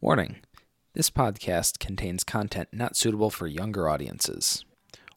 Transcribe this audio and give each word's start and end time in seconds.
Warning 0.00 0.36
this 0.94 1.10
podcast 1.10 1.80
contains 1.80 2.22
content 2.22 2.68
not 2.70 2.94
suitable 2.94 3.30
for 3.30 3.48
younger 3.48 3.88
audiences, 3.88 4.64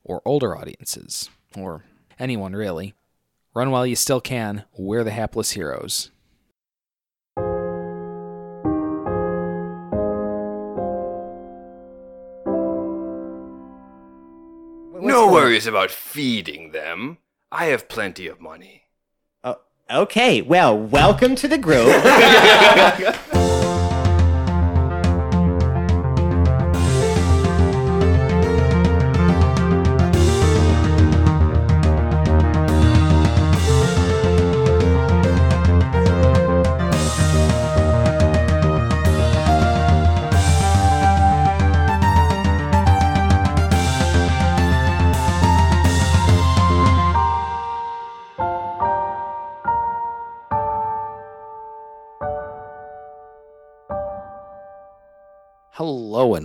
or 0.03 0.23
older 0.25 0.57
audiences, 0.57 1.29
or 1.55 1.85
anyone 2.17 2.53
really. 2.53 2.95
Run 3.53 3.69
while 3.69 3.85
you 3.85 3.95
still 3.95 4.19
can. 4.19 4.63
We're 4.75 5.03
the 5.03 5.11
hapless 5.11 5.51
heroes. 5.51 6.09
No 14.99 15.31
worries 15.31 15.67
about 15.67 15.91
feeding 15.91 16.71
them. 16.71 17.19
I 17.51 17.65
have 17.65 17.87
plenty 17.87 18.25
of 18.25 18.41
money. 18.41 18.85
Oh, 19.43 19.57
okay, 19.91 20.41
well, 20.41 20.75
welcome 20.75 21.35
to 21.35 21.47
the 21.47 21.59
group. 21.59 21.85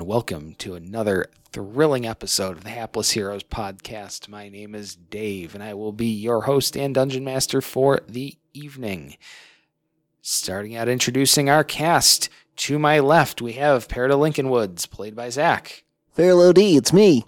and 0.06 0.10
welcome 0.12 0.54
to 0.54 0.76
another 0.76 1.26
thrilling 1.50 2.06
episode 2.06 2.56
of 2.56 2.62
the 2.62 2.70
Hapless 2.70 3.10
Heroes 3.10 3.42
podcast. 3.42 4.28
My 4.28 4.48
name 4.48 4.72
is 4.72 4.94
Dave 4.94 5.52
and 5.52 5.64
I 5.64 5.74
will 5.74 5.92
be 5.92 6.06
your 6.06 6.42
host 6.42 6.76
and 6.76 6.94
dungeon 6.94 7.24
master 7.24 7.60
for 7.60 8.00
the 8.08 8.36
evening. 8.54 9.16
Starting 10.22 10.76
out 10.76 10.88
introducing 10.88 11.50
our 11.50 11.64
cast. 11.64 12.28
To 12.56 12.78
my 12.78 13.00
left, 13.00 13.42
we 13.42 13.54
have 13.54 13.88
Perida 13.88 14.16
Lincoln 14.16 14.48
Woods, 14.48 14.86
played 14.86 15.16
by 15.16 15.28
Zach. 15.28 15.82
Fairlow 16.16 16.54
D, 16.54 16.76
it's 16.76 16.92
me. 16.92 17.26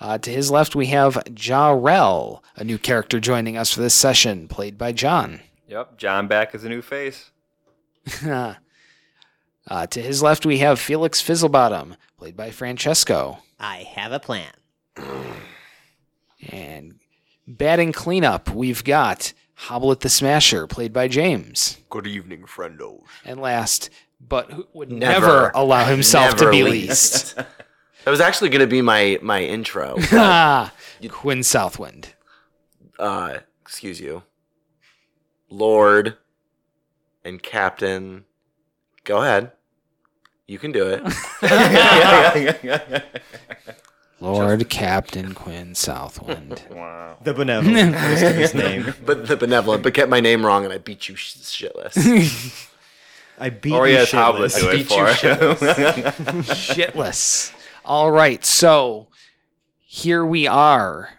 Uh, 0.00 0.16
to 0.16 0.30
his 0.30 0.50
left, 0.50 0.74
we 0.74 0.86
have 0.86 1.22
Jarrell, 1.26 2.40
a 2.56 2.64
new 2.64 2.78
character 2.78 3.20
joining 3.20 3.58
us 3.58 3.70
for 3.70 3.82
this 3.82 3.94
session, 3.94 4.48
played 4.48 4.78
by 4.78 4.92
John. 4.92 5.40
Yep, 5.68 5.98
John 5.98 6.26
back 6.26 6.54
as 6.54 6.64
a 6.64 6.70
new 6.70 6.80
face. 6.80 7.32
uh, 9.68 9.86
to 9.88 10.00
his 10.02 10.22
left, 10.22 10.44
we 10.46 10.58
have 10.58 10.78
Felix 10.80 11.22
Fizzlebottom, 11.22 11.96
played 12.18 12.36
by 12.36 12.50
Francesco. 12.50 13.38
I 13.60 13.78
have 13.94 14.12
a 14.12 14.20
plan. 14.20 14.52
And 16.50 16.96
batting 17.46 17.92
cleanup, 17.92 18.50
we've 18.50 18.82
got 18.84 19.32
Hoblet 19.68 20.00
the 20.00 20.08
Smasher, 20.08 20.66
played 20.66 20.92
by 20.92 21.08
James. 21.08 21.78
Good 21.88 22.06
evening, 22.06 22.42
friendos. 22.44 23.02
And 23.24 23.40
last, 23.40 23.90
but 24.20 24.50
who 24.50 24.66
would 24.72 24.90
never, 24.90 25.26
Never. 25.26 25.52
allow 25.54 25.84
himself 25.84 26.36
to 26.36 26.50
be 26.50 26.62
least. 26.62 27.36
least. 27.36 27.46
That 28.04 28.10
was 28.10 28.20
actually 28.20 28.50
going 28.50 28.62
to 28.62 28.66
be 28.66 28.82
my 28.82 29.20
my 29.22 29.44
intro. 29.44 29.94
but, 30.10 30.12
Ah, 30.12 30.72
Quinn 31.08 31.44
Southwind. 31.44 32.08
uh, 32.98 33.38
excuse 33.60 34.00
you, 34.00 34.24
Lord 35.48 36.16
and 37.24 37.40
Captain. 37.40 38.24
Go 39.04 39.22
ahead, 39.22 39.52
you 40.46 40.58
can 40.58 40.72
do 40.72 40.86
it. 40.86 41.02
Lord 44.22 44.68
Captain 44.68 45.34
Quinn 45.34 45.74
Southwind. 45.74 46.62
Wow. 46.70 47.16
The 47.24 47.34
benevolent 47.34 47.96
his 47.96 48.54
name. 48.54 48.94
but 49.04 49.26
the 49.26 49.36
benevolent, 49.36 49.82
but 49.82 49.94
kept 49.94 50.08
my 50.08 50.20
name 50.20 50.46
wrong, 50.46 50.64
and 50.64 50.72
I 50.72 50.78
beat 50.78 51.08
you 51.08 51.16
sh- 51.16 51.36
shitless. 51.38 52.68
I 53.38 53.50
beat 53.50 53.72
Or 53.72 53.88
you 53.88 53.94
he 53.94 53.98
has 53.98 54.10
shitless. 54.10 54.56
Hoblet 54.56 54.60
do 54.60 54.68
it 54.68 54.72
beat 54.72 54.90
you 54.90 55.06
for 55.06 56.54
Shitless. 56.54 57.52
All 57.84 58.12
right, 58.12 58.44
so 58.44 59.08
here 59.80 60.24
we 60.24 60.46
are. 60.46 61.18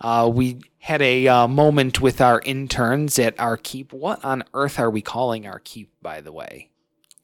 Uh, 0.00 0.30
we 0.32 0.62
had 0.78 1.02
a 1.02 1.28
uh, 1.28 1.46
moment 1.46 2.00
with 2.00 2.22
our 2.22 2.40
interns 2.40 3.18
at 3.18 3.38
our 3.38 3.58
keep. 3.58 3.92
What 3.92 4.24
on 4.24 4.42
earth 4.54 4.80
are 4.80 4.90
we 4.90 5.02
calling 5.02 5.46
our 5.46 5.58
keep, 5.58 5.92
by 6.00 6.22
the 6.22 6.32
way? 6.32 6.71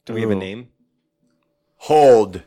Do 0.08 0.14
we 0.14 0.22
have 0.22 0.30
a 0.30 0.34
name? 0.34 0.68
Hold. 1.76 2.42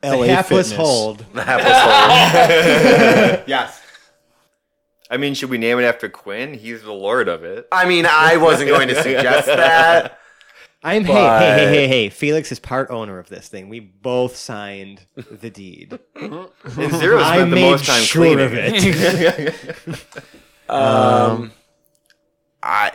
The 0.00 0.16
hapless 0.28 0.70
hold. 0.70 1.26
The 1.32 1.42
hapless 1.42 1.72
hold. 1.72 3.48
yes. 3.48 3.82
I 5.10 5.16
mean, 5.16 5.34
should 5.34 5.50
we 5.50 5.58
name 5.58 5.80
it 5.80 5.82
after 5.82 6.08
Quinn? 6.08 6.54
He's 6.54 6.82
the 6.82 6.92
lord 6.92 7.26
of 7.26 7.42
it. 7.42 7.66
I 7.72 7.86
mean, 7.86 8.06
I 8.08 8.36
wasn't 8.36 8.68
going 8.68 8.86
to 8.90 9.02
suggest 9.02 9.48
that. 9.48 10.20
I'm 10.84 11.04
hey, 11.04 11.12
hey, 11.14 11.54
hey, 11.56 11.66
hey, 11.66 11.88
hey. 11.88 12.08
Felix 12.10 12.52
is 12.52 12.60
part 12.60 12.90
owner 12.90 13.18
of 13.18 13.28
this 13.28 13.48
thing. 13.48 13.68
We 13.68 13.80
both 13.80 14.36
signed 14.36 15.06
the 15.16 15.50
deed. 15.50 15.98
And 16.14 16.48
Zero 16.92 17.18
I 17.18 17.38
spent 17.38 17.50
the 17.50 17.56
made 17.56 17.70
most 17.70 17.86
time 17.86 18.02
sure 18.04 18.22
cleaning 18.22 18.44
of 18.44 18.52
it. 18.54 20.04
Um, 20.68 21.52
I 22.62 22.92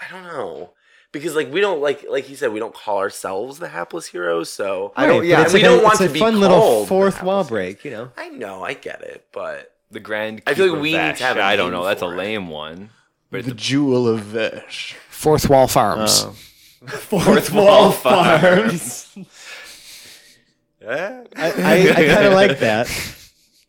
I 0.00 0.10
don't 0.10 0.24
know 0.24 0.74
because 1.12 1.34
like 1.34 1.52
we 1.52 1.60
don't 1.60 1.80
like 1.80 2.04
like 2.08 2.24
he 2.24 2.34
said 2.34 2.52
we 2.52 2.58
don't 2.60 2.74
call 2.74 2.98
ourselves 2.98 3.58
the 3.58 3.68
hapless 3.68 4.06
heroes. 4.06 4.50
So 4.52 4.92
I 4.96 5.06
Right, 5.06 5.12
don't. 5.14 5.26
Yeah, 5.26 5.42
it's 5.42 5.52
we 5.52 5.60
like 5.62 5.70
a- 5.70 5.74
don't 5.74 5.82
want 5.82 5.94
it's 5.94 6.04
to 6.04 6.10
a 6.10 6.12
be 6.12 6.18
fun 6.18 6.40
little 6.40 6.86
fourth 6.86 7.22
wall 7.22 7.44
break, 7.44 7.84
you 7.84 7.90
know. 7.90 8.12
I 8.16 8.28
know, 8.28 8.62
I 8.62 8.74
get 8.74 9.02
it, 9.02 9.26
but 9.32 9.72
the 9.90 10.00
grand. 10.00 10.42
I 10.46 10.54
feel 10.54 10.72
like 10.72 10.80
we 10.82 10.92
need 10.92 10.98
to 10.98 11.02
Vash. 11.02 11.18
have 11.20 11.36
a 11.36 11.42
I 11.42 11.56
don't 11.56 11.72
know. 11.72 11.84
That's 11.84 12.02
a 12.02 12.06
for 12.06 12.14
it. 12.14 12.16
lame 12.18 12.48
one. 12.48 12.90
But 13.30 13.44
The 13.44 13.52
it's 13.52 13.62
Jewel 13.62 14.08
of 14.08 14.20
Vesh. 14.20 14.96
Fourth 15.08 15.48
Wall 15.48 15.68
Farms. 15.68 16.24
Oh. 16.26 16.32
Fourth 16.88 17.52
wall 17.52 17.92
farms. 17.92 19.06
I 20.86 21.24
kind 21.34 22.26
of 22.26 22.32
like 22.32 22.58
that. 22.60 22.88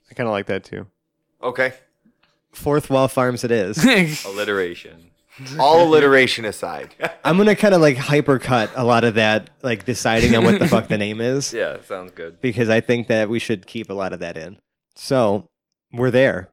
I 0.10 0.14
kind 0.14 0.28
of 0.28 0.32
like 0.32 0.46
that 0.48 0.64
too. 0.64 0.88
okay. 1.44 1.74
Fourth 2.54 2.90
wall 2.90 3.08
farms 3.08 3.44
it 3.44 3.52
is. 3.52 4.26
Alliteration. 4.26 5.11
All 5.60 5.84
alliteration 5.88 6.46
aside, 6.46 6.94
I'm 7.24 7.38
gonna 7.38 7.56
kind 7.56 7.74
of 7.74 7.82
like 7.82 7.98
hypercut 7.98 8.70
a 8.76 8.84
lot 8.84 9.04
of 9.04 9.16
that, 9.16 9.50
like 9.62 9.86
deciding 9.86 10.36
on 10.36 10.44
what 10.44 10.60
the 10.60 10.68
fuck 10.68 10.88
the 10.88 10.98
name 10.98 11.22
is, 11.22 11.54
Yeah, 11.54 11.78
sounds 11.84 12.12
good. 12.12 12.42
because 12.42 12.70
I 12.70 12.82
think 12.82 13.08
that 13.08 13.30
we 13.30 13.40
should 13.40 13.66
keep 13.68 13.90
a 13.90 13.94
lot 13.94 14.14
of 14.14 14.20
that 14.20 14.38
in. 14.38 14.58
So 14.96 15.50
we're 15.94 16.12
there 16.12 16.50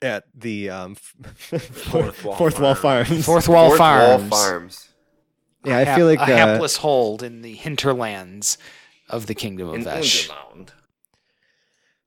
at 0.00 0.24
the 0.34 0.70
um, 0.70 0.94
fourth 1.34 2.24
Wall 2.24 2.36
fourth 2.36 2.60
wall 2.60 2.74
Farm. 2.74 3.04
farms. 3.04 3.24
Fourth 3.26 3.48
Wall 3.48 3.68
Fourth 3.68 3.78
Farms. 3.78 4.30
Wall 4.30 4.40
Farms. 4.40 4.88
Yeah, 5.64 5.76
I 5.78 5.80
A 5.82 5.96
feel 5.96 6.06
like 6.06 6.20
a 6.20 6.22
uh, 6.22 6.26
hapless 6.26 6.76
hold 6.76 7.22
in 7.22 7.42
the 7.42 7.54
hinterlands 7.54 8.58
of 9.10 9.26
the 9.26 9.34
Kingdom 9.34 9.68
of 9.68 9.74
In 9.74 9.84
Vesh. 9.84 10.28
Underground. 10.30 10.72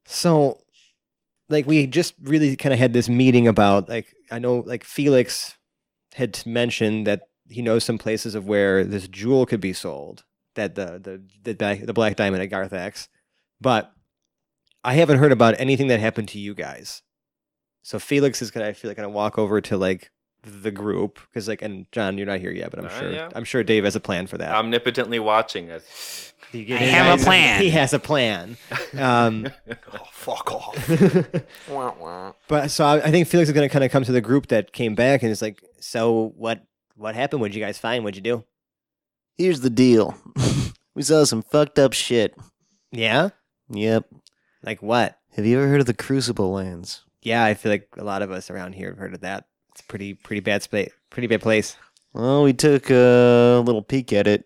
So, 0.06 0.60
like, 1.50 1.66
we 1.68 1.86
just 1.88 2.14
really 2.24 2.56
kind 2.56 2.74
of 2.74 2.80
had 2.80 2.94
this 2.94 3.10
meeting 3.10 3.48
about, 3.48 3.90
like, 3.90 4.08
I 4.32 4.40
know, 4.40 4.64
like, 4.66 4.84
Felix 4.84 5.56
had 6.16 6.46
mentioned 6.46 7.08
that 7.08 7.22
he 7.50 7.62
knows 7.62 7.84
some 7.84 7.98
places 7.98 8.36
of 8.36 8.48
where 8.48 8.84
this 8.84 9.08
jewel 9.08 9.46
could 9.46 9.62
be 9.62 9.74
sold, 9.74 10.24
that 10.56 10.76
the 10.76 11.00
the 11.00 11.22
the, 11.44 11.54
black- 11.56 11.86
the 11.86 11.94
black 11.94 12.16
diamond 12.16 12.44
at 12.44 12.50
Garthax, 12.50 13.08
but 13.60 13.94
I 14.84 14.94
haven't 14.94 15.20
heard 15.20 15.32
about 15.32 15.60
anything 15.60 15.88
that 15.88 16.00
happened 16.00 16.30
to 16.30 16.40
you 16.40 16.56
guys. 16.56 17.04
So 17.84 18.00
Felix 18.00 18.42
is 18.42 18.52
gonna, 18.52 18.68
I 18.68 18.74
feel 18.74 18.90
like, 18.90 18.98
gonna 18.98 19.10
walk 19.10 19.38
over 19.38 19.62
to 19.62 19.78
like 19.78 20.12
the 20.44 20.72
group 20.72 21.20
because, 21.30 21.48
like, 21.48 21.62
and 21.62 21.86
John, 21.92 22.18
you're 22.18 22.28
not 22.28 22.40
here 22.40 22.52
yet, 22.52 22.72
but 22.72 22.80
I'm 22.80 22.86
Uh, 22.88 23.00
sure, 23.00 23.12
yeah. 23.12 23.30
I'm 23.36 23.44
sure 23.44 23.64
Dave 23.64 23.84
has 23.84 23.96
a 23.96 24.00
plan 24.00 24.28
for 24.28 24.38
that. 24.38 24.54
Omnipotently 24.56 25.20
watching 25.20 25.70
us. 25.72 26.34
You 26.52 26.66
get 26.66 26.82
I 26.82 26.86
have 26.86 27.20
a 27.22 27.24
plan. 27.24 27.62
He 27.62 27.70
has 27.70 27.94
a 27.94 28.00
plan. 28.00 28.58
Um, 28.98 29.48
Oh, 29.94 30.00
fuck 30.12 30.52
off. 30.52 30.90
Wah, 31.70 31.94
wah. 32.00 32.34
But 32.50 32.72
so 32.72 32.86
I, 32.86 32.98
I 32.98 33.12
think 33.12 33.28
Felix 33.28 33.50
is 33.50 33.54
going 33.54 33.68
to 33.68 33.72
kind 33.72 33.86
of 33.86 33.92
come 33.92 34.04
to 34.04 34.12
the 34.12 34.20
group 34.22 34.48
that 34.48 34.74
came 34.74 34.94
back 34.96 35.22
and 35.24 35.32
is 35.32 35.42
like, 35.42 35.64
"So 35.80 36.34
what? 36.36 36.66
What 36.96 37.16
happened? 37.16 37.40
What'd 37.42 37.56
you 37.56 37.62
guys 37.64 37.78
find? 37.78 38.04
What'd 38.04 38.18
you 38.18 38.22
do?" 38.22 38.44
Here's 39.38 39.62
the 39.62 39.70
deal. 39.70 40.16
we 40.96 41.04
saw 41.04 41.24
some 41.24 41.42
fucked 41.42 41.80
up 41.80 41.94
shit. 41.94 42.36
Yeah, 42.92 43.30
Yep. 43.70 44.08
like 44.64 44.82
what? 44.82 45.18
Have 45.38 45.46
you 45.46 45.58
ever 45.58 45.70
heard 45.70 45.80
of 45.80 45.86
the 45.88 45.94
Crucible 45.94 46.52
Lands? 46.52 47.06
Yeah, 47.22 47.46
I 47.46 47.54
feel 47.54 47.72
like 47.72 47.88
a 47.98 48.04
lot 48.04 48.22
of 48.24 48.32
us 48.32 48.50
around 48.50 48.74
here 48.74 48.90
have 48.90 48.98
heard 48.98 49.14
of 49.14 49.22
that. 49.22 49.46
It's 49.82 49.88
a 49.88 49.90
pretty 49.90 50.14
pretty 50.14 50.42
bad 50.42 50.62
space, 50.62 50.92
pretty 51.10 51.28
bad 51.28 51.42
place. 51.42 51.76
Well, 52.14 52.44
we 52.44 52.54
took 52.54 52.90
a 52.92 53.64
little 53.66 53.82
peek 53.82 54.14
at 54.14 54.28
it, 54.28 54.46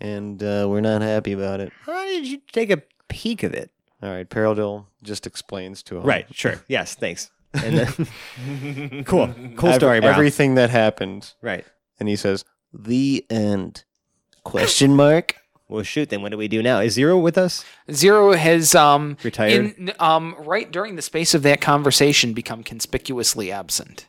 and 0.00 0.42
uh, 0.42 0.66
we're 0.68 0.80
not 0.80 1.02
happy 1.02 1.32
about 1.32 1.60
it. 1.60 1.72
How 1.82 2.04
did 2.04 2.26
you 2.26 2.40
take 2.52 2.70
a 2.70 2.80
peek 3.08 3.42
of 3.42 3.52
it? 3.52 3.70
All 4.02 4.10
right, 4.10 4.28
Peridil 4.28 4.86
just 5.02 5.26
explains 5.26 5.82
to 5.84 5.96
him. 5.98 6.04
Right. 6.04 6.26
Sure. 6.34 6.62
Yes. 6.68 6.94
Thanks. 6.94 7.30
And 7.52 7.78
then, 7.78 9.04
cool. 9.04 9.34
Cool 9.56 9.70
Ev- 9.70 9.74
story, 9.76 10.00
bro. 10.00 10.10
Everything 10.10 10.54
that 10.54 10.70
happened, 10.70 11.34
right. 11.42 11.64
and 12.00 12.08
he 12.08 12.16
says, 12.16 12.44
"The 12.72 13.24
end." 13.28 13.84
Question 14.44 14.94
mark. 14.94 15.36
Well, 15.68 15.82
shoot. 15.82 16.08
Then 16.10 16.22
what 16.22 16.30
do 16.30 16.38
we 16.38 16.46
do 16.46 16.62
now? 16.62 16.78
Is 16.78 16.92
Zero 16.92 17.18
with 17.18 17.36
us? 17.36 17.64
Zero 17.90 18.32
has 18.32 18.74
um 18.76 19.16
Retired? 19.24 19.74
in 19.76 19.92
um 19.98 20.36
right 20.38 20.70
during 20.70 20.94
the 20.94 21.02
space 21.02 21.34
of 21.34 21.42
that 21.42 21.60
conversation 21.60 22.32
become 22.32 22.62
conspicuously 22.62 23.50
absent. 23.50 24.06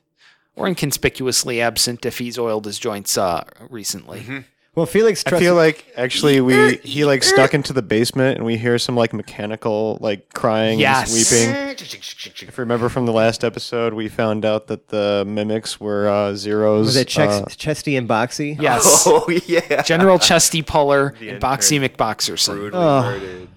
Or 0.58 0.68
inconspicuously 0.68 1.62
absent 1.62 2.06
if 2.06 2.18
he's 2.18 2.38
oiled 2.38 2.66
his 2.66 2.78
joints 2.80 3.18
uh 3.18 3.44
recently. 3.70 4.44
Well, 4.76 4.86
Felix 4.86 5.24
I 5.26 5.40
feel 5.40 5.56
like 5.56 5.92
actually 5.98 6.40
we 6.42 6.76
he 6.84 7.04
like 7.06 7.24
stuck 7.24 7.54
into 7.56 7.74
the 7.74 7.82
basement 7.82 8.38
and 8.38 8.46
we 8.46 8.58
hear 8.58 8.78
some 8.78 8.96
like 8.96 9.12
mechanical 9.14 9.98
like 10.02 10.34
crying 10.34 10.78
Yes. 10.80 11.10
and 11.10 11.18
weeping. 11.56 11.78
If 11.80 12.42
you 12.42 12.62
remember 12.62 12.88
from 12.90 13.06
the 13.08 13.12
last 13.12 13.44
episode, 13.44 13.94
we 13.94 14.08
found 14.08 14.46
out 14.46 14.68
that 14.68 14.90
the 14.90 15.24
mimics 15.28 15.80
were 15.80 16.08
uh, 16.08 16.36
zeros. 16.36 16.86
was 16.88 16.96
it 16.96 17.08
Chex, 17.08 17.42
uh, 17.42 17.46
Chesty 17.50 17.96
and 17.96 18.08
Boxy? 18.08 18.60
Yes. 18.62 19.04
Oh 19.08 19.28
yeah. 19.48 19.82
General 19.82 20.20
Chesty 20.20 20.62
Puller 20.62 21.16
The 21.20 21.30
and 21.30 21.42
Boxy 21.42 21.80
McBoxerson. 21.80 22.56
Brutally 22.56 22.84
Oh. 22.84 23.02
murdered. 23.02 23.48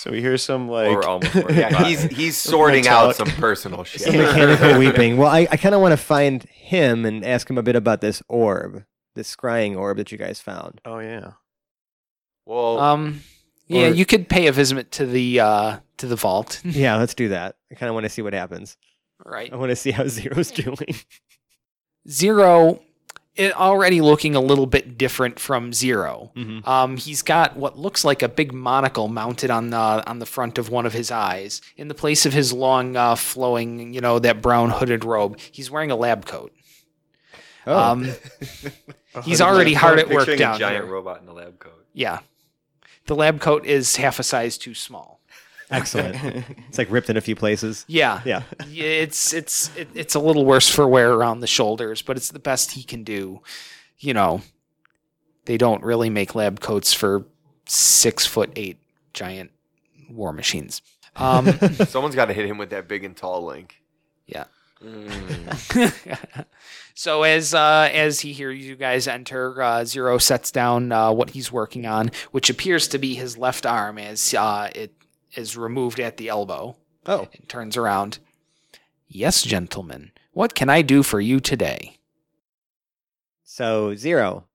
So 0.00 0.10
we 0.10 0.20
hear 0.20 0.36
some 0.38 0.68
like 0.68 0.88
Or 0.90 1.06
almost 1.06 1.34
murdered. 1.34 1.56
Yeah, 1.56 1.84
he's 1.84 2.02
he's 2.04 2.36
sorting 2.36 2.88
out 2.88 3.14
some 3.16 3.28
personal 3.28 3.84
shit. 3.90 4.00
Some 4.02 4.16
mechanical 4.16 4.78
weeping. 4.84 5.16
Well, 5.16 5.28
I, 5.30 5.46
I 5.50 5.56
kind 5.56 5.74
of 5.74 5.80
want 5.80 5.92
to 5.92 5.96
find 5.96 6.42
him 6.44 7.04
and 7.04 7.24
ask 7.24 7.48
him 7.48 7.58
a 7.58 7.62
bit 7.62 7.76
about 7.76 8.00
this 8.00 8.22
orb, 8.28 8.84
this 9.14 9.34
scrying 9.34 9.76
orb 9.76 9.96
that 9.98 10.10
you 10.12 10.18
guys 10.18 10.40
found. 10.40 10.80
oh 10.84 10.98
yeah. 10.98 11.32
Well, 12.46 12.78
Um 12.78 13.20
yeah, 13.66 13.86
Or- 13.88 13.94
you 13.94 14.04
could 14.04 14.28
pay 14.28 14.46
a 14.48 14.52
visit 14.52 14.90
to 14.92 15.06
the 15.06 15.40
uh 15.40 15.78
to 15.98 16.06
the 16.06 16.16
vault. 16.16 16.60
Yeah, 16.64 16.96
let's 16.96 17.14
do 17.14 17.28
that. 17.28 17.56
I 17.70 17.74
kind 17.76 17.88
of 17.88 17.94
want 17.94 18.04
to 18.04 18.10
see 18.10 18.22
what 18.22 18.32
happens. 18.32 18.76
right. 19.24 19.52
I 19.52 19.56
want 19.56 19.70
to 19.70 19.76
see 19.76 19.90
how 19.90 20.06
Zero's 20.08 20.50
doing. 20.50 20.96
Zero 22.08 22.80
it 23.36 23.54
already 23.56 24.00
looking 24.00 24.34
a 24.34 24.40
little 24.40 24.66
bit 24.66 24.98
different 24.98 25.38
from 25.38 25.72
0 25.72 26.32
Mhm. 26.36 26.66
Um, 26.66 26.96
he's 26.96 27.22
got 27.22 27.56
what 27.56 27.78
looks 27.78 28.04
like 28.04 28.22
a 28.22 28.28
big 28.28 28.52
monocle 28.52 29.08
mounted 29.08 29.50
on 29.50 29.70
the 29.70 29.76
on 30.08 30.18
the 30.18 30.26
front 30.26 30.58
of 30.58 30.68
one 30.68 30.84
of 30.86 30.92
his 30.92 31.10
eyes. 31.10 31.60
In 31.76 31.88
the 31.88 31.94
place 31.94 32.26
of 32.26 32.32
his 32.32 32.52
long, 32.52 32.96
uh, 32.96 33.14
flowing, 33.14 33.94
you 33.94 34.00
know, 34.00 34.18
that 34.18 34.42
brown 34.42 34.70
hooded 34.70 35.04
robe, 35.04 35.38
he's 35.38 35.70
wearing 35.70 35.90
a 35.90 35.96
lab 35.96 36.26
coat. 36.26 36.52
Oh, 37.66 37.78
Um, 37.78 38.08
he's 39.24 39.40
already 39.40 39.74
hard 39.74 39.98
at 39.98 40.08
work 40.08 40.20
picturing 40.20 40.38
down 40.38 40.56
a 40.56 40.58
giant 40.58 40.84
here. 40.84 40.92
robot 40.92 41.22
in 41.22 41.28
a 41.28 41.32
lab 41.32 41.58
coat. 41.58 41.86
Yeah, 41.92 42.20
the 43.06 43.14
lab 43.14 43.40
coat 43.40 43.64
is 43.66 43.96
half 43.96 44.18
a 44.18 44.22
size 44.22 44.58
too 44.58 44.74
small. 44.74 45.19
Excellent. 45.70 46.44
it's 46.68 46.78
like 46.78 46.90
ripped 46.90 47.10
in 47.10 47.16
a 47.16 47.20
few 47.20 47.36
places. 47.36 47.84
Yeah, 47.88 48.20
Yeah. 48.24 48.42
Yeah, 48.68 48.84
it's 48.84 49.32
it's 49.32 49.74
it, 49.76 49.88
it's 49.94 50.14
a 50.14 50.20
little 50.20 50.44
worse 50.44 50.68
for 50.68 50.86
wear 50.86 51.12
around 51.12 51.40
the 51.40 51.46
shoulders, 51.46 52.02
but 52.02 52.16
it's 52.16 52.30
the 52.30 52.38
best 52.38 52.72
he 52.72 52.82
can 52.82 53.04
do. 53.04 53.40
You 53.98 54.14
know, 54.14 54.42
they 55.44 55.58
don't 55.58 55.82
really 55.82 56.10
make 56.10 56.34
lab 56.34 56.60
coats 56.60 56.92
for 56.92 57.26
six 57.66 58.26
foot 58.26 58.50
eight 58.56 58.78
giant 59.12 59.50
war 60.08 60.32
machines. 60.32 60.82
Um, 61.16 61.52
Someone's 61.86 62.14
got 62.14 62.26
to 62.26 62.32
hit 62.32 62.46
him 62.46 62.58
with 62.58 62.70
that 62.70 62.88
big 62.88 63.04
and 63.04 63.16
tall 63.16 63.44
link. 63.44 63.82
yeah. 64.26 64.44
Mm. 64.82 66.46
so 66.94 67.22
as 67.22 67.52
uh, 67.52 67.90
as 67.92 68.20
he 68.20 68.32
hears 68.32 68.58
you 68.64 68.76
guys 68.76 69.06
enter, 69.06 69.60
uh, 69.60 69.84
Zero 69.84 70.16
sets 70.16 70.50
down 70.50 70.90
uh, 70.90 71.12
what 71.12 71.30
he's 71.30 71.52
working 71.52 71.84
on, 71.84 72.10
which 72.30 72.48
appears 72.48 72.88
to 72.88 72.98
be 72.98 73.14
his 73.14 73.36
left 73.36 73.66
arm, 73.66 73.98
as 73.98 74.32
uh, 74.32 74.70
it 74.74 74.94
is 75.34 75.56
removed 75.56 76.00
at 76.00 76.16
the 76.16 76.28
elbow. 76.28 76.76
Oh, 77.06 77.28
and 77.34 77.48
turns 77.48 77.76
around. 77.76 78.18
Yes, 79.08 79.42
gentlemen. 79.42 80.12
What 80.32 80.54
can 80.54 80.68
I 80.68 80.82
do 80.82 81.02
for 81.02 81.20
you 81.20 81.40
today? 81.40 81.96
so 83.42 83.94
Zero, 83.96 84.46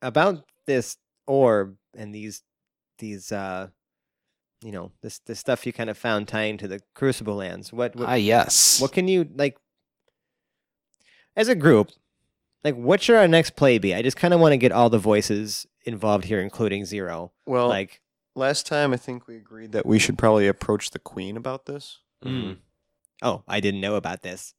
about 0.00 0.44
this 0.66 0.96
orb 1.26 1.76
and 1.96 2.14
these 2.14 2.42
these 2.98 3.32
uh, 3.32 3.68
you 4.62 4.70
know, 4.70 4.92
this 5.02 5.18
this 5.20 5.40
stuff 5.40 5.66
you 5.66 5.72
kind 5.72 5.90
of 5.90 5.98
found 5.98 6.28
tying 6.28 6.56
to 6.58 6.68
the 6.68 6.80
Crucible 6.94 7.34
lands. 7.36 7.72
What 7.72 7.96
what, 7.96 8.08
Ah, 8.08 8.14
yes. 8.14 8.80
what 8.80 8.92
can 8.92 9.08
you 9.08 9.28
like 9.34 9.56
as 11.36 11.48
a 11.48 11.54
group? 11.56 11.90
Like, 12.62 12.76
what 12.76 13.02
should 13.02 13.16
our 13.16 13.26
next 13.26 13.56
play 13.56 13.78
be? 13.78 13.92
I 13.92 14.02
just 14.02 14.16
kind 14.16 14.32
of 14.32 14.38
want 14.38 14.52
to 14.52 14.56
get 14.56 14.70
all 14.70 14.88
the 14.88 14.98
voices 14.98 15.66
involved 15.84 16.26
here, 16.26 16.40
including 16.40 16.84
Zero. 16.84 17.32
Well, 17.44 17.68
like, 17.68 18.00
last 18.34 18.66
time 18.66 18.92
I 18.92 18.96
think 18.96 19.26
we 19.26 19.36
agreed 19.36 19.72
that 19.72 19.86
we 19.86 19.98
should 19.98 20.18
probably 20.18 20.48
approach 20.48 20.90
the 20.90 20.98
queen 20.98 21.36
about 21.36 21.66
this. 21.66 21.98
Mm. 22.24 22.58
Oh, 23.22 23.42
I 23.46 23.60
didn't 23.60 23.80
know 23.80 23.94
about 23.94 24.22
this. 24.22 24.54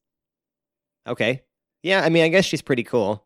Okay. 1.07 1.41
Yeah, 1.81 2.01
I 2.03 2.09
mean, 2.09 2.23
I 2.23 2.29
guess 2.29 2.45
she's 2.45 2.61
pretty 2.61 2.83
cool. 2.83 3.25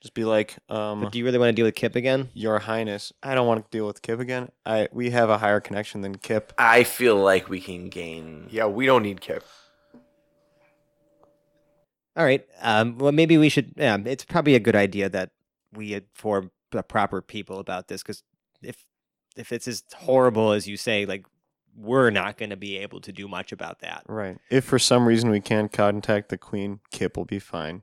Just 0.00 0.14
be 0.14 0.24
like, 0.24 0.56
um, 0.68 1.02
But 1.02 1.12
do 1.12 1.18
you 1.18 1.24
really 1.24 1.38
want 1.38 1.50
to 1.50 1.52
deal 1.52 1.64
with 1.64 1.76
Kip 1.76 1.94
again? 1.94 2.28
Your 2.34 2.58
Highness, 2.58 3.12
I 3.22 3.36
don't 3.36 3.46
want 3.46 3.64
to 3.64 3.76
deal 3.76 3.86
with 3.86 4.02
Kip 4.02 4.18
again. 4.18 4.50
I 4.66 4.88
we 4.92 5.10
have 5.10 5.30
a 5.30 5.38
higher 5.38 5.60
connection 5.60 6.00
than 6.00 6.16
Kip. 6.16 6.52
I 6.58 6.82
feel 6.82 7.16
like 7.16 7.48
we 7.48 7.60
can 7.60 7.88
gain. 7.88 8.48
Yeah, 8.50 8.66
we 8.66 8.86
don't 8.86 9.04
need 9.04 9.20
Kip. 9.20 9.44
All 12.16 12.24
right. 12.24 12.44
Um, 12.60 12.98
well, 12.98 13.12
maybe 13.12 13.38
we 13.38 13.48
should. 13.48 13.74
Yeah, 13.76 13.96
it's 14.04 14.24
probably 14.24 14.56
a 14.56 14.60
good 14.60 14.74
idea 14.74 15.08
that 15.08 15.30
we 15.72 15.94
inform 15.94 16.50
the 16.72 16.82
proper 16.82 17.22
people 17.22 17.60
about 17.60 17.86
this 17.86 18.02
because 18.02 18.24
if 18.60 18.84
if 19.36 19.52
it's 19.52 19.68
as 19.68 19.82
horrible 19.94 20.52
as 20.52 20.66
you 20.68 20.76
say, 20.76 21.06
like 21.06 21.24
we're 21.76 22.10
not 22.10 22.36
going 22.36 22.50
to 22.50 22.56
be 22.56 22.76
able 22.78 23.00
to 23.00 23.12
do 23.12 23.26
much 23.26 23.50
about 23.52 23.80
that. 23.80 24.02
Right. 24.06 24.36
If 24.50 24.64
for 24.64 24.78
some 24.78 25.06
reason 25.06 25.30
we 25.30 25.40
can't 25.40 25.72
contact 25.72 26.28
the 26.28 26.36
queen, 26.38 26.80
Kip 26.90 27.16
will 27.16 27.24
be 27.24 27.38
fine. 27.38 27.82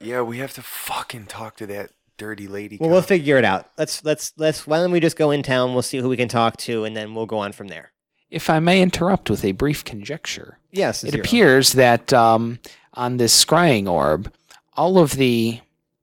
Yeah, 0.00 0.22
we 0.22 0.38
have 0.38 0.52
to 0.54 0.62
fucking 0.62 1.26
talk 1.26 1.56
to 1.56 1.66
that 1.66 1.90
dirty 2.16 2.46
lady. 2.48 2.76
Well, 2.80 2.90
we'll 2.90 3.02
figure 3.02 3.38
it 3.38 3.44
out. 3.44 3.70
Let's 3.78 4.04
let's 4.04 4.32
let's. 4.36 4.66
Why 4.66 4.78
don't 4.78 4.90
we 4.92 5.00
just 5.00 5.16
go 5.16 5.30
in 5.30 5.42
town? 5.42 5.72
We'll 5.72 5.82
see 5.82 5.98
who 5.98 6.08
we 6.08 6.16
can 6.16 6.28
talk 6.28 6.56
to, 6.58 6.84
and 6.84 6.96
then 6.96 7.14
we'll 7.14 7.26
go 7.26 7.38
on 7.38 7.52
from 7.52 7.68
there. 7.68 7.92
If 8.30 8.48
I 8.48 8.60
may 8.60 8.80
interrupt 8.82 9.28
with 9.30 9.44
a 9.44 9.52
brief 9.52 9.84
conjecture, 9.84 10.58
Yes. 10.70 11.04
it 11.04 11.10
Zero. 11.10 11.20
appears 11.22 11.72
that 11.72 12.12
um, 12.12 12.58
on 12.94 13.18
this 13.18 13.44
scrying 13.44 13.86
orb, 13.88 14.32
all 14.74 14.98
of 14.98 15.12
the 15.12 15.60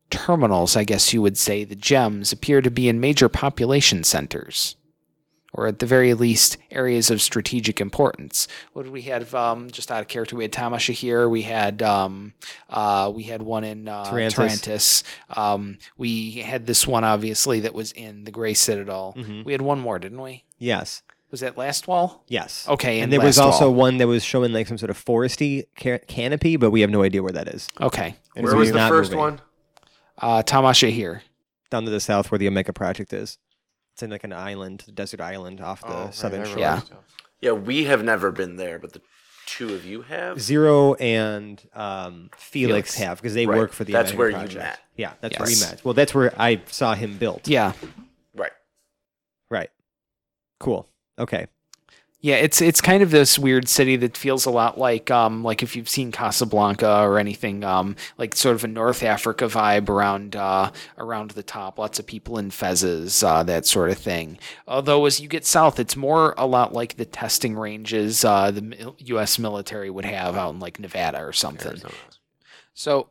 terminals, 0.10 0.76
I 0.76 0.84
guess 0.84 1.14
you 1.14 1.22
would 1.22 1.38
say, 1.38 1.64
the 1.64 1.76
gems, 1.76 2.32
appear 2.32 2.62
to 2.62 2.72
be 2.72 2.90
in 2.90 3.00
major 3.00 3.30
population 3.30 4.04
centers. 4.04 4.76
Or 5.52 5.66
at 5.66 5.80
the 5.80 5.88
very 5.88 6.14
least, 6.14 6.58
areas 6.70 7.10
of 7.10 7.24
strategic 7.24 7.82
importance. 7.82 8.48
What 8.74 8.84
did 8.84 8.92
we 8.92 9.02
have? 9.04 9.34
Um, 9.34 9.72
just 9.72 9.90
out 9.90 10.00
of 10.02 10.08
character, 10.08 10.36
we 10.36 10.44
had 10.44 10.54
Tamasha 10.54 10.92
here. 10.92 11.28
We 11.28 11.42
had 11.42 11.82
um, 11.82 12.34
uh, 12.70 13.12
we 13.16 13.24
had 13.24 13.42
one 13.42 13.64
in 13.64 13.88
uh, 13.88 14.04
Tarantus. 14.06 14.36
Tarantus. 14.36 15.04
Um, 15.36 15.80
we 15.98 16.34
had 16.34 16.68
this 16.68 16.86
one, 16.86 17.04
obviously, 17.04 17.62
that 17.62 17.74
was 17.74 17.92
in 17.94 18.26
the 18.26 18.32
Gray 18.32 18.54
Citadel. 18.54 19.16
Mhm. 19.18 19.44
We 19.44 19.52
had 19.52 19.62
one 19.64 19.80
more, 19.80 19.98
didn't 19.98 20.22
we? 20.22 20.44
Yes. 20.60 21.01
Was 21.32 21.39
that 21.39 21.58
last 21.58 21.88
wall? 21.88 22.24
Yes. 22.28 22.68
Okay, 22.70 23.00
And 23.01 23.06
in 23.06 23.10
there 23.20 23.25
was 23.25 23.39
also 23.39 23.66
wall. 23.72 23.74
one 23.80 23.98
that 23.98 24.08
was 24.08 24.24
showing 24.24 24.54
like 24.54 24.68
some 24.68 24.78
sort 24.78 24.92
of 24.92 25.04
foresty 25.04 25.66
ca- 25.80 25.98
canopy, 26.08 26.58
but 26.58 26.70
we 26.70 26.82
have 26.82 26.89
no 26.92 27.01
idea 27.01 27.24
where 27.24 27.32
that 27.34 27.48
is. 27.48 27.68
Okay. 27.82 28.16
And 28.36 28.46
Where 28.46 28.56
was 28.56 28.72
the 28.72 28.88
first 28.88 29.10
moving. 29.12 29.20
one? 29.20 29.42
Uh, 30.20 30.44
Tamasha 30.44 30.90
here. 30.90 31.24
Down 31.72 31.86
to 31.86 31.92
the 31.92 32.00
south 32.00 32.32
where 32.32 32.40
the 32.40 32.48
Omega 32.48 32.74
project 32.74 33.14
is. 33.14 33.38
It's 33.94 34.04
in 34.04 34.10
like 34.10 34.24
an 34.24 34.34
island, 34.34 34.86
desert 34.94 35.22
island 35.22 35.62
off 35.62 35.82
the 35.82 35.88
Oh, 35.88 36.06
right, 36.06 36.14
southern 36.14 36.42
I 36.42 36.46
shore. 36.46 36.56
realized. 36.56 36.92
Yeah, 37.42 37.52
we 37.52 37.86
have 37.86 38.04
never 38.04 38.32
been 38.32 38.56
there, 38.56 38.80
but 38.80 38.94
the 38.94 39.02
two 39.46 39.74
of 39.74 39.86
you 39.86 40.02
have. 40.04 40.40
Zero 40.42 40.94
and 40.96 41.62
um, 41.74 42.30
Felix, 42.38 42.94
Felix. 42.94 42.96
have 42.96 43.18
because 43.18 43.34
they 43.34 43.46
Right. 43.46 43.58
work 43.58 43.72
for 43.72 43.84
the. 43.84 43.94
That's 43.94 44.12
Omega 44.12 44.18
where 44.18 44.30
you 44.30 44.36
project. 44.38 44.56
met. 44.64 44.80
Yeah, 44.96 45.14
that's 45.22 45.38
where 45.40 45.48
we 45.48 45.56
met. 45.60 45.84
Well, 45.86 45.94
that's 45.94 46.14
where 46.16 46.34
I 46.42 46.62
saw 46.68 46.96
him 46.96 47.18
built. 47.18 47.48
Yeah. 47.48 47.74
Right. 48.36 48.52
Right. 49.50 49.70
Cool. 50.60 50.88
Okay. 51.18 51.48
Yeah, 52.22 52.36
it's 52.36 52.62
it's 52.62 52.82
kind 52.82 53.02
of 53.02 53.12
this 53.12 53.40
weird 53.40 53.70
city 53.70 53.96
that 53.98 54.18
feels 54.18 54.46
a 54.46 54.50
lot 54.50 54.78
like 54.78 55.10
um 55.10 55.42
like 55.42 55.64
if 55.64 55.74
you've 55.76 55.88
seen 55.88 56.12
Casablanca 56.12 57.00
or 57.02 57.18
anything 57.18 57.64
um 57.64 57.96
like 58.18 58.36
sort 58.36 58.56
of 58.56 58.66
a 58.66 58.68
North 58.68 59.04
Africa 59.04 59.46
vibe 59.46 59.88
around 59.88 60.36
uh 60.36 60.72
around 60.98 61.32
the 61.32 61.44
top. 61.44 61.80
Lots 61.80 61.98
of 61.98 62.06
people 62.06 62.38
in 62.38 62.50
fezzes, 62.50 63.24
uh, 63.26 63.44
that 63.44 63.66
sort 63.66 63.90
of 63.90 63.98
thing. 63.98 64.38
Although 64.68 65.06
as 65.06 65.22
you 65.22 65.30
get 65.30 65.46
south, 65.46 65.80
it's 65.80 65.96
more 65.96 66.34
a 66.38 66.46
lot 66.46 66.74
like 66.74 66.98
the 66.98 67.06
testing 67.06 67.56
ranges 67.56 68.26
uh, 68.26 68.52
the 68.52 68.94
U.S. 69.00 69.40
military 69.40 69.90
would 69.90 70.06
have 70.06 70.36
out 70.36 70.54
in 70.54 70.60
like 70.60 70.78
Nevada 70.80 71.20
or 71.24 71.32
something. 71.32 71.78
So, 72.74 73.10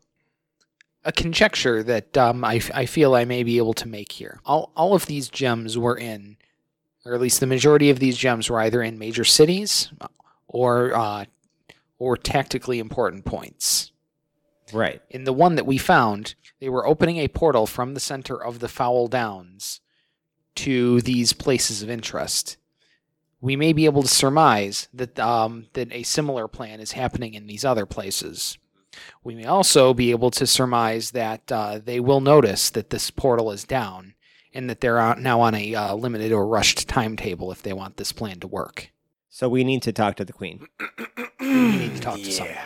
a 1.05 1.13
conjecture 1.13 1.83
that 1.83 2.17
um, 2.17 2.45
I, 2.45 2.61
I 2.75 2.87
feel 2.87 3.15
I 3.15 3.25
may 3.25 3.43
be 3.43 3.57
able 3.59 3.75
to 3.75 3.89
make 3.89 4.13
here. 4.13 4.41
All, 4.45 4.73
all 4.77 4.95
of 4.95 5.07
these 5.07 5.29
gems 5.29 5.77
were 5.79 5.97
in, 5.97 6.37
or 7.05 7.15
at 7.15 7.21
least 7.21 7.41
the 7.41 7.47
majority 7.47 7.91
of 7.91 7.99
these 7.99 8.17
gems 8.17 8.51
were 8.51 8.61
either 8.61 8.83
in 8.83 8.99
major 8.99 9.25
cities 9.25 9.91
or 10.47 10.95
uh, 10.95 11.25
or 11.99 12.17
tactically 12.17 12.79
important 12.79 13.25
points. 13.25 13.93
Right. 14.73 15.01
In 15.11 15.25
the 15.25 15.33
one 15.33 15.55
that 15.55 15.67
we 15.67 15.79
found, 15.79 16.35
they 16.61 16.69
were 16.69 16.87
opening 16.87 17.19
a 17.19 17.29
portal 17.29 17.67
from 17.67 17.95
the 17.95 18.01
center 18.01 18.43
of 18.43 18.59
the 18.59 18.69
Foul 18.69 19.09
Downs 19.09 19.81
to 20.57 21.01
these 21.03 21.33
places 21.33 21.83
of 21.83 21.91
interest. 21.91 22.57
We 23.41 23.57
may 23.57 23.73
be 23.73 23.85
able 23.85 24.03
to 24.03 24.09
surmise 24.09 24.89
that 24.93 25.19
um, 25.19 25.67
that 25.75 25.93
a 25.93 26.03
similar 26.03 26.49
plan 26.49 26.81
is 26.81 26.93
happening 26.93 27.35
in 27.35 27.47
these 27.47 27.65
other 27.65 27.87
places. 27.87 28.59
We 29.23 29.37
may 29.37 29.45
also 29.45 29.95
be 29.95 30.11
able 30.11 30.33
to 30.33 30.47
surmise 30.47 31.13
that 31.13 31.53
uh, 31.53 31.79
they 31.79 32.01
will 32.01 32.21
notice 32.21 32.69
that 32.71 32.91
this 32.91 33.11
portal 33.11 33.53
is 33.53 33.65
down 33.65 34.15
and 34.55 34.69
that 34.71 34.81
they're 34.81 35.15
now 35.17 35.41
on 35.41 35.55
a 35.55 35.75
uh, 35.75 35.95
limited 35.95 36.33
or 36.33 36.47
rushed 36.47 36.89
timetable 36.89 37.53
if 37.53 37.63
they 37.63 37.73
want 37.73 37.97
this 37.97 38.13
plan 38.13 38.41
to 38.41 38.47
work. 38.47 38.91
So 39.29 39.49
we 39.49 39.63
need 39.65 39.83
to 39.83 39.93
talk 39.93 40.17
to 40.17 40.25
the 40.25 40.33
queen. 40.33 40.67
we 41.41 41.47
need 41.47 41.95
to 41.97 42.01
talk 42.01 42.17
to 42.19 42.33
someone. 42.33 42.57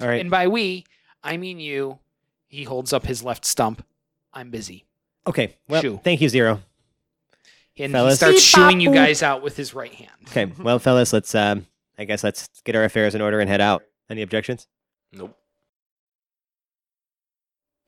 All 0.00 0.08
right. 0.08 0.20
And 0.20 0.30
by 0.30 0.46
we, 0.48 0.84
I 1.22 1.36
mean 1.36 1.60
you. 1.60 1.98
He 2.46 2.64
holds 2.64 2.92
up 2.92 3.06
his 3.06 3.22
left 3.22 3.44
stump. 3.44 3.84
I'm 4.32 4.50
busy. 4.50 4.86
Okay. 5.26 5.56
Well, 5.68 5.82
Shoo. 5.82 6.00
thank 6.02 6.20
you, 6.20 6.28
Zero. 6.28 6.60
And 7.76 7.92
Fellas. 7.92 8.14
he 8.14 8.16
starts 8.16 8.42
shooing 8.42 8.80
you 8.80 8.92
guys 8.92 9.22
out 9.22 9.42
with 9.42 9.56
his 9.56 9.74
right 9.74 9.92
hand. 9.92 10.10
Okay. 10.28 10.46
Well, 10.58 10.78
fellas, 10.78 11.12
let's. 11.12 11.34
Um, 11.34 11.66
I 11.96 12.04
guess 12.04 12.24
let's 12.24 12.48
get 12.64 12.74
our 12.76 12.84
affairs 12.84 13.14
in 13.14 13.20
order 13.20 13.40
and 13.40 13.48
head 13.48 13.60
out. 13.60 13.82
Any 14.10 14.22
objections? 14.22 14.66
Nope. 15.12 15.37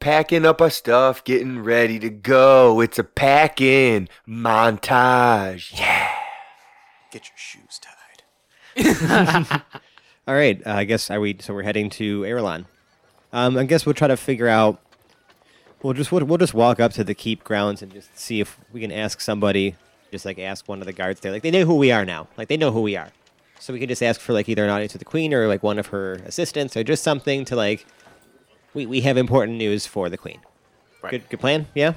Packing 0.01 0.47
up 0.47 0.63
our 0.63 0.71
stuff, 0.71 1.23
getting 1.25 1.63
ready 1.63 1.99
to 1.99 2.09
go. 2.09 2.81
It's 2.81 2.99
a 2.99 3.05
pack-in 3.05 4.09
montage. 4.27 5.79
Yeah. 5.79 6.09
Get 7.13 7.29
your 7.29 7.37
shoes 7.37 7.79
tied. 7.79 9.63
All 10.27 10.35
right. 10.35 10.67
Uh, 10.67 10.71
I 10.71 10.85
guess 10.85 11.11
are 11.11 11.21
we? 11.21 11.37
So 11.41 11.53
we're 11.53 11.65
heading 11.65 11.91
to 11.91 12.23
Erelon. 12.23 12.65
Um, 13.35 13.59
I 13.59 13.65
guess 13.65 13.85
we'll 13.85 13.95
try 13.95 14.09
to 14.09 14.17
figure 14.17 14.49
out. 14.49 14.81
We'll 15.83 15.93
just 15.93 16.11
we'll, 16.11 16.25
we'll 16.25 16.39
just 16.39 16.55
walk 16.55 16.81
up 16.81 16.95
to 16.95 17.05
the 17.05 17.15
keep 17.15 17.45
grounds 17.45 17.83
and 17.83 17.93
just 17.93 18.19
see 18.19 18.41
if 18.41 18.59
we 18.73 18.81
can 18.81 18.93
ask 18.93 19.21
somebody. 19.21 19.77
Just 20.11 20.25
like 20.25 20.39
ask 20.39 20.67
one 20.67 20.81
of 20.81 20.87
the 20.87 20.95
guards 20.95 21.21
there. 21.21 21.31
Like 21.31 21.43
they 21.43 21.51
know 21.51 21.67
who 21.67 21.77
we 21.77 21.93
are 21.93 22.07
now. 22.07 22.27
Like 22.39 22.49
they 22.49 22.57
know 22.57 22.73
who 22.73 22.81
we 22.81 22.97
are. 22.97 23.11
So 23.59 23.75
we 23.75 23.79
can 23.79 23.89
just 23.89 24.03
ask 24.03 24.19
for 24.19 24.33
like 24.33 24.49
either 24.49 24.65
an 24.65 24.71
audience 24.71 24.95
with 24.95 25.01
the 25.01 25.05
queen 25.05 25.35
or 25.35 25.47
like 25.47 25.63
one 25.63 25.79
of 25.79 25.89
her 25.89 26.15
assistants 26.25 26.75
or 26.75 26.85
just 26.85 27.05
something 27.05 27.45
to 27.45 27.55
like. 27.55 27.87
We 28.75 28.87
we 28.87 29.01
have 29.03 29.17
important 29.17 29.59
news 29.59 29.87
for 29.87 30.09
the 30.09 30.17
queen. 30.19 30.41
Right. 31.03 31.11
Good 31.11 31.29
good 31.29 31.41
plan. 31.41 31.67
Yeah. 31.75 31.95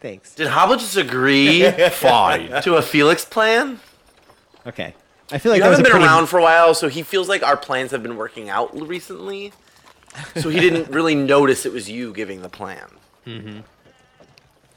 Thanks. 0.00 0.34
Did 0.34 0.48
Hobble 0.48 0.76
just 0.76 0.96
agree 0.96 1.70
Fine. 1.90 2.62
to 2.62 2.76
a 2.76 2.82
Felix 2.82 3.24
plan? 3.24 3.80
Okay. 4.66 4.94
I 5.32 5.38
feel 5.38 5.50
like 5.50 5.58
you 5.58 5.62
that 5.64 5.68
was 5.70 5.78
haven't 5.78 5.84
been 5.84 5.90
pretty- 5.92 6.06
around 6.06 6.26
for 6.26 6.38
a 6.38 6.42
while, 6.42 6.74
so 6.74 6.88
he 6.88 7.02
feels 7.02 7.28
like 7.28 7.42
our 7.42 7.56
plans 7.56 7.90
have 7.90 8.02
been 8.02 8.16
working 8.16 8.48
out 8.48 8.78
recently. 8.78 9.52
So 10.36 10.48
he 10.48 10.60
didn't 10.60 10.90
really 10.94 11.14
notice 11.14 11.66
it 11.66 11.72
was 11.72 11.90
you 11.90 12.12
giving 12.12 12.42
the 12.42 12.48
plan. 12.48 12.86
Mm-hmm. 13.26 13.60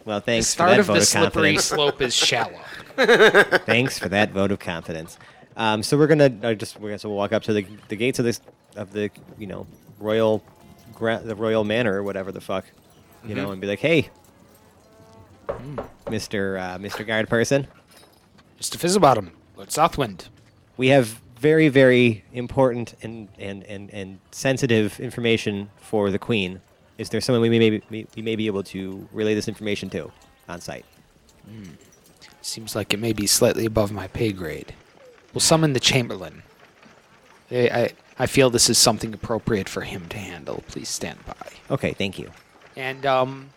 Well, 0.05 0.19
The 0.19 0.25
thanks 0.25 0.47
for 0.47 0.51
start 0.51 0.69
that 0.71 0.79
of 0.79 0.85
vote 0.87 0.93
the 0.93 0.99
of 0.99 1.05
slippery 1.07 1.55
confidence. 1.55 1.65
slope 1.65 2.01
is 2.01 2.15
shallow. 2.15 2.59
Thanks 3.65 3.99
for 3.99 4.09
that 4.09 4.31
vote 4.31 4.51
of 4.51 4.59
confidence. 4.59 5.17
Um, 5.59 5.83
so 5.83 5.97
we're 5.97 6.07
gonna 6.07 6.31
uh, 6.41 6.53
just 6.53 6.79
we're 6.79 6.89
gonna 6.89 6.99
so 6.99 7.09
we'll 7.09 7.17
walk 7.17 7.33
up 7.33 7.43
to 7.43 7.53
the 7.53 7.67
the 7.89 7.95
gates 7.97 8.17
of 8.17 8.25
this 8.25 8.39
of 8.77 8.93
the 8.93 9.11
you 9.37 9.45
know 9.45 9.67
royal 9.99 10.41
gra- 10.95 11.21
the 11.23 11.35
royal 11.35 11.63
manor 11.65 11.93
or 11.95 12.01
whatever 12.03 12.31
the 12.31 12.39
fuck 12.41 12.65
you 13.25 13.35
know 13.35 13.51
and 13.51 13.59
be 13.59 13.67
like, 13.67 13.79
hey, 13.79 14.09
Mister 16.09 16.57
uh, 16.57 16.77
Mister 16.79 17.03
Guard 17.03 17.27
person, 17.29 17.67
Mr. 18.59 18.77
Fizzlebottom, 18.77 19.31
Lord 19.57 19.69
Southwind. 19.71 20.29
we 20.77 20.87
have 20.87 21.19
very 21.37 21.67
very 21.67 22.23
important 22.33 22.95
and 23.01 23.27
and 23.37 23.63
and 23.65 23.89
and 23.91 24.19
sensitive 24.31 24.97
information 24.99 25.69
for 25.77 26.09
the 26.09 26.19
queen. 26.19 26.61
Is 26.97 27.09
there 27.09 27.21
someone 27.21 27.41
we 27.41 27.49
may 27.49 27.69
be, 27.69 28.07
we 28.15 28.21
may 28.21 28.35
be 28.35 28.47
able 28.47 28.63
to 28.63 29.07
relay 29.13 29.33
this 29.33 29.47
information 29.47 29.89
to 29.91 30.11
on 30.47 30.61
site? 30.61 30.85
Seems 32.41 32.75
like 32.75 32.93
it 32.93 32.99
may 32.99 33.13
be 33.13 33.25
slightly 33.27 33.65
above 33.65 33.91
my 33.91 34.07
pay 34.07 34.31
grade. 34.31 34.73
We'll 35.33 35.41
summon 35.41 35.73
the 35.73 35.79
Chamberlain. 35.79 36.43
I, 37.51 37.55
I, 37.55 37.89
I 38.19 38.25
feel 38.25 38.49
this 38.49 38.69
is 38.69 38.77
something 38.77 39.13
appropriate 39.13 39.69
for 39.69 39.81
him 39.81 40.07
to 40.09 40.17
handle. 40.17 40.63
Please 40.67 40.89
stand 40.89 41.19
by. 41.25 41.51
Okay, 41.71 41.93
thank 41.93 42.19
you. 42.19 42.31
And 42.75 43.05
um, 43.05 43.49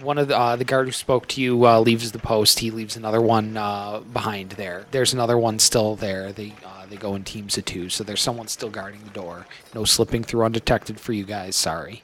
one 0.00 0.18
of 0.18 0.28
the 0.28 0.38
uh, 0.38 0.56
the 0.56 0.64
guard 0.64 0.86
who 0.86 0.92
spoke 0.92 1.26
to 1.28 1.40
you 1.40 1.66
uh, 1.66 1.80
leaves 1.80 2.12
the 2.12 2.18
post. 2.18 2.58
He 2.58 2.70
leaves 2.70 2.96
another 2.96 3.20
one 3.20 3.56
uh, 3.56 4.00
behind 4.00 4.50
there. 4.52 4.86
There's 4.90 5.12
another 5.12 5.38
one 5.38 5.58
still 5.58 5.96
there. 5.96 6.32
They 6.32 6.54
uh, 6.64 6.86
they 6.86 6.96
go 6.96 7.14
in 7.14 7.24
teams 7.24 7.56
of 7.58 7.64
two, 7.64 7.88
so 7.88 8.04
there's 8.04 8.20
someone 8.20 8.48
still 8.48 8.70
guarding 8.70 9.02
the 9.04 9.10
door. 9.10 9.46
No 9.74 9.84
slipping 9.84 10.22
through 10.22 10.44
undetected 10.44 11.00
for 11.00 11.12
you 11.12 11.24
guys. 11.24 11.56
Sorry. 11.56 12.02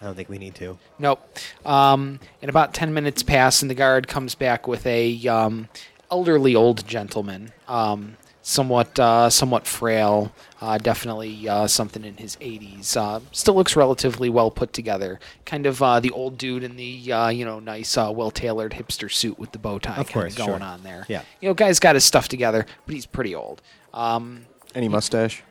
I 0.00 0.06
don't 0.06 0.16
think 0.16 0.28
we 0.28 0.38
need 0.38 0.56
to. 0.56 0.78
Nope. 0.98 1.38
Um, 1.64 2.18
and 2.40 2.48
about 2.48 2.74
ten 2.74 2.92
minutes 2.92 3.22
pass, 3.22 3.62
and 3.62 3.70
the 3.70 3.74
guard 3.74 4.08
comes 4.08 4.34
back 4.34 4.66
with 4.66 4.84
a 4.84 5.28
um, 5.28 5.68
elderly 6.12 6.54
old 6.54 6.86
gentleman, 6.86 7.50
um, 7.66 8.16
somewhat 8.42 8.98
uh, 9.00 9.30
somewhat 9.30 9.66
frail, 9.66 10.30
uh, 10.60 10.76
definitely 10.76 11.48
uh, 11.48 11.66
something 11.66 12.04
in 12.04 12.16
his 12.18 12.36
80s. 12.36 12.96
Uh, 12.96 13.20
still 13.32 13.54
looks 13.54 13.74
relatively 13.74 14.28
well 14.28 14.50
put 14.50 14.72
together. 14.74 15.18
Kind 15.46 15.64
of 15.64 15.82
uh, 15.82 16.00
the 16.00 16.10
old 16.10 16.36
dude 16.36 16.62
in 16.64 16.76
the 16.76 17.10
uh, 17.12 17.28
you 17.30 17.44
know 17.46 17.58
nice, 17.60 17.96
uh, 17.96 18.12
well 18.14 18.30
tailored 18.30 18.72
hipster 18.72 19.10
suit 19.10 19.38
with 19.38 19.52
the 19.52 19.58
bow 19.58 19.78
tie 19.78 19.96
Of 19.96 20.12
course, 20.12 20.34
going 20.34 20.58
sure. 20.58 20.62
on 20.62 20.82
there. 20.82 21.06
Yeah. 21.08 21.22
You 21.40 21.48
know, 21.48 21.54
guy's 21.54 21.80
got 21.80 21.94
his 21.96 22.04
stuff 22.04 22.28
together, 22.28 22.66
but 22.84 22.94
he's 22.94 23.06
pretty 23.06 23.34
old. 23.34 23.62
Um, 23.94 24.44
Any 24.74 24.88
mustache? 24.88 25.42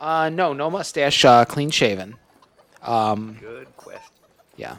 uh, 0.00 0.28
no, 0.28 0.52
no 0.52 0.68
mustache, 0.68 1.24
uh, 1.24 1.44
clean 1.44 1.70
shaven. 1.70 2.16
Um, 2.82 3.38
Good 3.40 3.76
question. 3.76 4.02
yeah. 4.56 4.76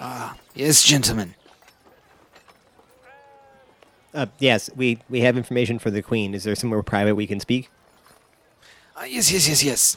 Ah, 0.00 0.36
yes, 0.54 0.82
gentlemen. 0.82 1.34
Uh, 4.14 4.26
yes, 4.38 4.70
we, 4.76 5.00
we 5.10 5.20
have 5.20 5.36
information 5.36 5.78
for 5.78 5.90
the 5.90 6.00
queen. 6.00 6.34
Is 6.34 6.44
there 6.44 6.54
somewhere 6.54 6.82
private 6.82 7.16
we 7.16 7.26
can 7.26 7.40
speak? 7.40 7.68
Uh, 8.96 9.02
yes, 9.02 9.32
yes, 9.32 9.48
yes, 9.48 9.64
yes. 9.64 9.96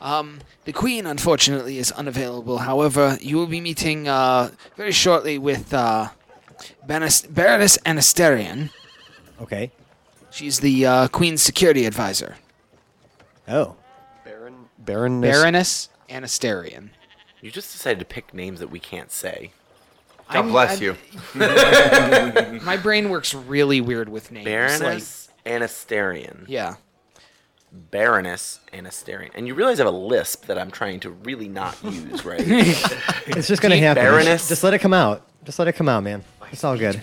Um, 0.00 0.40
the 0.64 0.72
Queen, 0.72 1.06
unfortunately, 1.06 1.78
is 1.78 1.90
unavailable. 1.92 2.58
However, 2.58 3.18
you 3.20 3.36
will 3.36 3.46
be 3.46 3.60
meeting 3.60 4.06
uh, 4.06 4.50
very 4.76 4.92
shortly 4.92 5.38
with 5.38 5.72
uh, 5.74 6.10
Baroness, 6.86 7.22
Baroness 7.22 7.78
Anasterian. 7.78 8.70
Okay. 9.40 9.72
She's 10.30 10.60
the 10.60 10.86
uh, 10.86 11.08
Queen's 11.08 11.42
security 11.42 11.86
advisor. 11.86 12.36
Oh. 13.48 13.76
Baron. 14.24 14.66
Baronness. 14.78 15.32
Baroness 15.32 15.88
Anasterian. 16.08 16.90
You 17.40 17.50
just 17.50 17.72
decided 17.72 17.98
to 17.98 18.04
pick 18.04 18.34
names 18.34 18.60
that 18.60 18.68
we 18.70 18.78
can't 18.78 19.10
say. 19.10 19.52
God 20.28 20.36
I'm- 20.36 20.48
bless 20.50 20.80
I'm- 20.80 20.82
you. 20.82 22.60
My 22.64 22.76
brain 22.76 23.10
works 23.10 23.32
really 23.34 23.80
weird 23.80 24.08
with 24.08 24.30
names. 24.32 24.46
like- 24.46 24.54
Baroness 24.80 25.28
Anasterian. 25.44 26.44
yeah. 26.48 26.74
Baroness 27.90 28.60
Anasterian. 28.72 29.30
And 29.34 29.46
you 29.46 29.54
realize 29.54 29.80
I 29.80 29.84
have 29.84 29.92
a 29.92 29.96
lisp 29.96 30.46
that 30.46 30.58
I'm 30.58 30.70
trying 30.70 31.00
to 31.00 31.10
really 31.10 31.48
not 31.48 31.76
use, 31.84 32.24
right? 32.24 32.40
It's 33.26 33.48
just 33.48 33.60
gonna 33.60 33.76
happen. 33.76 34.02
Baroness- 34.02 34.48
Just 34.48 34.64
let 34.64 34.72
it 34.74 34.78
come 34.78 34.94
out. 34.94 35.22
Just 35.44 35.58
let 35.58 35.68
it 35.68 35.72
come 35.72 35.88
out, 35.88 36.02
man. 36.02 36.24
It's 36.52 36.64
all 36.64 36.76
good. 36.78 37.00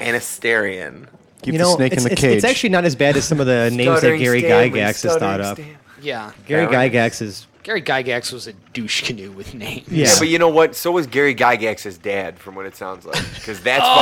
Anasterian. 0.00 1.06
Keep 1.42 1.54
you 1.54 1.58
the 1.58 1.64
snake 1.76 1.92
it's, 1.92 2.02
in 2.02 2.08
the 2.08 2.12
it's, 2.12 2.20
cage. 2.20 2.36
it's 2.36 2.44
actually 2.44 2.70
not 2.70 2.84
as 2.84 2.94
bad 2.94 3.16
as 3.16 3.24
some 3.24 3.40
of 3.40 3.46
the 3.46 3.70
names 3.70 3.86
that 3.86 3.98
Stuttering 3.98 4.20
Gary 4.20 4.40
Stanley, 4.40 4.70
Gygax 4.70 4.84
has 4.86 5.02
thought 5.02 5.16
stuttering 5.18 5.46
up. 5.48 5.56
Stan- 5.58 5.76
Yeah. 6.02 6.32
Gary 6.46 6.66
Baroness. 6.66 6.92
Gygax 6.94 7.22
is 7.22 7.46
Gary 7.62 7.80
Gygax 7.82 8.32
was 8.32 8.46
a 8.46 8.52
douche 8.72 9.02
canoe 9.06 9.30
with 9.30 9.54
names. 9.54 9.86
Yeah. 9.88 10.06
Yeah, 10.06 10.14
but 10.18 10.28
you 10.28 10.38
know 10.38 10.48
what? 10.48 10.74
So 10.74 10.90
was 10.92 11.06
Gary 11.06 11.34
Gygax's 11.34 11.96
dad, 11.98 12.38
from 12.38 12.54
what 12.54 12.66
it 12.66 12.74
sounds 12.74 13.04
like. 13.06 13.22
Because 13.34 13.60
that's 13.60 13.84
Oh. 13.86 13.94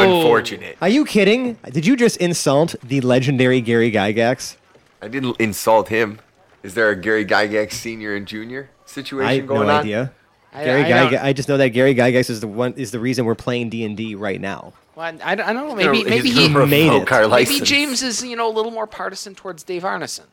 fucking 0.00 0.12
unfortunate. 0.12 0.76
Are 0.80 0.88
you 0.88 1.04
kidding? 1.04 1.54
Did 1.70 1.86
you 1.86 1.96
just 1.96 2.16
insult 2.16 2.74
the 2.82 3.00
legendary 3.02 3.60
Gary 3.60 3.92
Gygax? 3.92 4.56
I 5.00 5.08
didn't 5.08 5.40
insult 5.40 5.88
him. 5.88 6.18
Is 6.62 6.74
there 6.74 6.90
a 6.90 6.96
Gary 6.96 7.24
Gygax 7.24 7.72
senior 7.72 8.16
and 8.16 8.26
junior 8.26 8.70
situation 8.86 9.28
I 9.28 9.34
have 9.36 9.46
going 9.46 9.68
no 9.68 9.74
on? 9.74 9.80
idea. 9.82 10.12
I, 10.52 10.64
Gary 10.64 10.82
I 10.84 10.88
don't- 10.88 11.12
Gygax. 11.12 11.22
I 11.22 11.32
just 11.32 11.48
know 11.48 11.56
that 11.58 11.68
Gary 11.68 11.94
Gygax 11.94 12.28
is 12.30 12.40
the 12.40 12.48
one 12.48 12.72
is 12.74 12.90
the 12.90 12.98
reason 12.98 13.24
we're 13.24 13.34
playing 13.36 13.68
D 13.70 13.84
and 13.84 13.96
D 13.96 14.14
right 14.16 14.40
now. 14.40 14.72
well, 14.96 15.16
I, 15.22 15.32
I 15.32 15.34
don't 15.36 15.54
know. 15.54 15.74
Maybe 15.76 15.98
gonna- 15.98 16.10
maybe 16.10 16.30
he 16.30 16.48
gonna 16.52 16.66
made 16.66 16.90
it. 16.90 17.12
our 17.12 17.20
maybe 17.22 17.30
license. 17.30 17.68
James 17.68 18.02
is 18.02 18.24
you 18.24 18.34
know 18.34 18.50
a 18.50 18.54
little 18.54 18.72
more 18.72 18.86
partisan 18.86 19.34
towards 19.36 19.62
Dave 19.62 19.82
Arneson. 19.82 20.24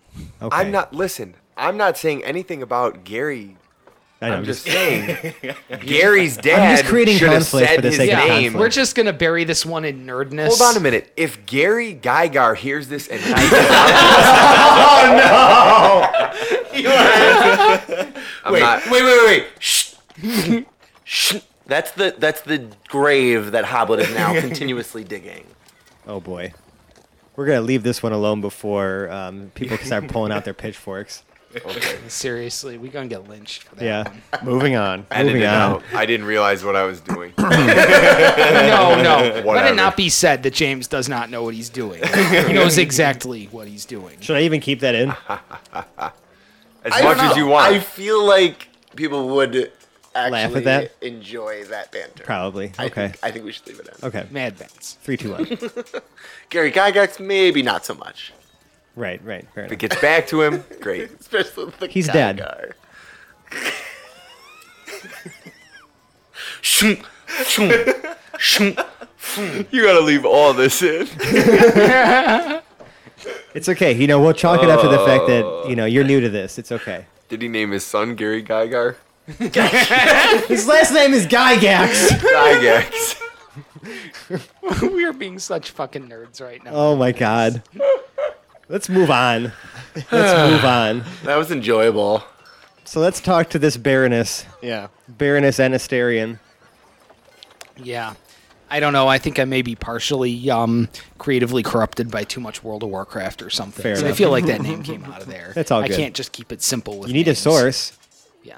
Okay. 0.41 0.55
I'm 0.55 0.71
not. 0.71 0.93
Listen, 0.93 1.35
I'm 1.57 1.77
not 1.77 1.97
saying 1.97 2.23
anything 2.23 2.61
about 2.61 3.03
Gary. 3.03 3.57
I 4.21 4.29
know, 4.29 4.37
I'm 4.37 4.45
just 4.45 4.63
saying 4.63 5.33
Gary's 5.81 6.37
I'm 6.37 6.43
dad 6.43 6.77
just 6.77 6.89
creating 6.89 7.17
should 7.17 7.27
have 7.29 7.41
conflict 7.41 7.67
for 7.67 7.73
said 7.75 7.83
the 7.83 7.87
his 7.89 7.97
sake 7.97 8.13
of 8.13 8.19
Yeah, 8.19 8.25
name. 8.25 8.43
conflict. 8.53 8.59
we're 8.59 8.69
just 8.69 8.95
gonna 8.95 9.11
bury 9.11 9.43
this 9.43 9.65
one 9.65 9.83
in 9.83 10.05
nerdness. 10.05 10.47
Hold 10.47 10.61
on 10.61 10.77
a 10.77 10.79
minute. 10.79 11.11
If 11.17 11.45
Gary 11.45 11.93
Gygar 11.93 12.55
hears 12.55 12.87
this 12.87 13.09
and 13.09 13.21
types 13.21 13.51
it 13.51 13.69
out, 13.69 16.33
I'm 18.45 18.53
wait, 18.53 18.59
not. 18.61 18.89
wait, 18.89 19.03
wait, 19.03 19.25
wait. 19.25 19.47
Shh. 19.59 19.93
Shh. 21.03 21.35
That's 21.65 21.91
the 21.91 22.13
that's 22.17 22.41
the 22.41 22.67
grave 22.89 23.51
that 23.51 23.65
Hoblet 23.65 23.99
is 23.99 24.13
now 24.13 24.33
continuously 24.39 25.03
digging. 25.03 25.45
Oh 26.07 26.19
boy, 26.19 26.53
we're 27.35 27.45
gonna 27.45 27.61
leave 27.61 27.83
this 27.83 28.03
one 28.03 28.11
alone 28.13 28.41
before 28.41 29.09
um, 29.11 29.51
people 29.55 29.77
start 29.77 30.07
pulling 30.09 30.31
out 30.31 30.45
their 30.45 30.53
pitchforks. 30.53 31.23
Seriously, 32.07 32.77
we 32.77 32.89
gonna 32.89 33.07
get 33.07 33.27
lynched 33.29 33.63
for 33.63 33.75
that 33.75 33.85
Yeah. 33.85 34.03
one. 34.09 34.21
Moving 34.45 34.75
on. 34.75 35.05
Edit 35.11 35.27
Moving 35.27 35.41
it 35.43 35.45
on. 35.45 35.53
out. 35.55 35.83
I 35.93 36.05
didn't 36.05 36.25
realize 36.25 36.63
what 36.63 36.75
I 36.75 36.83
was 36.83 36.99
doing. 37.01 37.33
No, 37.43 39.01
no. 39.01 39.17
Let 39.19 39.45
Whatever. 39.45 39.67
it 39.73 39.75
not 39.75 39.95
be 39.97 40.09
said 40.09 40.43
that 40.43 40.53
James 40.53 40.87
does 40.87 41.07
not 41.09 41.29
know 41.29 41.43
what 41.43 41.53
he's 41.53 41.69
doing. 41.69 42.01
he 42.03 42.53
knows 42.53 42.77
exactly 42.77 43.45
what 43.51 43.67
he's 43.67 43.85
doing. 43.85 44.19
Should 44.19 44.37
I 44.37 44.41
even 44.41 44.59
keep 44.61 44.79
that 44.81 44.95
in? 44.95 45.09
As 45.09 45.15
I 46.91 47.01
much 47.03 47.17
don't 47.17 47.31
as 47.31 47.37
you 47.37 47.45
know. 47.45 47.51
want. 47.51 47.73
I 47.73 47.79
feel 47.79 48.25
like 48.25 48.67
people 48.95 49.29
would 49.35 49.71
actually 50.15 50.31
laugh 50.31 50.55
at 50.55 50.63
that? 50.65 50.91
enjoy 51.01 51.63
that 51.65 51.91
banter. 51.91 52.23
Probably. 52.23 52.71
I 52.77 52.85
Okay. 52.85 53.07
Think, 53.09 53.19
I 53.23 53.31
think 53.31 53.45
we 53.45 53.51
should 53.51 53.67
leave 53.67 53.79
it 53.79 53.87
in. 53.87 54.07
Okay. 54.07 54.25
Mad 54.31 54.55
Vance. 54.57 54.97
Three, 55.01 55.17
two, 55.17 55.31
one. 55.31 55.45
Gary 56.49 56.71
Gygax, 56.71 57.19
maybe 57.19 57.61
not 57.61 57.85
so 57.85 57.93
much. 57.93 58.33
Right. 58.95 59.21
Right. 59.23 59.45
Fair 59.53 59.65
If 59.65 59.71
it 59.71 59.73
enough. 59.73 59.79
gets 59.79 60.01
back 60.01 60.27
to 60.27 60.41
him, 60.41 60.63
great. 60.81 61.11
Especially 61.19 61.71
the 61.79 61.87
He's 61.87 62.07
guy 62.07 62.13
dead. 62.33 62.37
guy. 62.37 62.65
Shoom, 66.61 67.03
shoom, 67.43 67.71
shoom, 68.37 68.75
shoom. 69.19 69.67
you 69.71 69.83
gotta 69.83 69.99
leave 70.01 70.25
all 70.25 70.53
this 70.53 70.81
in. 70.81 71.07
It's 73.53 73.69
okay. 73.69 73.93
You 73.93 74.07
know, 74.07 74.19
we'll 74.19 74.33
chalk 74.33 74.63
it 74.63 74.69
up 74.69 74.81
to 74.81 74.87
the 74.87 74.97
fact 75.05 75.27
that 75.27 75.65
you 75.69 75.75
know 75.75 75.85
you're 75.85 76.03
new 76.03 76.19
to 76.19 76.27
this. 76.29 76.57
It's 76.57 76.71
okay. 76.71 77.05
Did 77.29 77.41
he 77.43 77.47
name 77.47 77.69
his 77.71 77.85
son 77.85 78.15
Gary 78.15 78.43
Gygar? 78.43 78.95
His 80.47 80.67
last 80.67 80.91
name 80.91 81.13
is 81.13 81.25
Gygax. 81.27 82.07
Gygax. 82.19 83.21
we 84.91 85.05
are 85.05 85.13
being 85.13 85.37
such 85.39 85.69
fucking 85.71 86.09
nerds 86.09 86.41
right 86.41 86.61
now. 86.63 86.71
Oh 86.73 86.95
my 86.97 87.11
god. 87.13 87.61
Let's 88.69 88.89
move 88.89 89.11
on. 89.11 89.51
Let's 90.11 90.51
move 90.51 90.65
on. 90.65 91.03
That 91.23 91.35
was 91.35 91.51
enjoyable. 91.51 92.23
So 92.85 92.99
let's 92.99 93.19
talk 93.21 93.49
to 93.51 93.59
this 93.59 93.77
Baroness, 93.77 94.45
Yeah. 94.61 94.87
Baroness 95.07 95.57
Anasterian. 95.59 96.39
Yeah. 97.77 98.13
I 98.69 98.79
don't 98.79 98.93
know. 98.93 99.07
I 99.07 99.19
think 99.19 99.37
I 99.39 99.45
may 99.45 99.61
be 99.61 99.75
partially 99.75 100.49
um, 100.49 100.89
creatively 101.19 101.61
corrupted 101.63 102.09
by 102.09 102.23
too 102.23 102.39
much 102.39 102.63
World 102.63 102.81
of 102.83 102.89
Warcraft 102.89 103.41
or 103.41 103.49
something. 103.49 103.83
Fair 103.83 103.93
'Cause 103.95 104.03
I 104.03 104.07
enough. 104.07 104.17
feel 104.17 104.31
like 104.31 104.45
that 104.47 104.61
name 104.61 104.81
came 104.83 105.03
out 105.05 105.21
of 105.21 105.27
there. 105.27 105.51
That's 105.53 105.69
all 105.71 105.83
I 105.83 105.87
good. 105.87 105.97
can't 105.97 106.15
just 106.15 106.31
keep 106.31 106.51
it 106.51 106.61
simple 106.61 106.97
with 106.99 107.09
You 107.09 107.13
need 107.13 107.27
a 107.27 107.31
names. 107.31 107.39
source, 107.39 107.93
Yeah. 108.43 108.55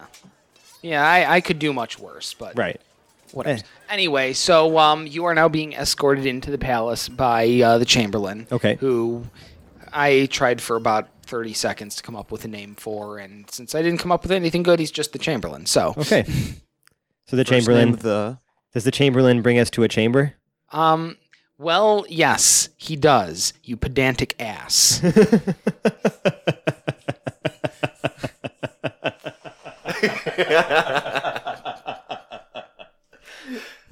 Yeah, 0.82 1.06
I, 1.06 1.36
I 1.36 1.42
could 1.42 1.60
do 1.60 1.74
much 1.74 1.98
worse, 2.00 2.34
but 2.34 2.58
right? 2.58 2.80
whatever. 3.34 3.60
Eh. 3.60 3.64
Anyway, 3.90 4.34
so 4.34 4.78
um, 4.78 5.06
you 5.08 5.26
are 5.26 5.34
now 5.34 5.50
being 5.50 5.74
escorted 5.74 6.26
into 6.26 6.50
the 6.52 6.58
palace 6.60 7.10
by 7.10 7.60
uh, 7.62 7.78
the 7.80 7.86
Chamberlain. 7.86 8.48
Okay. 8.52 8.76
Who 8.80 9.26
I 9.96 10.28
tried 10.28 10.62
for 10.62 10.75
about 10.75 11.08
30 11.25 11.54
seconds 11.54 11.96
to 11.96 12.04
come 12.04 12.16
up 12.16 12.32
with 12.32 12.46
a 12.46 12.48
name 12.48 12.75
for, 12.75 13.18
and 13.18 13.50
since 13.50 13.74
I 13.74 13.82
didn't 13.82 14.00
come 14.00 14.12
up 14.12 14.22
with 14.24 14.32
anything 14.32 14.62
good, 14.62 14.80
he's 14.80 14.92
just 14.92 15.14
the 15.14 15.20
Chamberlain. 15.20 15.66
So, 15.66 15.94
Okay. 15.98 16.24
So 17.28 17.36
the 17.36 17.44
First 17.44 17.66
Chamberlain 17.66 17.90
name 17.92 18.00
the 18.00 18.38
does 18.74 18.84
the 18.84 18.92
Chamberlain 18.92 19.42
bring 19.42 19.58
us 19.58 19.70
to 19.72 19.84
a 19.84 19.88
chamber? 19.88 20.34
um, 20.72 21.18
well, 21.58 22.06
yes, 22.10 22.68
he 22.75 22.98
does. 22.98 23.54
You 23.64 23.78
pedantic 23.78 24.36
ass. 24.40 25.02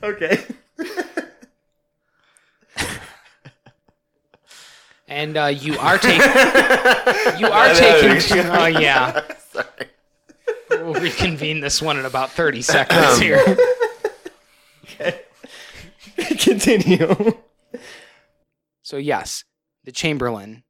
Okay. 0.03 0.43
And 5.13 5.37
uh, 5.37 5.45
you 5.45 5.77
are 5.77 5.97
taking. 5.97 6.21
you 7.39 7.47
are 7.47 7.73
taking. 7.73 8.45
Oh 8.47 8.65
yeah. 8.65 9.21
Sorry. 9.51 9.67
We'll 10.71 10.95
reconvene 10.95 11.59
this 11.61 11.81
one 11.81 11.99
in 11.99 12.05
about 12.05 12.31
30 12.31 12.63
seconds 12.63 13.19
here. 13.19 13.37
okay. 14.83 15.21
Continue. 16.17 17.15
So 18.81 18.97
yes, 18.97 19.43
the 19.83 19.91
Chamberlain. 19.91 20.63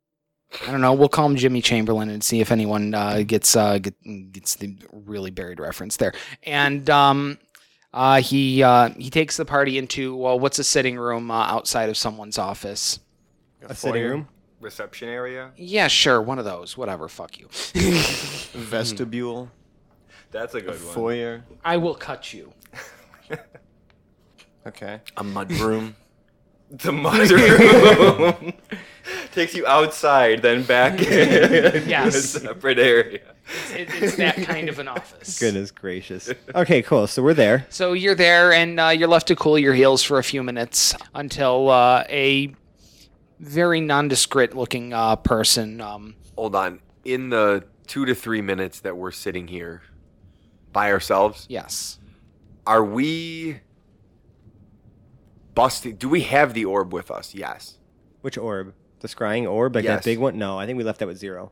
I 0.67 0.71
don't 0.71 0.81
know. 0.81 0.93
We'll 0.93 1.09
call 1.09 1.25
him 1.25 1.35
Jimmy 1.35 1.61
Chamberlain 1.61 2.09
and 2.09 2.23
see 2.23 2.39
if 2.39 2.51
anyone 2.51 2.93
uh, 2.93 3.23
gets 3.25 3.55
uh, 3.55 3.79
get, 3.79 3.95
gets 4.31 4.57
the 4.57 4.77
really 4.91 5.31
buried 5.31 5.59
reference 5.59 5.97
there. 5.97 6.13
And 6.43 6.87
um, 6.91 7.39
uh, 7.93 8.21
he 8.21 8.61
uh, 8.61 8.89
he 8.89 9.09
takes 9.09 9.37
the 9.37 9.45
party 9.45 9.77
into 9.77 10.15
well, 10.15 10.37
what's 10.37 10.59
a 10.59 10.63
sitting 10.63 10.97
room 10.97 11.31
uh, 11.31 11.45
outside 11.45 11.89
of 11.89 11.97
someone's 11.97 12.37
office? 12.37 12.99
A 13.63 13.73
sitting 13.73 14.03
room. 14.03 14.27
Reception 14.63 15.09
area. 15.09 15.51
Yeah, 15.57 15.87
sure, 15.87 16.21
one 16.21 16.39
of 16.39 16.45
those. 16.45 16.75
Whatever. 16.77 17.07
Fuck 17.07 17.37
you. 17.39 17.47
vestibule, 18.53 19.51
That's 20.31 20.55
a 20.55 20.61
good 20.61 20.69
one. 20.69 20.93
foyer. 20.93 21.43
I 21.63 21.77
will 21.77 21.95
cut 21.95 22.33
you. 22.33 22.53
Okay. 24.65 25.01
A 25.17 25.23
mud 25.23 25.51
room. 25.51 25.95
The 26.71 26.91
mud 26.91 27.29
room 27.29 28.53
takes 29.33 29.53
you 29.53 29.67
outside, 29.67 30.41
then 30.41 30.63
back 30.63 30.99
in 31.01 31.87
Yes. 31.87 32.15
a 32.15 32.21
separate 32.39 32.79
area. 32.79 33.19
It, 33.75 33.89
it's 34.01 34.15
that 34.15 34.37
kind 34.37 34.69
of 34.69 34.79
an 34.79 34.87
office. 34.87 35.37
Goodness 35.37 35.69
gracious. 35.69 36.31
Okay, 36.55 36.81
cool. 36.81 37.05
So 37.05 37.21
we're 37.21 37.35
there. 37.35 37.67
So 37.69 37.93
you're 37.93 38.15
there, 38.15 38.53
and 38.53 38.79
uh, 38.79 38.87
you're 38.87 39.07
left 39.09 39.27
to 39.27 39.35
cool 39.35 39.59
your 39.59 39.75
heels 39.75 40.01
for 40.01 40.17
a 40.17 40.23
few 40.23 40.41
minutes 40.41 40.95
until 41.13 41.69
uh, 41.69 42.05
a 42.09 42.55
very 43.43 43.81
nondescript-looking 43.81 44.93
uh, 44.93 45.15
person. 45.17 45.81
Um, 45.81 46.15
Hold 46.35 46.55
on. 46.55 46.79
In 47.05 47.29
the 47.29 47.63
two 47.87 48.05
to 48.05 48.15
three 48.15 48.41
minutes 48.41 48.79
that 48.81 48.95
we're 48.97 49.11
sitting 49.11 49.47
here 49.47 49.81
by 50.71 50.91
ourselves, 50.91 51.45
yes, 51.49 51.99
are 52.65 52.83
we 52.83 53.59
busting? 55.55 55.95
Do 55.97 56.09
we 56.09 56.21
have 56.21 56.53
the 56.53 56.65
orb 56.65 56.93
with 56.93 57.11
us? 57.11 57.35
Yes. 57.35 57.77
Which 58.21 58.37
orb? 58.37 58.73
The 59.01 59.07
scrying 59.07 59.49
orb, 59.49 59.75
like 59.75 59.83
Yes. 59.83 59.99
that 60.03 60.09
big 60.09 60.19
one? 60.19 60.37
No, 60.37 60.57
I 60.57 60.65
think 60.65 60.77
we 60.77 60.83
left 60.83 60.99
that 60.99 61.07
with 61.07 61.17
zero. 61.17 61.51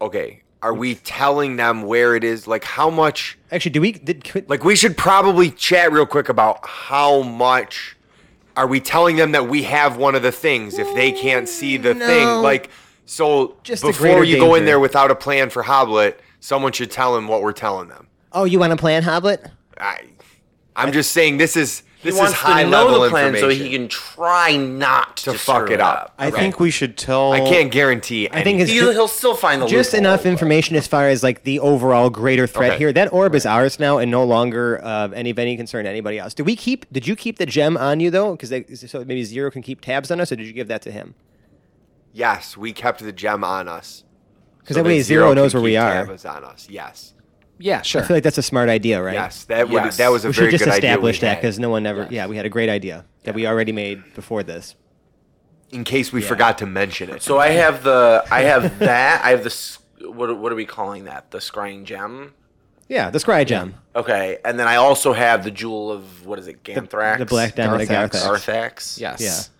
Okay. 0.00 0.42
Are 0.62 0.74
we 0.74 0.94
telling 0.94 1.56
them 1.56 1.82
where 1.82 2.14
it 2.14 2.22
is? 2.24 2.46
Like 2.46 2.64
how 2.64 2.90
much? 2.90 3.38
Actually, 3.50 3.72
do 3.72 3.80
we? 3.80 3.92
Did 3.92 4.24
could, 4.24 4.48
Like 4.48 4.62
we 4.64 4.76
should 4.76 4.96
probably 4.96 5.50
chat 5.50 5.90
real 5.92 6.06
quick 6.06 6.28
about 6.28 6.66
how 6.66 7.22
much. 7.22 7.96
Are 8.56 8.66
we 8.66 8.80
telling 8.80 9.16
them 9.16 9.32
that 9.32 9.48
we 9.48 9.64
have 9.64 9.96
one 9.98 10.14
of 10.14 10.22
the 10.22 10.32
things 10.32 10.78
if 10.78 10.92
they 10.94 11.12
can't 11.12 11.48
see 11.48 11.76
the 11.76 11.94
No. 11.94 12.06
thing? 12.06 12.26
Like 12.42 12.70
so 13.04 13.56
Just 13.62 13.82
before 13.82 14.24
you 14.24 14.38
go 14.38 14.54
in 14.54 14.64
there 14.64 14.80
without 14.80 15.10
a 15.10 15.14
plan 15.14 15.50
for 15.50 15.62
Hoblet, 15.62 16.14
someone 16.40 16.72
should 16.72 16.90
tell 16.90 17.14
them 17.14 17.28
what 17.28 17.42
we're 17.42 17.52
telling 17.52 17.88
them. 17.88 18.08
Oh, 18.32 18.44
you 18.44 18.58
want 18.58 18.72
to 18.72 18.76
plan 18.76 19.02
Hoblet? 19.02 19.50
I, 19.78 20.00
I'm 20.74 20.92
just 20.92 21.12
saying 21.12 21.36
this 21.36 21.56
is 21.56 21.82
He 21.98 22.10
this 22.10 22.14
is 22.14 22.20
wants 22.20 22.34
high 22.34 22.62
to 22.64 22.70
know 22.70 22.84
level 22.86 23.00
the 23.02 23.08
plan 23.08 23.36
so 23.36 23.48
he 23.48 23.70
can 23.70 23.88
try 23.88 24.54
not 24.56 25.16
to 25.18 25.32
to, 25.32 25.38
fuck 25.38 25.70
it 25.70 25.80
up. 25.80 26.12
I 26.18 26.30
think 26.30 26.60
we 26.60 26.70
should 26.70 26.96
tell. 26.98 27.32
I 27.32 27.40
can't 27.40 27.72
guarantee. 27.72 28.28
I 28.30 28.42
think 28.42 28.60
He'll, 28.68 28.86
ju- 28.86 28.90
he'll 28.92 29.08
still 29.08 29.34
find 29.34 29.62
the 29.62 29.66
just 29.66 29.92
loophole, 29.92 30.06
enough 30.06 30.22
but- 30.24 30.28
information 30.28 30.76
as 30.76 30.86
far 30.86 31.08
as 31.08 31.22
like 31.22 31.44
the 31.44 31.58
overall 31.60 32.10
greater 32.10 32.46
threat 32.46 32.72
Okay. 32.72 32.78
here. 32.78 32.92
That 32.92 33.12
orb 33.12 33.34
is 33.34 33.46
ours 33.46 33.80
now 33.80 33.96
and 33.98 34.10
no 34.10 34.24
longer 34.24 34.78
uh, 34.84 35.08
any 35.08 35.30
of 35.30 35.38
any 35.38 35.56
concern 35.56 35.84
to 35.84 35.90
anybody 35.90 36.18
else. 36.18 36.34
Did 36.34 36.44
we 36.46 36.54
keep? 36.54 36.84
Did 36.92 37.08
you 37.08 37.16
keep 37.16 37.38
the 37.38 37.46
gem 37.46 37.76
on 37.78 37.98
you 38.00 38.10
though? 38.10 38.36
Because 38.36 38.50
so 38.90 38.98
maybe 39.04 39.24
Zero 39.24 39.50
can 39.50 39.62
keep 39.62 39.80
tabs 39.80 40.10
on 40.10 40.20
us, 40.20 40.30
or 40.30 40.36
did 40.36 40.46
you 40.46 40.52
give 40.52 40.68
that 40.68 40.82
to 40.82 40.90
him? 40.92 41.14
Yes, 42.12 42.56
we 42.56 42.72
kept 42.72 43.00
the 43.02 43.12
gem 43.12 43.42
on 43.42 43.68
us. 43.68 44.04
Because 44.60 44.74
so 44.76 44.82
that 44.82 44.88
way 44.88 44.98
that 44.98 45.04
Zero 45.04 45.32
knows 45.34 45.54
where 45.54 45.62
we 45.62 45.76
are. 45.76 46.06
tabs 46.06 46.24
on 46.24 46.44
us. 46.44 46.66
Yes. 46.70 47.14
Yeah, 47.58 47.82
sure. 47.82 48.02
I 48.02 48.04
feel 48.06 48.16
like 48.16 48.24
that's 48.24 48.38
a 48.38 48.42
smart 48.42 48.68
idea, 48.68 49.02
right? 49.02 49.14
Yes, 49.14 49.44
that 49.44 49.68
would 49.68 49.84
Yes. 49.84 49.96
that 49.98 50.10
was 50.10 50.24
a 50.24 50.28
we 50.28 50.34
very 50.34 50.46
should 50.50 50.58
just 50.58 50.64
good 50.64 50.74
idea. 50.74 50.90
establish 50.90 51.20
that 51.20 51.40
because 51.40 51.58
no 51.58 51.70
one 51.70 51.86
ever. 51.86 52.06
Yeah, 52.10 52.26
we 52.26 52.36
had 52.36 52.46
a 52.46 52.50
great 52.50 52.68
idea 52.68 53.04
that 53.24 53.34
we 53.34 53.46
already 53.46 53.72
made 53.72 54.02
before 54.14 54.42
this. 54.42 54.74
in 55.72 55.82
case 55.82 56.12
we 56.12 56.22
forgot 56.22 56.58
to 56.58 56.66
mention 56.66 57.10
it. 57.10 57.22
So 57.22 57.38
I 57.38 57.48
have 57.48 57.82
the 57.82 58.24
I 58.30 58.42
have 58.42 58.78
that 58.78 59.24
I 59.24 59.30
have 59.30 59.40
the 59.42 59.46
s- 59.50 59.78
what 60.00 60.38
what 60.38 60.52
are 60.52 60.54
we 60.54 60.64
calling 60.66 61.04
that 61.06 61.30
the 61.32 61.38
scrying 61.38 61.84
gem. 61.84 62.34
Yeah, 62.88 63.10
the 63.10 63.18
scry 63.18 63.44
gem, 63.44 63.74
Okay, 63.96 64.38
and 64.44 64.60
then 64.60 64.68
I 64.68 64.76
also 64.76 65.12
have 65.12 65.42
the 65.42 65.50
jewel 65.50 65.90
of 65.90 66.24
what 66.24 66.38
is 66.38 66.46
it, 66.46 66.62
Ganthrax? 66.62 67.18
the 67.18 67.26
black 67.26 67.56
diamond 67.56 67.82
of 67.82 67.88
Garthax. 67.88 68.12
Garthax. 68.22 68.44
Garthax. 68.46 69.00
yes. 69.00 69.20
Yeah. 69.20 69.55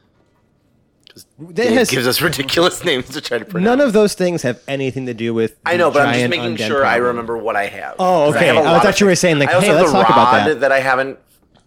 That 1.38 1.66
has 1.72 1.90
gives 1.90 2.06
us 2.06 2.20
ridiculous 2.20 2.84
names 2.84 3.08
to 3.10 3.20
try 3.20 3.38
to 3.38 3.44
pronounce. 3.44 3.64
none 3.64 3.80
of 3.80 3.92
those 3.92 4.14
things 4.14 4.42
have 4.42 4.62
anything 4.68 5.06
to 5.06 5.14
do 5.14 5.32
with. 5.32 5.56
I 5.64 5.76
know, 5.76 5.90
the 5.90 6.00
but 6.00 6.08
I'm 6.08 6.14
just 6.18 6.30
making 6.30 6.56
undead 6.56 6.66
sure 6.66 6.84
I 6.84 6.96
remember 6.96 7.36
what 7.38 7.56
I 7.56 7.66
have. 7.66 7.96
Oh, 7.98 8.30
okay. 8.34 8.46
have 8.48 8.56
a 8.56 8.60
I 8.60 8.72
lot 8.72 8.82
thought 8.82 9.00
you 9.00 9.06
were 9.06 9.14
saying, 9.14 9.38
like, 9.38 9.48
hey, 9.50 9.72
let's 9.74 9.90
talk 9.92 10.08
about 10.10 10.46
that. 10.46 10.60
that 10.60 10.72
I 10.72 10.80
haven't 10.80 11.18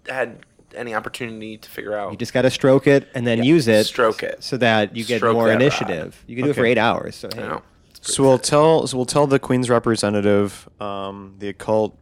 had 0.08 0.40
any 0.76 0.94
opportunity 0.94 1.58
to 1.58 1.70
figure 1.70 1.96
out. 1.96 2.12
You 2.12 2.18
just 2.18 2.32
got 2.34 2.44
to 2.44 2.52
stroke 2.52 2.86
it 2.86 3.08
and 3.16 3.26
then 3.26 3.40
Yeah, 3.40 3.44
use 3.46 3.68
it. 3.68 3.86
stroke 3.86 4.22
it. 4.22 4.44
so 4.44 4.56
that 4.58 4.96
you 4.96 5.04
get 5.04 5.18
Stroke 5.18 5.34
more 5.34 5.48
that 5.48 5.54
rod. 5.54 5.62
initiative. 5.62 6.24
You 6.28 6.36
can 6.36 6.46
do 6.46 6.52
it 6.52 6.56
for 6.56 6.66
eight 6.66 6.78
hours. 6.78 7.16
So 7.16 7.30
hey. 7.34 7.42
I 7.44 7.48
know. 7.48 7.62
So 8.02 8.24
we'll 8.24 8.38
tell. 8.40 8.86
So 8.88 8.96
we'll 8.98 9.06
tell 9.08 9.26
the 9.28 9.40
queen's 9.40 9.70
representative 9.70 10.70
um, 10.80 11.36
the 11.40 11.50
occult 11.50 11.98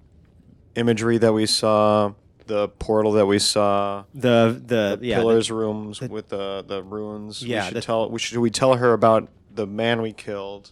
imagery 0.76 1.18
that 1.18 1.34
we 1.34 1.46
saw, 1.46 2.12
the 2.48 2.68
portal 2.70 3.12
that 3.14 3.26
we 3.26 3.40
saw, 3.40 4.04
the 4.14 4.60
the, 4.66 4.98
the 5.00 5.06
yeah 5.06 5.18
pillars 5.18 5.48
the- 5.50 5.54
rooms 5.56 6.02
with 6.02 6.30
the 6.30 6.64
the 6.68 6.82
runes. 6.84 7.44
Yeah, 7.44 7.62
we 7.62 7.66
should 7.68 7.78
the- 7.78 7.82
tell. 7.82 8.10
We 8.10 8.20
should 8.20 8.38
we 8.40 8.50
tell 8.50 8.76
her 8.76 8.94
about 8.94 9.30
the 9.54 9.68
man 9.68 10.02
we 10.02 10.14
killed. 10.14 10.72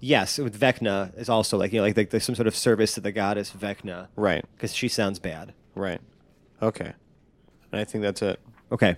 yes, 0.00 0.38
with 0.38 0.58
Vecna 0.58 1.16
is 1.18 1.28
also 1.28 1.56
like 1.58 1.72
you 1.72 1.78
know 1.80 1.84
like, 1.86 1.96
like 1.96 2.10
there's 2.10 2.24
some 2.24 2.34
sort 2.34 2.46
of 2.46 2.54
service 2.56 2.94
to 2.94 3.00
the 3.00 3.12
goddess 3.12 3.50
Vecna 3.52 4.08
Right. 4.16 4.44
because 4.54 4.74
she 4.74 4.88
sounds 4.88 5.18
bad. 5.18 5.52
Right. 5.74 6.00
Okay. 6.62 6.92
And 7.72 7.80
I 7.80 7.84
think 7.84 8.02
that's 8.02 8.22
it. 8.22 8.40
Okay, 8.72 8.96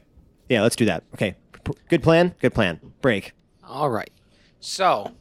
yeah, 0.48 0.62
let's 0.62 0.76
do 0.76 0.84
that. 0.86 1.02
Okay, 1.14 1.34
P- 1.64 1.72
good 1.88 2.02
plan. 2.02 2.34
Good 2.40 2.54
plan. 2.54 2.80
Break. 3.02 3.32
All 3.64 3.90
right. 3.90 4.10
So, 4.60 5.12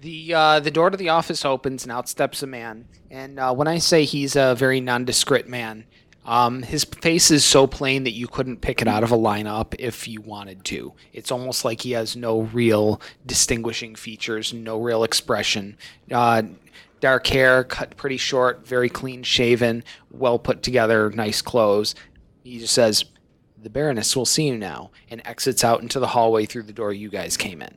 The 0.00 0.34
uh, 0.34 0.60
the 0.60 0.70
door 0.70 0.90
to 0.90 0.96
the 0.96 1.08
office 1.10 1.44
opens 1.44 1.82
and 1.84 1.92
out 1.92 2.08
steps 2.08 2.42
a 2.42 2.46
man. 2.46 2.86
And 3.10 3.38
uh, 3.38 3.52
when 3.54 3.68
I 3.68 3.78
say 3.78 4.04
he's 4.04 4.36
a 4.36 4.54
very 4.54 4.80
nondescript 4.80 5.48
man, 5.48 5.84
um, 6.26 6.62
his 6.62 6.84
face 6.84 7.30
is 7.30 7.44
so 7.44 7.66
plain 7.66 8.04
that 8.04 8.12
you 8.12 8.26
couldn't 8.26 8.60
pick 8.60 8.82
it 8.82 8.88
out 8.88 9.04
of 9.04 9.12
a 9.12 9.16
lineup 9.16 9.74
if 9.78 10.08
you 10.08 10.20
wanted 10.20 10.64
to. 10.66 10.92
It's 11.12 11.30
almost 11.30 11.64
like 11.64 11.82
he 11.82 11.92
has 11.92 12.16
no 12.16 12.42
real 12.42 13.00
distinguishing 13.24 13.94
features, 13.94 14.52
no 14.52 14.80
real 14.80 15.04
expression. 15.04 15.78
Uh, 16.10 16.42
dark 17.00 17.26
hair, 17.28 17.62
cut 17.62 17.96
pretty 17.96 18.16
short, 18.16 18.66
very 18.66 18.88
clean 18.88 19.22
shaven, 19.22 19.84
well 20.10 20.38
put 20.38 20.62
together, 20.62 21.10
nice 21.10 21.40
clothes. 21.40 21.94
He 22.42 22.58
just 22.58 22.74
says, 22.74 23.04
"The 23.62 23.70
Baroness 23.70 24.16
will 24.16 24.26
see 24.26 24.48
you 24.48 24.56
now," 24.58 24.90
and 25.08 25.22
exits 25.24 25.62
out 25.62 25.80
into 25.80 26.00
the 26.00 26.08
hallway 26.08 26.44
through 26.44 26.64
the 26.64 26.72
door 26.72 26.92
you 26.92 27.08
guys 27.08 27.36
came 27.36 27.62
in. 27.62 27.74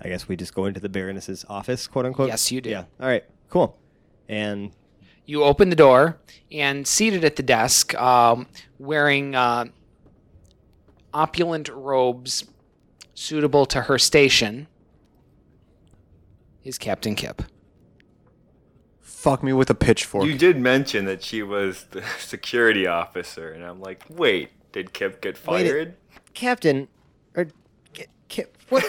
I 0.00 0.08
guess 0.08 0.28
we 0.28 0.36
just 0.36 0.54
go 0.54 0.64
into 0.64 0.80
the 0.80 0.88
Baroness's 0.88 1.44
office, 1.48 1.86
quote 1.86 2.06
unquote. 2.06 2.28
Yes, 2.28 2.50
you 2.50 2.60
do. 2.60 2.70
Yeah. 2.70 2.84
All 3.00 3.08
right. 3.08 3.24
Cool. 3.50 3.76
And 4.28 4.70
You 5.28 5.44
open 5.44 5.68
the 5.68 5.76
door, 5.76 6.16
and 6.50 6.86
seated 6.88 7.22
at 7.22 7.36
the 7.36 7.42
desk, 7.42 7.94
um, 8.00 8.46
wearing 8.78 9.34
uh, 9.34 9.66
opulent 11.12 11.68
robes 11.68 12.46
suitable 13.12 13.66
to 13.66 13.82
her 13.82 13.98
station, 13.98 14.68
is 16.64 16.78
Captain 16.78 17.14
Kip. 17.14 17.42
Fuck 19.02 19.42
me 19.42 19.52
with 19.52 19.68
a 19.68 19.74
pitchfork. 19.74 20.24
You 20.24 20.38
did 20.38 20.56
mention 20.58 21.04
that 21.04 21.22
she 21.22 21.42
was 21.42 21.84
the 21.90 22.02
security 22.18 22.86
officer, 22.86 23.52
and 23.52 23.62
I'm 23.62 23.82
like, 23.82 24.04
wait, 24.08 24.48
did 24.72 24.94
Kip 24.94 25.20
get 25.20 25.34
Wait 25.46 25.66
fired? 25.66 25.94
Captain, 26.32 26.88
or 27.36 27.48
Kip, 28.28 28.56
what? 28.70 28.82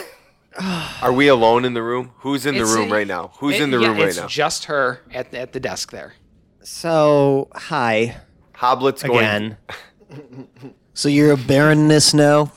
Are 1.02 1.12
we 1.12 1.28
alone 1.28 1.66
in 1.66 1.74
the 1.74 1.82
room? 1.82 2.12
Who's 2.20 2.46
in 2.46 2.54
the 2.54 2.62
It's 2.62 2.72
room 2.72 2.90
a- 2.90 2.94
right 2.94 3.06
now? 3.06 3.32
Who's 3.40 3.56
It- 3.56 3.62
in 3.62 3.70
the 3.72 3.78
yeah, 3.78 3.88
room 3.88 3.98
right 3.98 4.08
it's 4.08 4.16
now? 4.16 4.26
just 4.26 4.64
her 4.64 5.02
at, 5.12 5.34
at 5.34 5.52
the 5.52 5.60
desk 5.60 5.90
there. 5.92 6.14
So, 6.62 7.48
hi 7.54 8.16
Hoblet's 8.54 9.02
going. 9.02 9.18
again. 9.18 9.56
So 10.92 11.08
you're 11.08 11.32
a 11.32 11.36
baroness 11.38 12.12
now? 12.12 12.52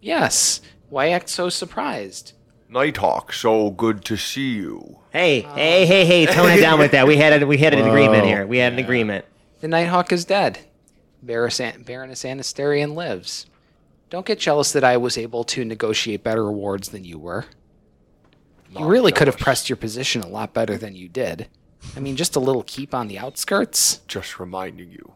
Yes. 0.00 0.60
Why 0.90 1.08
act 1.08 1.28
so 1.28 1.48
surprised? 1.48 2.34
Nighthawk, 2.68 3.32
so 3.32 3.70
good 3.70 4.04
to 4.04 4.16
see 4.16 4.50
you. 4.50 5.00
Hey, 5.10 5.40
hey, 5.40 5.84
hey, 5.84 6.04
hey! 6.04 6.26
Tone 6.26 6.50
it 6.50 6.60
down 6.60 6.78
with 6.78 6.92
that. 6.92 7.08
We 7.08 7.16
had 7.16 7.42
a, 7.42 7.46
we 7.46 7.58
had 7.58 7.74
an 7.74 7.84
agreement 7.84 8.26
here. 8.26 8.46
We 8.46 8.58
had 8.58 8.74
an 8.74 8.78
agreement. 8.78 9.24
The 9.60 9.66
Nighthawk 9.66 10.12
is 10.12 10.24
dead. 10.24 10.60
Baroness, 11.20 11.60
Baroness 11.84 12.22
Anasterian 12.22 12.94
lives. 12.94 13.46
Don't 14.08 14.24
get 14.26 14.38
jealous 14.38 14.70
that 14.72 14.84
I 14.84 14.96
was 14.96 15.18
able 15.18 15.42
to 15.44 15.64
negotiate 15.64 16.22
better 16.22 16.44
rewards 16.44 16.90
than 16.90 17.04
you 17.04 17.18
were. 17.18 17.46
You 18.70 18.86
really 18.86 19.10
could 19.10 19.26
have 19.26 19.38
pressed 19.38 19.68
your 19.68 19.76
position 19.76 20.22
a 20.22 20.28
lot 20.28 20.54
better 20.54 20.78
than 20.78 20.94
you 20.94 21.08
did. 21.08 21.48
I 21.96 22.00
mean, 22.00 22.16
just 22.16 22.36
a 22.36 22.40
little 22.40 22.62
keep 22.64 22.94
on 22.94 23.08
the 23.08 23.18
outskirts. 23.18 23.98
Just 24.08 24.38
reminding 24.40 24.90
you. 24.90 25.12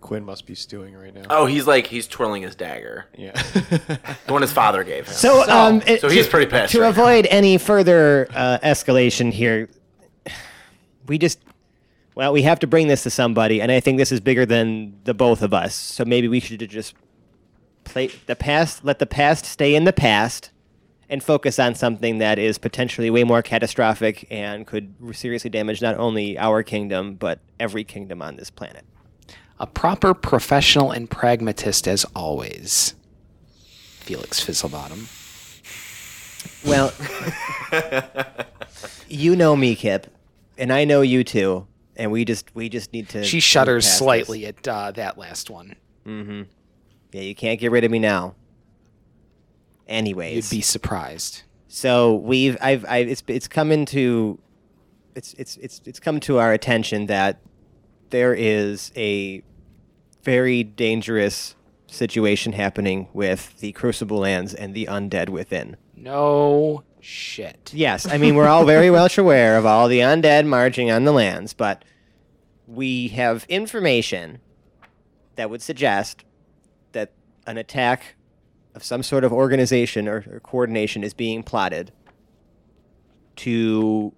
Quinn 0.00 0.24
must 0.24 0.46
be 0.46 0.54
stewing 0.54 0.94
right 0.94 1.14
now. 1.14 1.22
Oh, 1.30 1.46
he's 1.46 1.66
like 1.66 1.86
he's 1.86 2.06
twirling 2.06 2.42
his 2.42 2.54
dagger, 2.54 3.06
Yeah. 3.16 3.32
the 3.32 4.32
one 4.32 4.42
his 4.42 4.52
father 4.52 4.84
gave 4.84 5.06
him. 5.06 5.14
So, 5.14 5.48
um, 5.50 5.82
it- 5.86 6.02
so 6.02 6.10
he's 6.10 6.26
to- 6.26 6.30
pretty 6.30 6.50
pissed 6.50 6.72
To 6.72 6.82
right 6.82 6.88
avoid 6.90 7.26
any 7.30 7.56
further 7.56 8.28
uh, 8.34 8.58
escalation 8.62 9.32
here, 9.32 9.70
we 11.06 11.16
just, 11.16 11.38
well, 12.14 12.34
we 12.34 12.42
have 12.42 12.58
to 12.60 12.66
bring 12.66 12.88
this 12.88 13.02
to 13.04 13.10
somebody, 13.10 13.62
and 13.62 13.72
I 13.72 13.80
think 13.80 13.96
this 13.96 14.12
is 14.12 14.20
bigger 14.20 14.44
than 14.44 14.98
the 15.04 15.14
both 15.14 15.40
of 15.40 15.54
us. 15.54 15.74
So 15.74 16.04
maybe 16.04 16.28
we 16.28 16.38
should 16.38 16.68
just 16.68 16.94
play 17.84 18.10
the 18.26 18.36
past, 18.36 18.84
let 18.84 18.98
the 18.98 19.06
past 19.06 19.46
stay 19.46 19.74
in 19.74 19.84
the 19.84 19.92
past, 19.94 20.50
and 21.14 21.22
focus 21.22 21.60
on 21.60 21.76
something 21.76 22.18
that 22.18 22.40
is 22.40 22.58
potentially 22.58 23.08
way 23.08 23.22
more 23.22 23.40
catastrophic 23.40 24.26
and 24.32 24.66
could 24.66 24.92
seriously 25.12 25.48
damage 25.48 25.80
not 25.80 25.96
only 25.96 26.36
our 26.36 26.64
kingdom 26.64 27.14
but 27.14 27.38
every 27.60 27.84
kingdom 27.84 28.20
on 28.20 28.34
this 28.34 28.50
planet. 28.50 28.84
A 29.60 29.66
proper 29.68 30.12
professional 30.12 30.90
and 30.90 31.08
pragmatist 31.08 31.86
as 31.86 32.04
always. 32.16 32.96
Felix 34.00 34.44
Fizzlebottom. 34.44 35.06
Well, 36.66 36.92
you 39.08 39.36
know 39.36 39.54
me, 39.54 39.76
Kip, 39.76 40.08
and 40.58 40.72
I 40.72 40.84
know 40.84 41.00
you 41.02 41.22
too, 41.22 41.68
and 41.94 42.10
we 42.10 42.24
just 42.24 42.52
we 42.56 42.68
just 42.68 42.92
need 42.92 43.08
to. 43.10 43.22
She 43.22 43.38
shudders 43.38 43.86
past 43.86 43.98
slightly 43.98 44.46
at 44.46 44.66
uh, 44.66 44.90
that 44.90 45.16
last 45.16 45.48
one. 45.48 45.76
this. 46.04 46.42
Yeah, 47.12 47.22
you 47.22 47.36
can't 47.36 47.60
get 47.60 47.70
rid 47.70 47.84
of 47.84 47.92
me 47.92 48.00
now. 48.00 48.34
Anyways, 49.88 50.52
You'd 50.52 50.58
be 50.58 50.62
surprised. 50.62 51.42
so 51.68 52.14
we've 52.14 52.56
I've 52.60 52.84
I've 52.88 53.08
it's 53.08 53.22
it's 53.26 53.48
come 53.48 53.70
into 53.72 54.38
it's 55.14 55.34
it's 55.34 55.56
it's 55.58 55.80
it's 55.84 56.00
come 56.00 56.20
to 56.20 56.38
our 56.38 56.52
attention 56.52 57.06
that 57.06 57.40
there 58.10 58.34
is 58.34 58.92
a 58.96 59.42
very 60.22 60.62
dangerous 60.64 61.54
situation 61.86 62.52
happening 62.52 63.08
with 63.12 63.58
the 63.60 63.72
Crucible 63.72 64.18
lands 64.18 64.54
and 64.54 64.74
the 64.74 64.86
undead 64.86 65.28
within. 65.28 65.76
No 65.96 66.82
shit. 67.00 67.70
Yes, 67.74 68.06
I 68.10 68.16
mean 68.18 68.34
we're 68.34 68.48
all 68.48 68.64
very 68.64 68.90
well 68.90 69.08
aware 69.18 69.56
of 69.58 69.66
all 69.66 69.86
the 69.88 69.98
undead 70.00 70.46
marching 70.46 70.90
on 70.90 71.04
the 71.04 71.12
lands, 71.12 71.52
but 71.52 71.84
we 72.66 73.08
have 73.08 73.44
information 73.48 74.40
that 75.36 75.50
would 75.50 75.60
suggest 75.62 76.24
that 76.92 77.12
an 77.46 77.58
attack 77.58 78.14
of 78.74 78.82
some 78.84 79.02
sort 79.02 79.24
of 79.24 79.32
organization 79.32 80.08
or, 80.08 80.24
or 80.30 80.40
coordination 80.40 81.04
is 81.04 81.14
being 81.14 81.42
plotted 81.42 81.92
to 83.36 84.12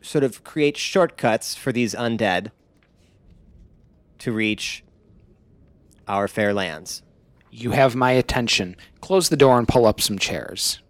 sort 0.00 0.24
of 0.24 0.44
create 0.44 0.76
shortcuts 0.76 1.54
for 1.54 1.72
these 1.72 1.94
undead 1.94 2.50
to 4.18 4.32
reach 4.32 4.84
our 6.08 6.28
fair 6.28 6.52
lands. 6.52 7.02
You 7.50 7.72
have 7.72 7.94
my 7.94 8.12
attention. 8.12 8.76
Close 9.00 9.28
the 9.28 9.36
door 9.36 9.58
and 9.58 9.68
pull 9.68 9.86
up 9.86 10.00
some 10.00 10.18
chairs. 10.18 10.80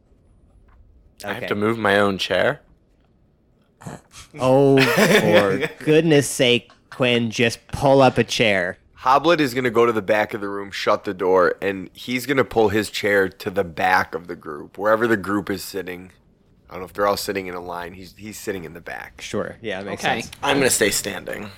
I 1.25 1.35
have 1.35 1.47
to 1.47 1.55
move 1.55 1.79
my 1.79 1.99
own 1.99 2.19
chair. 2.19 2.61
Oh, 4.39 4.81
for 4.81 5.69
goodness 5.85 6.29
sake, 6.29 6.71
Quinn, 6.91 7.31
just 7.31 7.67
pull 7.69 8.01
up 8.01 8.19
a 8.19 8.25
chair. 8.25 8.79
Hoblet 9.03 9.41
is 9.41 9.53
going 9.55 9.65
to 9.65 9.71
go 9.71 9.85
to 9.87 9.93
the 9.93 10.03
back 10.03 10.33
of 10.35 10.41
the 10.41 10.49
room, 10.49 10.71
shut 10.71 11.05
the 11.05 11.15
door, 11.15 11.57
and 11.61 11.91
he's 11.93 12.25
going 12.27 12.37
to 12.37 12.45
pull 12.45 12.69
his 12.69 12.89
chair 12.91 13.29
to 13.29 13.51
the 13.51 13.65
back 13.65 14.15
of 14.15 14.29
the 14.29 14.37
group, 14.37 14.79
wherever 14.79 15.07
the 15.09 15.17
group 15.17 15.51
is 15.51 15.63
sitting. 15.65 16.13
I 16.71 16.75
don't 16.75 16.83
know 16.83 16.87
if 16.87 16.93
they're 16.93 17.07
all 17.07 17.17
sitting 17.17 17.49
in 17.49 17.55
a 17.55 17.61
line. 17.61 17.93
He's 17.95 18.15
he's 18.17 18.39
sitting 18.39 18.65
in 18.65 18.73
the 18.73 18.81
back. 18.81 19.21
Sure. 19.21 19.57
Yeah, 19.61 19.81
it 19.81 19.87
makes 19.87 20.05
Okay. 20.05 20.23
sense. 20.23 20.35
I'm 20.43 20.57
gonna 20.59 20.71
stay 20.71 20.91
standing. 20.91 21.51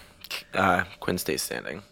Uh, 0.53 0.85
Quinn 1.01 1.19
stays 1.19 1.43
standing. 1.43 1.83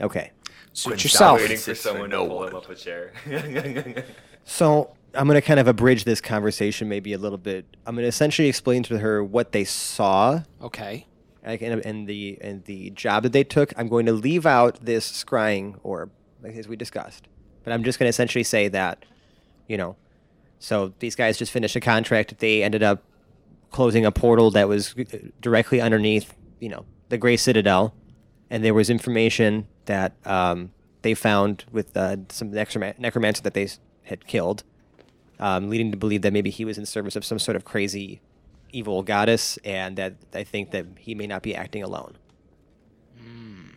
Okay. 0.00 0.30
Suit 0.72 0.90
Quinn, 0.90 0.98
yourself. 1.00 1.40
Waiting 1.40 1.56
for 1.56 1.62
for 1.70 1.74
someone 1.74 2.10
no 2.10 2.22
to 2.24 2.28
pull 2.28 2.38
one. 2.38 2.48
him 2.50 2.56
up 2.56 2.68
a 2.70 2.74
chair. 2.74 3.12
So 4.46 4.94
I'm 5.14 5.26
going 5.26 5.40
to 5.40 5.46
kind 5.46 5.58
of 5.58 5.66
abridge 5.68 6.04
this 6.04 6.20
conversation 6.20 6.86
maybe 6.86 7.14
a 7.14 7.18
little 7.18 7.38
bit. 7.38 7.64
I'm 7.86 7.94
going 7.94 8.02
to 8.04 8.08
essentially 8.08 8.46
explain 8.46 8.82
to 8.82 8.98
her 8.98 9.24
what 9.24 9.52
they 9.52 9.64
saw 9.64 10.42
Okay. 10.60 11.06
Like, 11.46 11.60
the 11.60 12.38
and 12.40 12.64
the 12.64 12.90
job 12.90 13.22
that 13.22 13.32
they 13.32 13.44
took. 13.44 13.72
I'm 13.76 13.88
going 13.88 14.06
to 14.06 14.12
leave 14.12 14.46
out 14.46 14.84
this 14.84 15.10
scrying 15.10 15.78
orb, 15.82 16.10
like 16.42 16.54
as 16.56 16.68
we 16.68 16.76
discussed. 16.76 17.28
But 17.62 17.72
I'm 17.72 17.84
just 17.84 17.98
going 17.98 18.06
to 18.06 18.10
essentially 18.10 18.44
say 18.44 18.68
that, 18.68 19.04
you 19.66 19.76
know, 19.76 19.96
so 20.58 20.92
these 20.98 21.14
guys 21.14 21.38
just 21.38 21.52
finished 21.52 21.76
a 21.76 21.80
contract. 21.80 22.38
They 22.38 22.62
ended 22.62 22.82
up 22.82 23.02
closing 23.70 24.06
a 24.06 24.12
portal 24.12 24.50
that 24.52 24.68
was 24.68 24.94
directly 25.40 25.80
underneath, 25.80 26.34
you 26.60 26.68
know, 26.68 26.84
the 27.08 27.18
Gray 27.18 27.36
Citadel, 27.36 27.94
and 28.50 28.64
there 28.64 28.74
was 28.74 28.88
information 28.88 29.66
that 29.86 30.14
um, 30.24 30.72
they 31.02 31.14
found 31.14 31.64
with 31.72 31.96
uh, 31.96 32.16
some 32.28 32.52
necroma- 32.52 32.98
necromancer 32.98 33.42
that 33.42 33.54
they 33.54 33.68
had 34.04 34.26
killed, 34.26 34.62
um, 35.38 35.68
leading 35.68 35.90
to 35.90 35.96
believe 35.96 36.22
that 36.22 36.32
maybe 36.32 36.50
he 36.50 36.64
was 36.64 36.78
in 36.78 36.86
service 36.86 37.16
of 37.16 37.24
some 37.24 37.38
sort 37.38 37.56
of 37.56 37.64
crazy 37.64 38.20
evil 38.74 39.02
goddess, 39.02 39.58
and 39.64 39.96
that 39.96 40.14
I 40.32 40.44
think 40.44 40.70
that 40.72 40.86
he 40.98 41.14
may 41.14 41.26
not 41.26 41.42
be 41.42 41.54
acting 41.54 41.82
alone. 41.82 42.16
Hmm. 43.18 43.68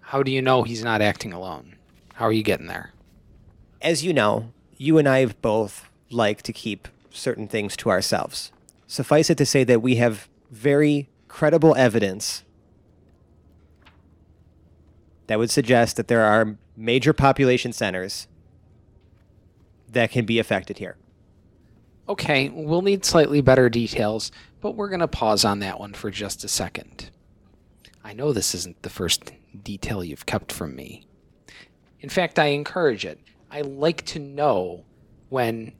How 0.00 0.22
do 0.22 0.30
you 0.30 0.42
know 0.42 0.62
he's 0.62 0.84
not 0.84 1.00
acting 1.00 1.32
alone? 1.32 1.76
How 2.14 2.26
are 2.26 2.32
you 2.32 2.42
getting 2.42 2.66
there? 2.66 2.92
As 3.80 4.04
you 4.04 4.12
know, 4.12 4.52
you 4.76 4.98
and 4.98 5.08
I 5.08 5.20
have 5.20 5.40
both 5.42 5.88
like 6.10 6.42
to 6.42 6.52
keep 6.52 6.88
certain 7.10 7.48
things 7.48 7.76
to 7.78 7.90
ourselves. 7.90 8.52
Suffice 8.86 9.30
it 9.30 9.38
to 9.38 9.46
say 9.46 9.64
that 9.64 9.82
we 9.82 9.96
have 9.96 10.28
very 10.50 11.08
credible 11.28 11.74
evidence 11.76 12.44
that 15.26 15.38
would 15.38 15.50
suggest 15.50 15.96
that 15.96 16.08
there 16.08 16.22
are 16.22 16.56
major 16.76 17.12
population 17.12 17.72
centers 17.72 18.28
that 19.88 20.10
can 20.10 20.24
be 20.24 20.38
affected 20.38 20.78
here. 20.78 20.96
Okay, 22.08 22.50
we'll 22.50 22.82
need 22.82 23.04
slightly 23.04 23.40
better 23.40 23.68
details, 23.68 24.30
but 24.60 24.76
we're 24.76 24.88
going 24.88 25.00
to 25.00 25.08
pause 25.08 25.44
on 25.44 25.58
that 25.60 25.80
one 25.80 25.92
for 25.92 26.10
just 26.10 26.44
a 26.44 26.48
second. 26.48 27.10
I 28.04 28.12
know 28.12 28.32
this 28.32 28.54
isn't 28.54 28.82
the 28.82 28.90
first 28.90 29.32
detail 29.64 30.04
you've 30.04 30.26
kept 30.26 30.52
from 30.52 30.76
me. 30.76 31.06
In 32.00 32.08
fact, 32.08 32.38
I 32.38 32.46
encourage 32.46 33.04
it. 33.04 33.18
I 33.50 33.62
like 33.62 34.04
to 34.06 34.20
know 34.20 34.84
when 35.30 35.72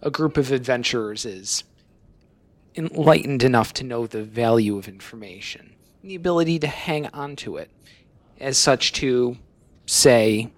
a 0.00 0.10
group 0.10 0.36
of 0.36 0.52
adventurers 0.52 1.24
is 1.24 1.64
enlightened 2.76 3.42
enough 3.42 3.72
to 3.74 3.84
know 3.84 4.06
the 4.06 4.22
value 4.22 4.78
of 4.78 4.86
information, 4.86 5.74
the 6.04 6.14
ability 6.14 6.60
to 6.60 6.68
hang 6.68 7.08
on 7.08 7.34
to 7.36 7.56
it, 7.56 7.70
as 8.38 8.56
such 8.56 8.92
to, 8.92 9.36
say, 9.86 10.52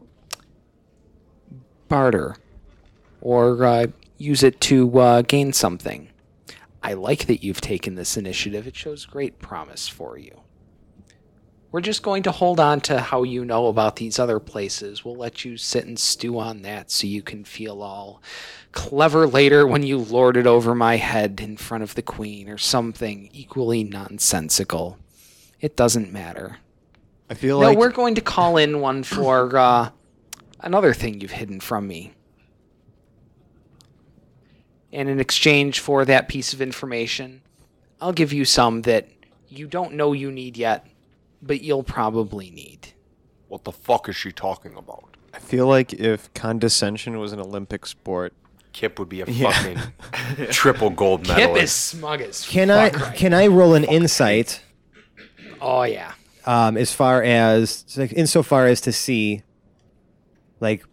barter 1.88 2.36
or 3.20 3.64
uh, 3.64 3.86
use 4.16 4.42
it 4.42 4.60
to 4.62 4.98
uh, 4.98 5.22
gain 5.22 5.52
something. 5.52 6.08
I 6.82 6.92
like 6.94 7.26
that 7.26 7.42
you've 7.42 7.60
taken 7.60 7.94
this 7.94 8.16
initiative. 8.16 8.66
It 8.66 8.76
shows 8.76 9.06
great 9.06 9.38
promise 9.38 9.88
for 9.88 10.18
you. 10.18 10.40
We're 11.72 11.80
just 11.80 12.04
going 12.04 12.22
to 12.24 12.30
hold 12.30 12.60
on 12.60 12.80
to 12.82 13.00
how 13.00 13.24
you 13.24 13.44
know 13.44 13.66
about 13.66 13.96
these 13.96 14.20
other 14.20 14.38
places. 14.38 15.04
We'll 15.04 15.16
let 15.16 15.44
you 15.44 15.56
sit 15.56 15.86
and 15.86 15.98
stew 15.98 16.38
on 16.38 16.62
that 16.62 16.90
so 16.92 17.08
you 17.08 17.20
can 17.20 17.42
feel 17.44 17.82
all 17.82 18.22
clever 18.70 19.26
later 19.26 19.66
when 19.66 19.82
you 19.82 19.98
lord 19.98 20.36
it 20.36 20.46
over 20.46 20.74
my 20.74 20.96
head 20.96 21.40
in 21.40 21.56
front 21.56 21.82
of 21.82 21.94
the 21.96 22.02
queen 22.02 22.48
or 22.48 22.58
something 22.58 23.28
equally 23.32 23.82
nonsensical. 23.82 24.98
It 25.60 25.76
doesn't 25.76 26.12
matter. 26.12 26.58
I 27.28 27.34
feel 27.34 27.58
No, 27.58 27.66
like 27.66 27.74
No, 27.76 27.80
we're 27.80 27.90
going 27.90 28.14
to 28.16 28.20
call 28.20 28.56
in 28.56 28.80
one 28.80 29.02
for 29.02 29.56
uh, 29.56 29.90
another 30.60 30.92
thing 30.94 31.20
you've 31.20 31.30
hidden 31.32 31.58
from 31.58 31.88
me. 31.88 32.12
And 34.94 35.08
in 35.08 35.18
exchange 35.20 35.80
for 35.80 36.04
that 36.04 36.28
piece 36.28 36.52
of 36.52 36.60
information, 36.62 37.42
I'll 38.00 38.12
give 38.12 38.32
you 38.32 38.44
some 38.44 38.82
that 38.82 39.08
you 39.48 39.66
don't 39.66 39.94
know 39.94 40.12
you 40.12 40.30
need 40.30 40.56
yet, 40.56 40.86
but 41.42 41.60
you'll 41.62 41.82
probably 41.82 42.50
need. 42.50 42.92
What 43.48 43.64
the 43.64 43.72
fuck 43.72 44.08
is 44.08 44.16
she 44.16 44.30
talking 44.32 44.74
about? 44.76 45.16
I 45.32 45.40
feel 45.40 45.66
like 45.66 45.92
if 45.92 46.32
condescension 46.34 47.18
was 47.18 47.32
an 47.32 47.40
Olympic 47.40 47.86
sport, 47.86 48.32
Kip 48.72 48.98
would 48.98 49.08
be 49.08 49.20
a 49.20 49.26
Yeah. 49.26 49.50
fucking 49.52 50.46
triple 50.50 50.90
gold 50.90 51.22
medal. 51.22 51.34
Kip 51.36 51.44
medalist. 51.50 51.64
is 51.64 51.72
smug 51.98 52.20
as 52.20 52.46
Can 52.48 52.68
fuck 52.68 53.00
I 53.00 53.04
right 53.06 53.16
can 53.16 53.34
I 53.34 53.46
roll 53.48 53.74
an 53.74 53.84
insight 53.84 54.62
Oh 55.60 55.82
yeah. 55.84 56.12
um, 56.44 56.76
as 56.76 56.92
far 56.92 57.22
as 57.22 57.84
like, 57.96 58.12
insofar 58.12 58.66
as 58.66 58.80
to 58.82 58.92
see 58.92 59.42
like 60.60 60.84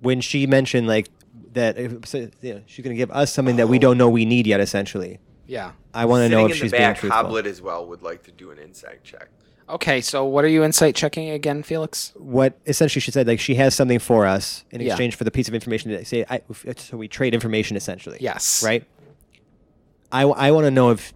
when 0.00 0.20
she 0.22 0.46
mentioned 0.46 0.86
like 0.86 1.08
that 1.52 1.78
if, 1.78 2.06
so, 2.06 2.28
you 2.40 2.54
know, 2.54 2.62
she's 2.66 2.84
gonna 2.84 2.94
give 2.94 3.10
us 3.10 3.32
something 3.32 3.56
that 3.56 3.68
we 3.68 3.78
don't 3.78 3.98
know 3.98 4.08
we 4.08 4.24
need 4.24 4.46
yet 4.46 4.60
essentially 4.60 5.18
Yeah. 5.46 5.72
i 5.94 6.04
want 6.04 6.22
to 6.24 6.28
know 6.28 6.44
if 6.46 6.52
in 6.52 6.56
she's 6.58 6.70
the 6.70 6.76
being 6.78 6.90
back, 6.90 6.98
truthful 6.98 7.22
Hoblet 7.24 7.46
as 7.46 7.60
well 7.60 7.86
would 7.86 8.02
like 8.02 8.22
to 8.24 8.30
do 8.32 8.50
an 8.50 8.58
insight 8.58 9.02
check. 9.04 9.28
Okay, 9.68 10.00
so 10.00 10.24
what 10.24 10.44
are 10.44 10.48
you 10.48 10.64
insight 10.64 10.96
checking 10.96 11.30
again, 11.30 11.62
Felix? 11.62 12.12
what 12.16 12.58
essentially 12.66 13.00
she 13.00 13.10
said 13.12 13.26
like 13.28 13.38
she 13.40 13.54
has 13.54 13.74
something 13.74 13.98
for 14.00 14.26
us 14.26 14.64
in 14.72 14.80
Yeah. 14.80 14.88
exchange 14.88 15.14
for 15.16 15.24
the 15.24 15.30
piece 15.30 15.46
of 15.48 15.54
information 15.54 15.90
that 15.92 16.06
say 16.06 16.24
I, 16.28 16.40
so 16.76 16.96
we 16.96 17.06
trade 17.08 17.34
information 17.34 17.76
essentially 17.76 18.18
Yes. 18.20 18.62
right 18.64 18.84
i, 20.12 20.22
I 20.22 20.50
want 20.50 20.64
to 20.66 20.70
know 20.72 20.90
if 20.90 21.12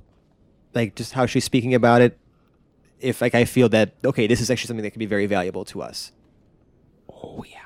like 0.74 0.94
just 0.96 1.12
how 1.12 1.26
she's 1.26 1.44
speaking 1.44 1.74
about 1.74 2.00
it 2.02 2.16
if 3.00 3.20
like 3.20 3.34
i 3.34 3.44
feel 3.44 3.68
that 3.70 3.92
okay 4.04 4.26
this 4.28 4.40
is 4.40 4.50
actually 4.50 4.68
something 4.68 4.82
that 4.84 4.90
could 4.92 4.98
be 5.00 5.06
very 5.06 5.26
valuable 5.26 5.64
to 5.66 5.82
us 5.82 6.10
Oh 7.08 7.44
yeah. 7.48 7.58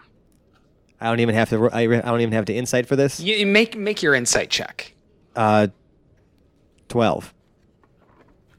I 1.00 1.06
don't 1.08 1.20
even 1.20 1.34
have 1.34 1.48
to 1.50 1.68
i, 1.70 1.82
I 1.82 1.86
don't 2.00 2.20
even 2.20 2.32
have 2.32 2.44
to 2.46 2.54
insight 2.54 2.86
for 2.86 2.96
this 2.96 3.20
You 3.20 3.34
you 3.36 3.46
make 3.46 3.76
make 3.76 4.02
your 4.02 4.14
insight 4.14 4.50
check. 4.50 4.94
uh 5.36 5.68
12 6.88 7.34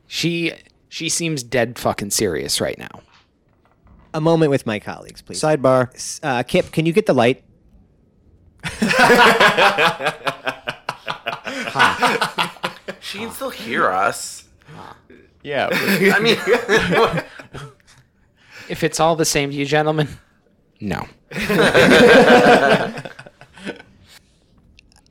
She 0.07 0.53
she 0.87 1.09
seems 1.09 1.43
dead 1.43 1.77
fucking 1.79 2.11
serious 2.11 2.59
right 2.61 2.77
now. 2.77 3.01
a 4.13 4.21
moment 4.21 4.49
with 4.51 4.65
my 4.65 4.79
colleagues 4.79 5.21
please 5.21 5.41
Sidebar. 5.41 5.93
S- 5.93 6.19
uh, 6.23 6.43
kip 6.43 6.71
can 6.71 6.85
you 6.85 6.93
get 6.93 7.05
the 7.05 7.13
light 7.13 7.43
She 13.01 13.19
can 13.19 13.31
still 13.31 13.49
hear 13.49 13.87
us. 13.89 14.43
yeah, 15.43 15.69
I 15.71 16.19
mean, 16.19 16.37
If 18.69 18.83
it's 18.83 18.99
all 18.99 19.15
the 19.15 19.25
same 19.25 19.49
to 19.49 19.55
you, 19.55 19.65
gentlemen, 19.65 20.07
no. 20.81 21.07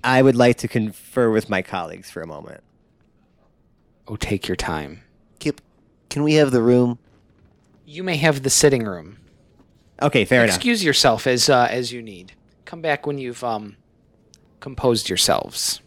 i 0.05 0.21
would 0.23 0.37
like 0.37 0.57
to 0.59 0.69
confer 0.69 1.31
with 1.31 1.49
my 1.51 1.63
colleagues 1.63 2.11
for 2.11 2.23
a 2.23 2.27
moment 2.27 2.63
Oh, 4.11 4.17
take 4.17 4.49
your 4.49 4.57
time. 4.57 5.03
Kip, 5.39 5.61
can 6.09 6.23
we 6.23 6.33
have 6.37 6.51
the 6.51 6.63
room? 6.63 6.99
You 7.85 8.03
may 8.03 8.17
have 8.17 8.43
the 8.43 8.49
sitting 8.49 8.85
room. 8.85 9.19
okay 10.01 10.25
fair 10.25 10.45
enough 10.45 10.57
Excuse 10.57 10.83
yourself 10.83 11.27
as 11.27 11.51
uh, 11.51 11.69
as 11.71 11.93
you 11.93 12.01
need. 12.01 12.33
Come 12.65 12.81
back 12.81 13.07
when 13.07 13.19
you've 13.19 13.45
um 13.45 13.77
composed 14.61 15.11
yourselves. 15.11 15.83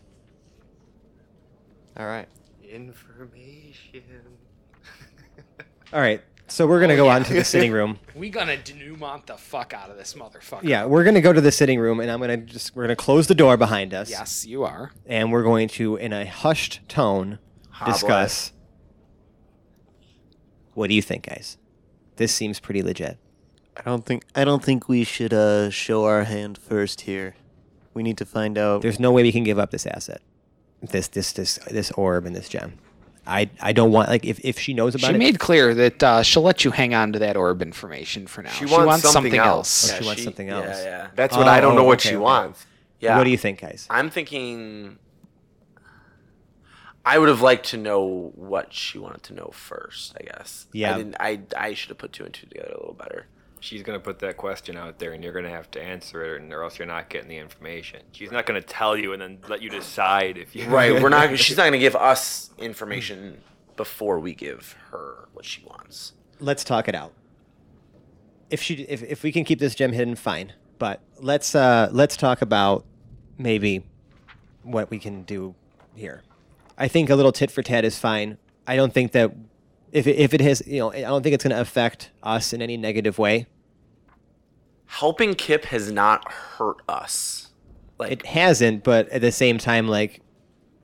all 1.98 2.06
right. 2.06 2.28
Information. 2.70 4.04
all 5.94 6.00
right 6.00 6.22
so 6.52 6.68
we're 6.68 6.80
gonna 6.82 6.94
Oh, 6.94 6.98
go 6.98 7.06
yeah. 7.06 7.16
on 7.16 7.24
to 7.24 7.34
the 7.34 7.44
sitting 7.44 7.72
room 7.72 7.98
We 8.16 8.30
gonna 8.30 8.58
denouement 8.58 9.26
the 9.28 9.38
fuck 9.38 9.74
out 9.74 9.90
of 9.90 9.98
this 9.98 10.14
motherfucker. 10.14 10.64
yeah 10.64 10.86
we're 10.86 11.04
gonna 11.04 11.22
go 11.22 11.34
to 11.34 11.42
the 11.42 11.52
sitting 11.52 11.80
room 11.80 12.00
and 12.00 12.12
i'm 12.12 12.20
gonna 12.20 12.38
just 12.38 12.76
we're 12.76 12.84
gonna 12.84 12.96
close 12.96 13.28
the 13.28 13.36
door 13.36 13.58
behind 13.58 13.94
us 13.94 14.10
Yes, 14.10 14.46
you 14.46 14.64
are. 14.64 14.92
and 15.06 15.32
we're 15.32 15.44
going 15.44 15.68
to 15.70 15.96
in 15.96 16.14
a 16.14 16.26
hushed 16.26 16.82
tone 16.88 17.40
discuss 17.86 18.52
what 20.74 20.88
do 20.88 20.94
you 20.94 21.02
think 21.02 21.28
guys 21.28 21.58
this 22.18 22.34
seems 22.34 22.60
pretty 22.60 22.82
legit 22.84 23.18
I 23.78 23.84
don't 23.84 24.06
think 24.06 24.24
I 24.36 24.44
don't 24.44 24.64
think 24.64 24.90
we 24.90 25.04
should 25.06 25.34
uh, 25.34 25.70
show 25.70 26.04
our 26.04 26.26
hand 26.26 26.58
first 26.58 27.02
here. 27.02 27.36
We 27.94 28.04
need 28.04 28.18
to 28.18 28.26
find 28.26 28.58
out. 28.58 28.82
there's 28.82 29.00
no 29.00 29.14
way 29.14 29.24
we 29.24 29.32
can 29.32 29.46
give 29.46 29.58
up 29.58 29.72
this 29.72 29.86
asset 29.88 30.22
this 30.82 31.08
this 31.08 31.32
this 31.32 31.58
this 31.72 31.90
orb 31.92 32.26
and 32.26 32.36
this 32.36 32.50
gem 32.50 32.78
i 33.28 33.50
i 33.62 33.72
don't 33.72 33.92
want 33.92 34.10
like 34.10 34.26
if, 34.26 34.40
if 34.44 34.60
she 34.60 34.74
knows 34.74 34.96
about 34.96 35.08
She 35.08 35.14
it 35.14 35.20
She 35.20 35.20
made 35.20 35.40
clear 35.40 35.74
that 35.76 36.04
uh, 36.04 36.24
she'll 36.24 36.42
let 36.44 36.66
you 36.66 36.72
hang 36.72 36.94
on 36.94 37.14
to 37.14 37.20
that 37.20 37.38
orb 37.38 37.62
information 37.62 38.26
for 38.28 38.42
now. 38.42 38.50
She 38.52 38.66
wants 38.66 39.10
something 39.10 39.36
else. 39.38 39.92
Oh, 39.92 40.00
she 40.00 40.06
wants 40.06 40.24
something 40.24 40.50
else. 40.50 40.66
Yeah, 40.66 40.84
yeah. 40.84 41.08
That's 41.16 41.38
what 41.38 41.48
Oh, 41.48 41.52
I 41.52 41.60
don't 41.60 41.76
know 41.76 41.82
oh, 41.82 41.86
what 41.86 42.00
okay, 42.00 42.10
she 42.10 42.16
okay. 42.16 42.24
wants. 42.24 42.66
yeah. 43.00 43.18
what 43.18 43.24
do 43.26 43.30
you 43.30 43.38
think 43.38 43.62
guys 43.62 43.86
I'm 43.90 44.10
thinking. 44.10 44.98
I 47.04 47.18
would 47.18 47.30
have 47.30 47.42
liked 47.42 47.66
to 47.70 47.78
know 47.78 48.32
what 48.36 48.74
she 48.74 49.00
wanted 49.00 49.24
to 49.24 49.34
know 49.34 49.50
first. 49.54 50.16
I 50.20 50.24
guess. 50.24 50.68
Yeah. 50.72 50.94
I 50.94 50.98
didn't. 50.98 51.16
I 51.20 51.40
I 51.58 51.74
should 51.74 51.90
have 51.90 51.98
put 51.98 52.14
two 52.14 52.24
and 52.26 52.34
two 52.34 52.46
together 52.48 52.70
a 52.74 52.78
little 52.80 52.94
better. 52.94 53.26
She's 53.62 53.82
gonna 53.84 54.00
put 54.00 54.20
that 54.20 54.36
question 54.36 54.76
out 54.76 55.00
there, 55.00 55.14
and 55.14 55.24
you're 55.24 55.32
gonna 55.34 55.50
have 55.50 55.72
to 55.72 55.82
answer 55.82 56.36
it, 56.36 56.52
or 56.52 56.64
else 56.64 56.78
you're 56.78 56.88
not 56.88 57.08
getting 57.10 57.30
the 57.30 57.38
information. 57.38 58.02
She's 58.12 58.32
not 58.32 58.46
gonna 58.46 58.62
tell 58.62 58.98
you 58.98 59.14
and 59.14 59.22
then 59.22 59.38
let 59.48 59.62
you 59.62 59.70
decide 59.70 60.38
if 60.38 60.54
you. 60.56 60.68
Right. 60.68 61.02
We're 61.02 61.08
not. 61.10 61.38
She's 61.46 61.56
not 61.56 61.64
going 61.64 61.74
to 61.74 61.80
give 61.80 61.96
us 61.96 62.50
information 62.58 63.42
before 63.78 64.20
we 64.20 64.34
give 64.36 64.76
her 64.90 65.30
what 65.34 65.46
she 65.46 65.64
wants. 65.64 66.14
let's 66.40 66.64
talk 66.64 66.88
it 66.90 66.96
out 66.96 67.14
if 68.50 68.62
she 68.62 68.74
if, 68.84 69.02
if 69.04 69.24
we 69.24 69.32
can 69.32 69.44
keep 69.44 69.60
this 69.60 69.74
gem 69.76 69.94
hidden 69.94 70.16
fine 70.16 70.54
but 70.78 71.00
let's 71.20 71.56
uh 71.56 71.88
let's 71.92 72.18
talk 72.18 72.42
about 72.42 72.84
maybe 73.38 73.84
what 74.64 74.90
we 74.90 75.00
can 75.00 75.24
do 75.24 75.56
here 75.96 76.22
i 76.78 76.88
think 76.88 77.10
a 77.10 77.16
little 77.16 77.32
tit 77.32 77.50
for 77.50 77.62
tat 77.64 77.86
is 77.86 77.98
fine 77.98 78.38
i 78.68 78.76
don't 78.76 78.94
think 78.94 79.12
that 79.14 79.32
if 79.92 80.08
it, 80.08 80.18
if 80.18 80.34
it 80.34 80.42
has 80.42 80.64
you 80.66 80.80
know 80.80 80.92
i 80.92 81.02
don't 81.02 81.24
think 81.24 81.34
it's 81.34 81.44
going 81.44 81.56
to 81.56 81.62
affect 81.62 82.12
us 82.24 82.54
in 82.54 82.62
any 82.62 82.78
negative 82.78 83.18
way 83.18 83.48
Helping 84.86 85.36
Kip 85.36 85.64
has 85.68 85.90
not 85.90 86.30
hurt 86.30 86.82
us. 86.90 87.48
Like 87.98 88.12
it 88.12 88.26
hasn't 88.26 88.84
but 88.84 89.08
at 89.10 89.22
the 89.22 89.32
same 89.32 89.58
time 89.58 89.88
like 89.88 90.22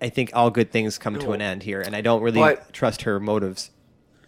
i 0.02 0.08
think 0.08 0.32
all 0.34 0.50
good 0.50 0.72
things 0.72 0.98
come 0.98 1.20
to 1.20 1.32
an 1.32 1.41
end 1.41 1.63
here 1.63 1.82
and 1.82 1.96
i 1.96 2.02
don't 2.02 2.22
really 2.22 2.56
trust 2.72 3.02
her 3.02 3.20
motives 3.20 3.72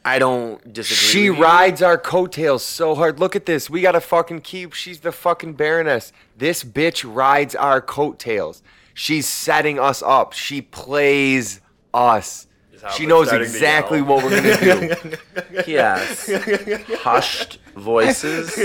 I 0.05 0.17
don't 0.17 0.73
disagree. 0.73 0.95
She 0.95 1.29
with 1.29 1.39
you. 1.39 1.43
rides 1.43 1.81
our 1.81 1.97
coattails 1.97 2.63
so 2.63 2.95
hard. 2.95 3.19
Look 3.19 3.35
at 3.35 3.45
this. 3.45 3.69
We 3.69 3.81
got 3.81 3.91
to 3.91 4.01
fucking 4.01 4.41
keep. 4.41 4.73
She's 4.73 5.01
the 5.01 5.11
fucking 5.11 5.53
baroness. 5.53 6.13
This 6.37 6.63
bitch 6.63 7.03
rides 7.05 7.53
our 7.53 7.81
coattails. 7.81 8.63
She's 8.93 9.27
setting 9.27 9.77
us 9.77 10.01
up. 10.01 10.33
She 10.33 10.61
plays 10.61 11.61
us. 11.93 12.47
How 12.81 12.89
She 12.91 13.05
knows 13.05 13.31
exactly 13.31 14.01
what 14.01 14.23
we're 14.23 14.29
gonna 14.41 14.95
do. 14.95 15.17
Yes. 15.67 16.29
Hushed 16.99 17.59
voices. 17.75 18.57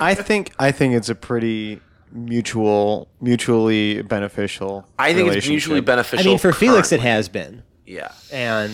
I 0.00 0.14
think 0.14 0.52
I 0.58 0.70
think 0.72 0.94
it's 0.94 1.08
a 1.08 1.14
pretty 1.14 1.80
mutual, 2.12 3.08
mutually 3.20 4.02
beneficial. 4.02 4.86
I 4.98 5.14
think 5.14 5.32
it's 5.32 5.48
mutually 5.48 5.80
beneficial. 5.80 6.26
i 6.26 6.30
mean 6.30 6.38
for 6.38 6.52
felix 6.52 6.92
it 6.92 7.00
has 7.00 7.28
been 7.28 7.62
Yeah. 7.86 8.12
and 8.32 8.72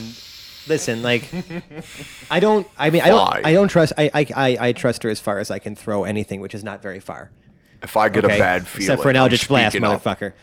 listen 0.69 1.03
like 1.03 1.25
i 2.31 2.39
don't 2.39 2.67
i 2.79 2.91
mean 2.91 3.01
i 3.01 3.09
don't 3.09 3.47
i 3.47 3.53
don't 3.55 3.69
trust 3.69 3.95
I, 3.97 4.11
I 4.13 4.27
i 4.37 4.69
i 4.69 4.73
trust 4.73 5.03
her 5.05 5.09
as 5.11 5.19
far 5.19 5.39
as 5.39 5.51
i 5.51 5.59
can 5.59 5.75
throw 5.75 6.05
anything 6.05 6.41
which 6.43 6.55
is 6.55 6.63
not 6.63 6.83
very 6.83 7.01
far 7.01 7.31
If 7.83 7.97
I 7.97 8.11
get 8.11 8.27
okay? 8.27 8.37
a 8.37 8.39
bad 8.39 8.69
feeling, 8.69 8.85
except 8.85 9.03
for 9.03 9.09
an 9.09 9.17
I'm 9.17 9.23
eldritch 9.23 9.49
blast 9.49 9.75
motherfucker 9.77 10.35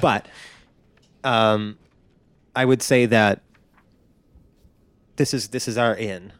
but 0.00 0.26
um 1.24 1.76
i 2.54 2.64
would 2.64 2.80
say 2.80 3.06
that 3.06 3.42
this 5.16 5.32
is 5.34 5.48
this 5.48 5.66
is 5.68 5.76
our 5.78 5.94
in 5.94 6.32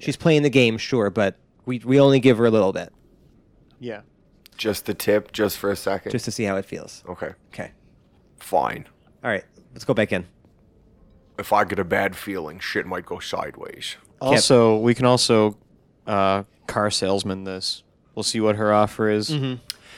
she's 0.00 0.16
playing 0.16 0.42
the 0.42 0.50
game 0.50 0.78
sure 0.78 1.10
but 1.10 1.36
we 1.66 1.78
we 1.84 1.98
only 2.00 2.20
give 2.20 2.38
her 2.38 2.46
a 2.46 2.50
little 2.50 2.72
bit 2.72 2.92
Yeah. 3.80 4.02
Just 4.56 4.86
the 4.86 4.94
tip, 4.94 5.32
just 5.32 5.58
for 5.58 5.70
a 5.70 5.76
second. 5.76 6.12
just 6.12 6.24
to 6.26 6.30
see 6.30 6.44
how 6.44 6.56
it 6.56 6.64
feels. 6.64 7.02
okay. 7.08 7.32
Okay. 7.52 7.72
Fine. 8.38 8.86
All 9.24 9.30
right. 9.30 9.44
Let's 9.72 9.84
go 9.84 9.94
back 9.94 10.12
in. 10.12 10.26
If 11.38 11.52
I 11.52 11.64
get 11.64 11.80
a 11.80 11.84
bad 11.84 12.14
feeling, 12.14 12.60
shit 12.60 12.86
might 12.86 13.04
go 13.04 13.18
sideways. 13.18 13.96
Also, 14.20 14.76
we 14.78 14.94
can 14.94 15.06
also 15.06 15.56
uh, 16.06 16.44
car 16.68 16.88
salesman 16.92 17.42
this. 17.42 17.82
We'll 18.14 18.22
see 18.22 18.40
what 18.40 18.54
her 18.54 18.72
offer 18.72 19.10
is. 19.10 19.34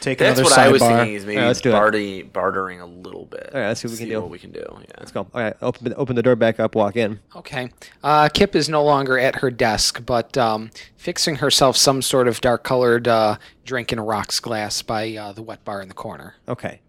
Take 0.01 0.19
That's 0.19 0.39
another 0.39 0.51
what 0.55 0.59
I 0.59 0.69
was 0.71 0.83
sidebar. 0.83 0.99
thinking 0.99 1.15
is 1.15 1.25
maybe 1.27 1.37
Alright, 1.39 1.49
let's 1.49 1.61
do 1.61 1.71
it. 1.71 2.33
bartering 2.33 2.81
a 2.81 2.87
little 2.87 3.25
bit. 3.25 3.51
All 3.53 3.61
right, 3.61 3.69
let's 3.69 3.81
see 3.81 3.89
what 3.89 3.93
we 3.93 3.99
can 3.99 4.09
do. 4.09 4.21
What 4.21 4.31
we 4.31 4.39
can 4.39 4.53
do. 4.53 4.61
Yeah. 4.61 4.85
Let's 4.99 5.11
go. 5.11 5.21
All 5.21 5.41
right. 5.41 5.57
Open 5.63 5.93
open 5.97 6.17
the 6.17 6.23
door 6.23 6.37
back 6.37 6.61
up. 6.61 6.75
Walk 6.75 6.97
in. 6.97 7.19
Okay. 7.35 7.71
Uh, 8.05 8.29
Kip 8.29 8.55
is 8.55 8.69
no 8.69 8.85
longer 8.85 9.19
at 9.19 9.37
her 9.37 9.51
desk, 9.51 10.05
but 10.07 10.37
um, 10.37 10.71
fixing 10.97 11.37
herself 11.37 11.77
some 11.77 12.03
sort 12.03 12.29
of 12.29 12.41
dark 12.41 12.63
colored 12.63 13.09
uh, 13.09 13.37
drink 13.65 13.93
in 13.93 13.99
a 13.99 14.05
rocks 14.05 14.39
glass 14.39 14.83
by 14.83 15.15
uh, 15.17 15.33
the 15.33 15.43
wet 15.43 15.65
bar 15.65 15.81
in 15.83 15.89
the 15.89 15.95
corner. 15.95 16.37
Okay. 16.49 16.81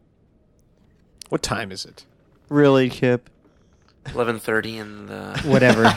What 1.30 1.41
time 1.41 1.72
is 1.72 1.86
it? 1.86 2.06
Really, 2.50 2.89
Kip? 2.89 3.30
Eleven 4.13 4.39
thirty 4.39 4.78
in 4.78 5.08
the. 5.08 5.41
Whatever. 5.46 5.86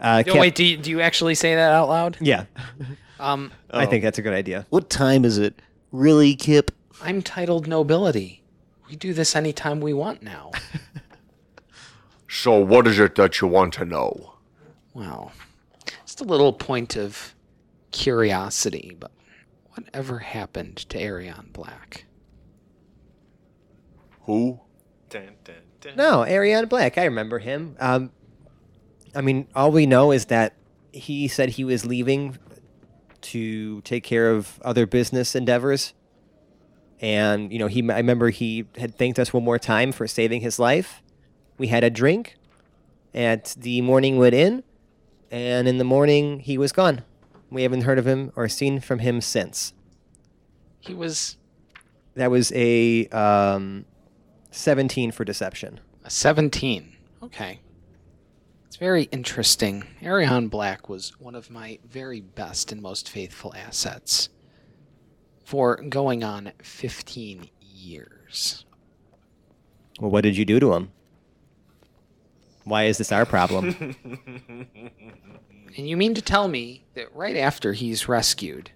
uh, 0.00 0.22
No, 0.26 0.32
Cap- 0.32 0.34
wait, 0.40 0.54
do 0.54 0.64
you, 0.64 0.76
do 0.76 0.90
you 0.90 1.00
actually 1.00 1.34
say 1.34 1.54
that 1.54 1.72
out 1.72 1.88
loud? 1.88 2.16
Yeah. 2.20 2.44
Um, 3.20 3.52
I 3.70 3.86
think 3.86 4.02
that's 4.02 4.18
a 4.18 4.22
good 4.22 4.34
idea. 4.34 4.66
What 4.70 4.90
time 4.90 5.24
is 5.24 5.38
it? 5.38 5.60
Really, 5.92 6.34
Kip? 6.34 6.70
I'm 7.02 7.22
titled 7.22 7.66
nobility. 7.66 8.42
We 8.88 8.96
do 8.96 9.14
this 9.14 9.34
anytime 9.36 9.80
we 9.80 9.92
want 9.92 10.22
now. 10.22 10.50
So, 12.34 12.58
what 12.58 12.88
is 12.88 12.98
it 12.98 13.14
that 13.14 13.40
you 13.40 13.46
want 13.46 13.74
to 13.74 13.84
know? 13.84 14.34
Well, 14.92 15.30
just 16.04 16.20
a 16.20 16.24
little 16.24 16.52
point 16.52 16.96
of 16.96 17.32
curiosity, 17.92 18.96
but 18.98 19.12
whatever 19.70 20.18
happened 20.18 20.78
to 20.88 20.98
Arion 20.98 21.50
Black? 21.52 22.06
Who? 24.22 24.60
Dun, 25.10 25.36
dun, 25.44 25.54
dun. 25.80 25.94
No, 25.96 26.24
Ariana 26.26 26.68
Black. 26.68 26.98
I 26.98 27.04
remember 27.04 27.38
him. 27.38 27.76
Um, 27.78 28.10
I 29.14 29.20
mean, 29.20 29.46
all 29.54 29.70
we 29.70 29.86
know 29.86 30.10
is 30.10 30.24
that 30.26 30.54
he 30.90 31.28
said 31.28 31.50
he 31.50 31.62
was 31.64 31.86
leaving 31.86 32.36
to 33.24 33.80
take 33.82 34.04
care 34.04 34.30
of 34.30 34.58
other 34.64 34.86
business 34.86 35.34
endeavors. 35.34 35.92
And, 37.00 37.52
you 37.52 37.58
know, 37.58 37.66
he 37.66 37.82
I 37.90 37.96
remember 37.98 38.30
he 38.30 38.66
had 38.78 38.94
thanked 38.96 39.18
us 39.18 39.32
one 39.32 39.44
more 39.44 39.58
time 39.58 39.92
for 39.92 40.06
saving 40.06 40.40
his 40.40 40.58
life. 40.58 41.02
We 41.58 41.66
had 41.68 41.84
a 41.84 41.90
drink 41.90 42.36
at 43.12 43.54
the 43.58 43.80
Morningwood 43.82 44.32
Inn, 44.32 44.62
and 45.30 45.68
in 45.68 45.78
the 45.78 45.84
morning 45.84 46.40
he 46.40 46.56
was 46.58 46.72
gone. 46.72 47.02
We 47.50 47.62
haven't 47.62 47.82
heard 47.82 47.98
of 47.98 48.06
him 48.06 48.32
or 48.36 48.48
seen 48.48 48.80
from 48.80 49.00
him 49.00 49.20
since. 49.20 49.74
He 50.80 50.94
was 50.94 51.36
That 52.14 52.30
was 52.30 52.52
a 52.54 53.06
um, 53.08 53.84
17 54.50 55.10
for 55.12 55.24
deception. 55.24 55.80
a 56.04 56.10
17. 56.10 56.92
Okay. 57.22 57.60
It's 58.74 58.80
very 58.80 59.04
interesting. 59.12 59.84
Arion 60.02 60.48
Black 60.48 60.88
was 60.88 61.12
one 61.20 61.36
of 61.36 61.48
my 61.48 61.78
very 61.88 62.20
best 62.20 62.72
and 62.72 62.82
most 62.82 63.08
faithful 63.08 63.54
assets 63.54 64.30
for 65.44 65.76
going 65.76 66.24
on 66.24 66.50
15 66.60 67.50
years. 67.60 68.64
Well, 70.00 70.10
what 70.10 70.22
did 70.22 70.36
you 70.36 70.44
do 70.44 70.58
to 70.58 70.72
him? 70.72 70.90
Why 72.64 72.86
is 72.86 72.98
this 72.98 73.12
our 73.12 73.24
problem? 73.24 73.94
And 75.76 75.88
you 75.88 75.96
mean 75.96 76.14
to 76.14 76.22
tell 76.22 76.48
me 76.48 76.84
that 76.94 77.14
right 77.14 77.36
after 77.36 77.74
he's 77.74 78.08
rescued, 78.08 78.70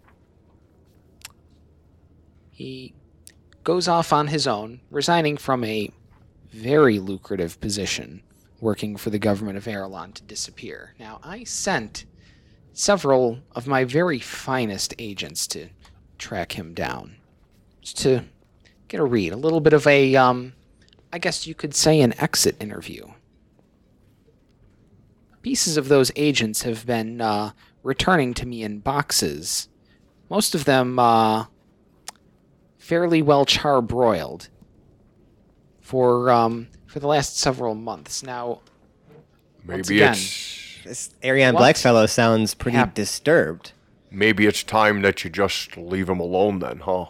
he 2.50 2.94
goes 3.64 3.88
off 3.88 4.12
on 4.12 4.28
his 4.28 4.46
own, 4.46 4.80
resigning 4.90 5.36
from 5.36 5.64
a 5.64 5.90
very 6.52 6.98
lucrative 7.00 7.60
position 7.60 8.22
working 8.60 8.96
for 8.96 9.10
the 9.10 9.18
government 9.18 9.56
of 9.56 9.66
Erelon 9.66 10.12
to 10.14 10.22
disappear. 10.22 10.94
Now, 10.98 11.20
I 11.22 11.44
sent 11.44 12.04
several 12.72 13.40
of 13.52 13.66
my 13.66 13.84
very 13.84 14.18
finest 14.18 14.94
agents 14.98 15.46
to 15.48 15.68
track 16.18 16.52
him 16.52 16.74
down, 16.74 17.16
just 17.80 17.98
to 17.98 18.24
get 18.88 19.00
a 19.00 19.04
read, 19.04 19.32
a 19.32 19.36
little 19.36 19.60
bit 19.60 19.72
of 19.72 19.86
a, 19.86 20.16
um, 20.16 20.54
I 21.12 21.18
guess 21.18 21.46
you 21.46 21.54
could 21.54 21.74
say, 21.74 22.00
an 22.00 22.18
exit 22.20 22.56
interview 22.60 23.06
pieces 25.42 25.78
of 25.78 25.88
those 25.88 26.12
agents 26.14 26.62
have 26.62 26.84
been 26.86 27.20
uh, 27.22 27.52
returning 27.82 28.34
to 28.34 28.46
me 28.46 28.62
in 28.62 28.80
boxes. 28.80 29.68
Most 30.28 30.54
of 30.54 30.66
them 30.66 30.98
uh, 30.98 31.46
fairly 32.76 33.22
well 33.22 33.46
charbroiled 33.46 34.48
for 35.80 36.30
um, 36.30 36.68
for 36.88 36.98
the 36.98 37.06
last 37.06 37.38
several 37.38 37.74
months. 37.76 38.22
Now, 38.24 38.60
Once 39.66 39.88
Maybe 39.88 40.00
again. 40.00 40.12
it's 40.14 40.78
this 40.84 41.10
Ariane 41.22 41.54
What? 41.54 41.62
Blackfellow 41.76 42.08
sounds 42.08 42.54
pretty 42.54 42.76
Hap- 42.78 42.94
disturbed. 42.94 43.72
maybe 44.10 44.46
it's 44.46 44.62
time 44.64 45.02
that 45.02 45.22
you 45.22 45.30
just 45.30 45.76
leave 45.76 46.08
him 46.08 46.18
alone 46.18 46.58
then, 46.60 46.80
huh? 46.80 47.06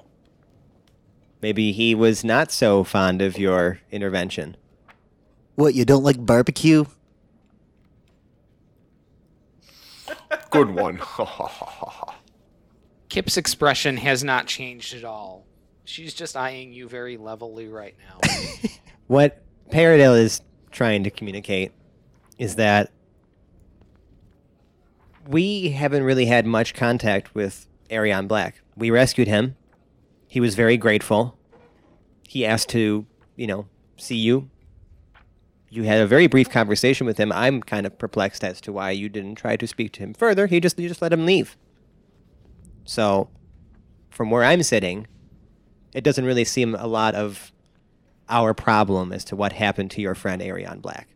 Maybe 1.41 1.71
he 1.73 1.95
was 1.95 2.25
not 2.25 2.51
so 2.51 2.83
fond 2.83 3.23
of 3.23 3.39
your 3.39 3.79
intervention. 3.93 4.57
What, 5.55 5.75
you 5.75 5.85
don't 5.85 6.03
like 6.03 6.25
barbecue? 6.27 6.85
Good 10.51 10.71
one. 10.71 11.01
Kip's 13.09 13.37
expression 13.37 13.97
has 13.99 14.25
not 14.25 14.47
changed 14.47 14.95
at 14.95 15.05
all. 15.05 15.47
She's 15.85 16.13
just 16.15 16.37
eyeing 16.37 16.73
you 16.73 16.89
very 16.89 17.17
levelly 17.17 17.69
right 17.73 17.95
now. 18.09 18.19
What 19.07 19.43
Paradale 19.71 20.19
is 20.19 20.41
trying 20.71 21.05
to 21.05 21.11
communicate 21.11 21.73
is 22.39 22.57
that 22.57 22.91
we 25.27 25.71
haven't 25.71 26.05
really 26.05 26.27
had 26.27 26.47
much 26.47 26.75
contact 26.75 27.35
with 27.35 27.67
Ariane 27.91 28.27
Black. 28.27 28.63
We 28.77 28.91
rescued 28.91 29.29
him. 29.29 29.57
He 30.27 30.41
was 30.41 30.55
very 30.55 30.77
grateful. 30.77 31.39
He 32.27 32.47
asked 32.47 32.69
to, 32.71 33.07
you 33.37 33.47
know, 33.47 33.67
see 33.97 34.17
you. 34.17 34.51
You 35.71 35.83
had 35.83 36.01
a 36.01 36.07
very 36.07 36.27
brief 36.27 36.49
conversation 36.49 37.07
with 37.07 37.19
him. 37.19 37.31
I'm 37.33 37.63
kind 37.63 37.85
of 37.87 37.99
perplexed 37.99 38.43
as 38.43 38.61
to 38.63 38.73
why 38.73 38.91
you 38.93 39.09
didn't 39.09 39.35
try 39.35 39.57
to 39.57 39.67
speak 39.67 39.93
to 39.95 40.01
him 40.01 40.15
further. 40.15 40.47
He 40.47 40.61
just 40.61 40.79
you 40.79 40.89
just 40.89 41.03
let 41.03 41.13
him 41.13 41.27
leave. 41.27 41.57
So, 42.85 43.29
from 44.09 44.31
where 44.31 44.45
I'm 44.45 44.63
sitting, 44.63 45.07
it 45.93 46.05
doesn't 46.05 46.25
really 46.25 46.45
seem 46.45 46.75
a 46.75 46.87
lot 46.87 47.15
of 47.15 47.53
our 48.29 48.55
problem 48.55 49.13
as 49.13 49.25
to 49.27 49.37
what 49.37 49.53
happened 49.55 49.91
to 49.93 50.01
your 50.01 50.15
friend 50.15 50.43
Ariane 50.43 50.81
Black. 50.81 51.09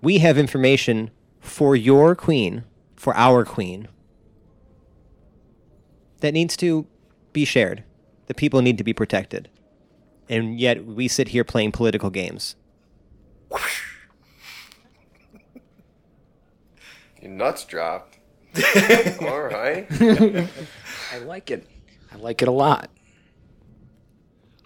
We 0.00 0.18
have 0.18 0.38
information 0.38 1.10
for 1.40 1.74
your 1.74 2.14
queen, 2.14 2.64
for 2.96 3.16
our 3.16 3.44
queen, 3.44 3.88
that 6.20 6.32
needs 6.32 6.56
to 6.58 6.86
be 7.32 7.44
shared. 7.44 7.84
The 8.26 8.34
people 8.34 8.62
need 8.62 8.78
to 8.78 8.84
be 8.84 8.92
protected. 8.92 9.48
And 10.28 10.58
yet 10.58 10.84
we 10.84 11.08
sit 11.08 11.28
here 11.28 11.44
playing 11.44 11.72
political 11.72 12.10
games. 12.10 12.56
Your 17.22 17.30
nuts 17.30 17.64
dropped. 17.64 18.18
All 19.20 19.42
right. 19.42 19.86
I 21.12 21.18
like 21.24 21.50
it. 21.50 21.66
I 22.12 22.16
like 22.16 22.42
it 22.42 22.48
a 22.48 22.52
lot. 22.52 22.90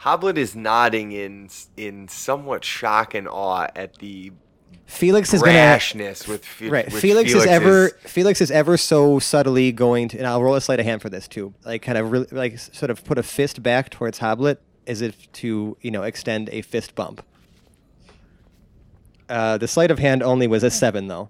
Hoblet 0.02 0.36
is 0.38 0.56
nodding 0.56 1.12
in 1.12 1.48
in 1.76 2.08
somewhat 2.08 2.64
shock 2.64 3.14
and 3.14 3.28
awe 3.28 3.68
at 3.76 3.96
the 3.96 4.32
Felix 4.86 5.32
is 5.32 5.42
with, 6.26 6.44
Fe- 6.44 6.68
right. 6.68 6.84
with 6.92 7.00
Felix 7.00 7.32
is 7.32 7.46
ever 7.46 7.90
Felix 8.04 8.40
is 8.40 8.50
ever 8.50 8.76
so 8.76 9.18
subtly 9.20 9.70
going 9.70 10.08
to, 10.08 10.18
and 10.18 10.26
I'll 10.26 10.42
roll 10.42 10.56
a 10.56 10.60
sleight 10.60 10.80
of 10.80 10.86
hand 10.86 11.00
for 11.00 11.08
this 11.08 11.28
too. 11.28 11.54
Like 11.64 11.82
kind 11.82 11.96
of 11.96 12.10
really, 12.10 12.26
like 12.32 12.58
sort 12.58 12.90
of 12.90 13.04
put 13.04 13.16
a 13.16 13.22
fist 13.22 13.62
back 13.62 13.90
towards 13.90 14.18
Hoblet 14.18 14.56
as 14.86 15.00
if 15.00 15.30
to 15.32 15.76
you 15.80 15.90
know 15.90 16.02
extend 16.02 16.48
a 16.50 16.62
fist 16.62 16.94
bump. 16.96 17.24
Uh, 19.28 19.58
the 19.58 19.68
sleight 19.68 19.92
of 19.92 19.98
hand 20.00 20.22
only 20.24 20.48
was 20.48 20.64
a 20.64 20.70
seven 20.70 21.06
though, 21.06 21.28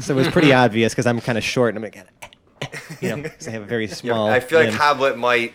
so 0.00 0.14
it 0.14 0.16
was 0.16 0.28
pretty 0.28 0.52
obvious 0.52 0.92
because 0.92 1.06
I'm 1.06 1.20
kind 1.20 1.38
of 1.38 1.44
short 1.44 1.74
and 1.76 1.84
I'm 1.84 1.92
like, 1.92 3.00
you 3.00 3.16
know, 3.16 3.30
I 3.46 3.50
have 3.50 3.62
a 3.62 3.66
very 3.66 3.86
Yeah, 3.86 3.94
small. 3.94 4.26
I 4.28 4.40
feel 4.40 4.58
like 4.58 4.70
limbs. 4.70 4.80
Hoblet 4.80 5.16
might 5.16 5.54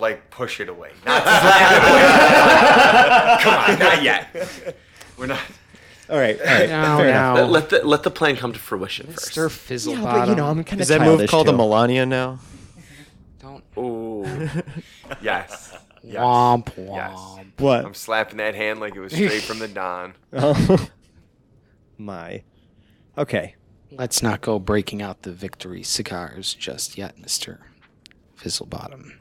like 0.00 0.30
push 0.30 0.60
it 0.60 0.68
away. 0.68 0.90
Not 1.06 1.22
slap 1.22 1.82
it 1.82 1.88
away. 1.90 3.42
Come 3.42 3.54
on, 3.54 3.78
not 3.78 4.02
yet. 4.02 4.76
We're 5.16 5.26
not. 5.26 5.40
All 6.08 6.16
right, 6.18 6.40
all 6.40 6.46
right, 6.46 6.68
Now, 6.68 6.98
fair 6.98 7.08
enough. 7.08 7.36
now, 7.36 7.42
Let, 7.44 7.50
let 7.50 7.68
the 7.70 7.86
let 7.86 8.02
the 8.02 8.10
plan 8.10 8.34
come 8.36 8.52
to 8.52 8.58
fruition 8.58 9.06
Mr. 9.06 9.34
first. 9.48 9.68
Fizzlebottom. 9.68 10.02
Yeah, 10.02 10.02
but 10.02 10.28
you 10.28 10.34
know, 10.34 10.46
I'm 10.46 10.64
kind 10.64 10.80
of 10.80 10.82
Is 10.82 10.88
that 10.88 11.00
move 11.02 11.28
called 11.30 11.48
a 11.48 11.52
Melania 11.52 12.04
now? 12.04 12.40
Don't 13.38 13.62
Ooh. 13.78 14.24
Yes. 15.22 15.76
Yes. 16.02 16.16
womp 16.16 16.64
womp. 16.74 16.96
Yes. 17.38 17.46
What? 17.58 17.84
I'm 17.84 17.94
slapping 17.94 18.38
that 18.38 18.54
hand 18.54 18.80
like 18.80 18.96
it 18.96 19.00
was 19.00 19.12
straight 19.12 19.42
from 19.42 19.58
the 19.60 19.68
Don. 19.80 20.14
Oh 20.32 20.88
my. 21.98 22.42
Okay. 23.16 23.54
Let's 23.92 24.22
not 24.22 24.40
go 24.40 24.58
breaking 24.58 25.02
out 25.02 25.22
the 25.22 25.32
victory 25.32 25.82
cigars 25.82 26.54
just 26.54 26.96
yet, 26.96 27.18
Mr. 27.18 27.58
Fizzlebottom. 28.40 29.12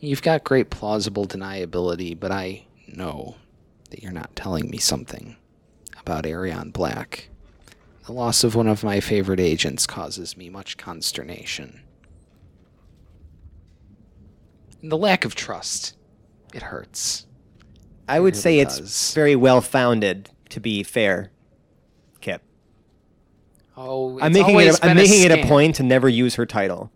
You've 0.00 0.22
got 0.22 0.44
great 0.44 0.70
plausible 0.70 1.26
deniability, 1.26 2.18
but 2.18 2.30
I 2.30 2.66
know 2.86 3.36
that 3.90 4.02
you're 4.02 4.12
not 4.12 4.34
telling 4.36 4.70
me 4.70 4.78
something 4.78 5.36
about 5.98 6.24
Arion 6.26 6.70
Black. 6.70 7.28
The 8.06 8.12
loss 8.12 8.44
of 8.44 8.54
one 8.54 8.68
of 8.68 8.84
my 8.84 9.00
favorite 9.00 9.40
agents 9.40 9.86
causes 9.86 10.36
me 10.36 10.48
much 10.48 10.76
consternation. 10.76 11.82
And 14.80 14.92
the 14.92 14.96
lack 14.96 15.24
of 15.24 15.34
trust, 15.34 15.96
it 16.54 16.62
hurts. 16.62 17.26
I 18.08 18.20
would 18.20 18.34
It 18.34 18.38
say 18.38 18.50
really 18.52 18.60
it's 18.62 18.78
does. 18.78 19.14
very 19.14 19.36
well 19.36 19.60
founded. 19.60 20.30
To 20.50 20.60
be 20.60 20.82
fair, 20.82 21.30
Kip. 22.22 22.40
Oh, 23.76 24.18
I'm 24.18 24.32
making 24.32 24.58
it. 24.58 24.78
A, 24.82 24.86
I'm 24.86 24.96
making 24.96 25.30
it 25.30 25.30
a 25.30 25.46
point 25.46 25.74
to 25.74 25.82
never 25.82 26.08
use 26.08 26.36
her 26.36 26.46
title. 26.46 26.90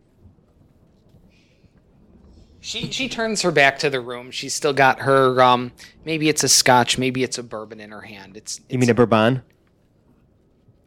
She 2.64 2.92
she 2.92 3.08
turns 3.08 3.42
her 3.42 3.50
back 3.50 3.78
to 3.80 3.90
the 3.90 4.00
room. 4.00 4.30
She's 4.30 4.54
still 4.54 4.72
got 4.72 5.00
her 5.00 5.42
um 5.42 5.72
maybe 6.04 6.28
it's 6.28 6.44
a 6.44 6.48
scotch, 6.48 6.96
maybe 6.96 7.22
it's 7.24 7.36
a 7.36 7.42
bourbon 7.42 7.80
in 7.80 7.90
her 7.90 8.02
hand. 8.02 8.36
It's, 8.36 8.60
You 8.70 8.78
mean 8.78 8.88
a 8.88 8.94
Bourbon? 8.94 9.42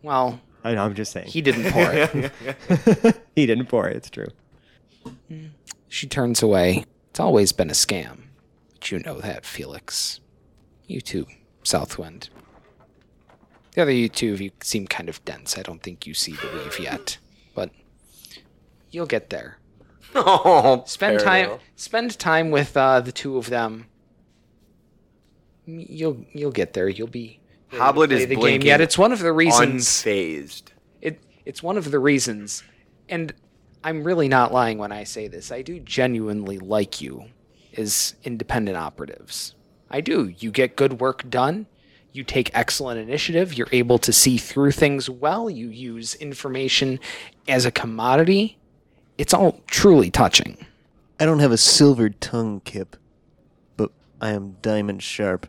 well, 0.01 0.39
I 0.63 0.73
know, 0.73 0.83
I'm 0.83 0.95
just 0.95 1.11
saying. 1.11 1.27
he 1.27 1.41
didn't 1.41 1.71
pour 1.71 1.91
it. 1.91 3.15
he 3.35 3.45
didn't 3.45 3.67
pour 3.67 3.87
it. 3.87 3.97
It's 3.97 4.09
true. 4.09 4.27
she 5.89 6.07
turns 6.07 6.41
away. 6.41 6.85
It's 7.11 7.19
always 7.19 7.51
been 7.51 7.69
a 7.69 7.73
scam. 7.73 8.23
But 8.73 8.91
you 8.91 8.99
know 8.99 9.19
that, 9.19 9.45
Felix. 9.45 10.21
You 10.87 11.01
too, 11.01 11.25
Southwind. 11.63 12.29
The 13.73 13.81
other 13.81 13.91
you 13.91 14.07
two 14.09 14.33
of 14.33 14.39
you 14.41 14.51
seem 14.61 14.87
kind 14.87 15.09
of 15.09 15.23
dense. 15.25 15.57
I 15.57 15.61
don't 15.61 15.83
think 15.83 16.07
you 16.07 16.13
see 16.13 16.31
the 16.33 16.49
weave 16.53 16.79
yet. 16.79 17.17
But 17.53 17.71
you'll 18.91 19.05
get 19.05 19.29
there. 19.29 19.57
Oh, 20.17 20.83
Spend 20.85 21.19
time 21.19 21.59
spend 21.75 22.17
time 22.17 22.51
with 22.51 22.75
uh, 22.77 23.01
the 23.01 23.11
two 23.11 23.37
of 23.37 23.49
them. 23.49 23.87
You'll 25.65 26.25
you'll 26.31 26.51
get 26.51 26.73
there. 26.73 26.87
You'll 26.87 27.07
be 27.07 27.39
Hoblet 27.71 28.11
is 28.11 28.27
the 28.27 28.35
game 28.35 28.61
yet. 28.61 28.81
It's 28.81 28.97
one 28.97 29.11
of 29.11 29.19
the 29.19 29.33
reasons 29.33 29.85
Unfazed. 29.87 30.63
it 31.01 31.19
it's 31.45 31.61
one 31.61 31.77
of 31.77 31.91
the 31.91 31.99
reasons 31.99 32.63
and 33.09 33.33
I'm 33.83 34.03
really 34.03 34.27
not 34.27 34.51
lying 34.51 34.77
when 34.77 34.91
I 34.91 35.03
say 35.03 35.27
this. 35.27 35.51
I 35.51 35.61
do 35.61 35.79
genuinely 35.79 36.57
like 36.57 37.01
you 37.01 37.25
as 37.77 38.15
independent 38.23 38.77
operatives. 38.77 39.53
I 39.91 40.01
do. 40.01 40.33
You 40.39 40.51
get 40.51 40.75
good 40.75 40.99
work 40.99 41.29
done. 41.29 41.67
You 42.11 42.23
take 42.23 42.49
excellent 42.53 42.99
initiative. 42.99 43.53
You're 43.53 43.67
able 43.71 43.99
to 43.99 44.13
see 44.13 44.37
through 44.37 44.71
things 44.71 45.09
well. 45.09 45.49
You 45.49 45.67
use 45.67 46.15
information 46.15 46.99
as 47.47 47.65
a 47.65 47.71
commodity. 47.71 48.57
It's 49.17 49.33
all 49.33 49.61
truly 49.67 50.09
touching. 50.11 50.57
I 51.19 51.25
don't 51.25 51.39
have 51.39 51.51
a 51.51 51.57
silver 51.57 52.09
tongue, 52.09 52.61
Kip, 52.61 52.97
but 53.77 53.91
I 54.19 54.31
am 54.31 54.57
diamond 54.61 55.01
sharp. 55.01 55.47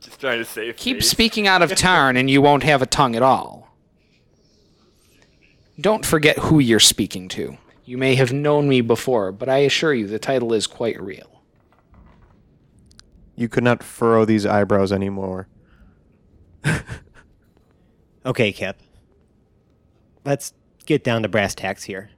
Just 0.00 0.20
trying 0.20 0.38
to 0.38 0.44
save. 0.44 0.76
Keep 0.76 0.98
face. 0.98 1.10
speaking 1.10 1.48
out 1.48 1.62
of 1.62 1.74
turn 1.76 2.16
and 2.16 2.30
you 2.30 2.40
won't 2.40 2.62
have 2.62 2.82
a 2.82 2.86
tongue 2.86 3.16
at 3.16 3.22
all. 3.22 3.76
Don't 5.80 6.06
forget 6.06 6.38
who 6.38 6.60
you're 6.60 6.78
speaking 6.78 7.28
to. 7.30 7.58
You 7.84 7.98
may 7.98 8.14
have 8.14 8.32
known 8.32 8.68
me 8.68 8.80
before, 8.80 9.32
but 9.32 9.48
I 9.48 9.58
assure 9.58 9.92
you 9.92 10.06
the 10.06 10.20
title 10.20 10.52
is 10.52 10.66
quite 10.68 11.00
real. 11.02 11.42
You 13.34 13.48
could 13.48 13.64
not 13.64 13.82
furrow 13.82 14.24
these 14.24 14.46
eyebrows 14.46 14.92
anymore. 14.92 15.48
Okay, 18.26 18.52
Kip. 18.52 18.80
Let's 20.24 20.54
get 20.86 21.04
down 21.04 21.22
to 21.22 21.28
brass 21.28 21.54
tacks 21.54 21.84
here. 21.84 22.10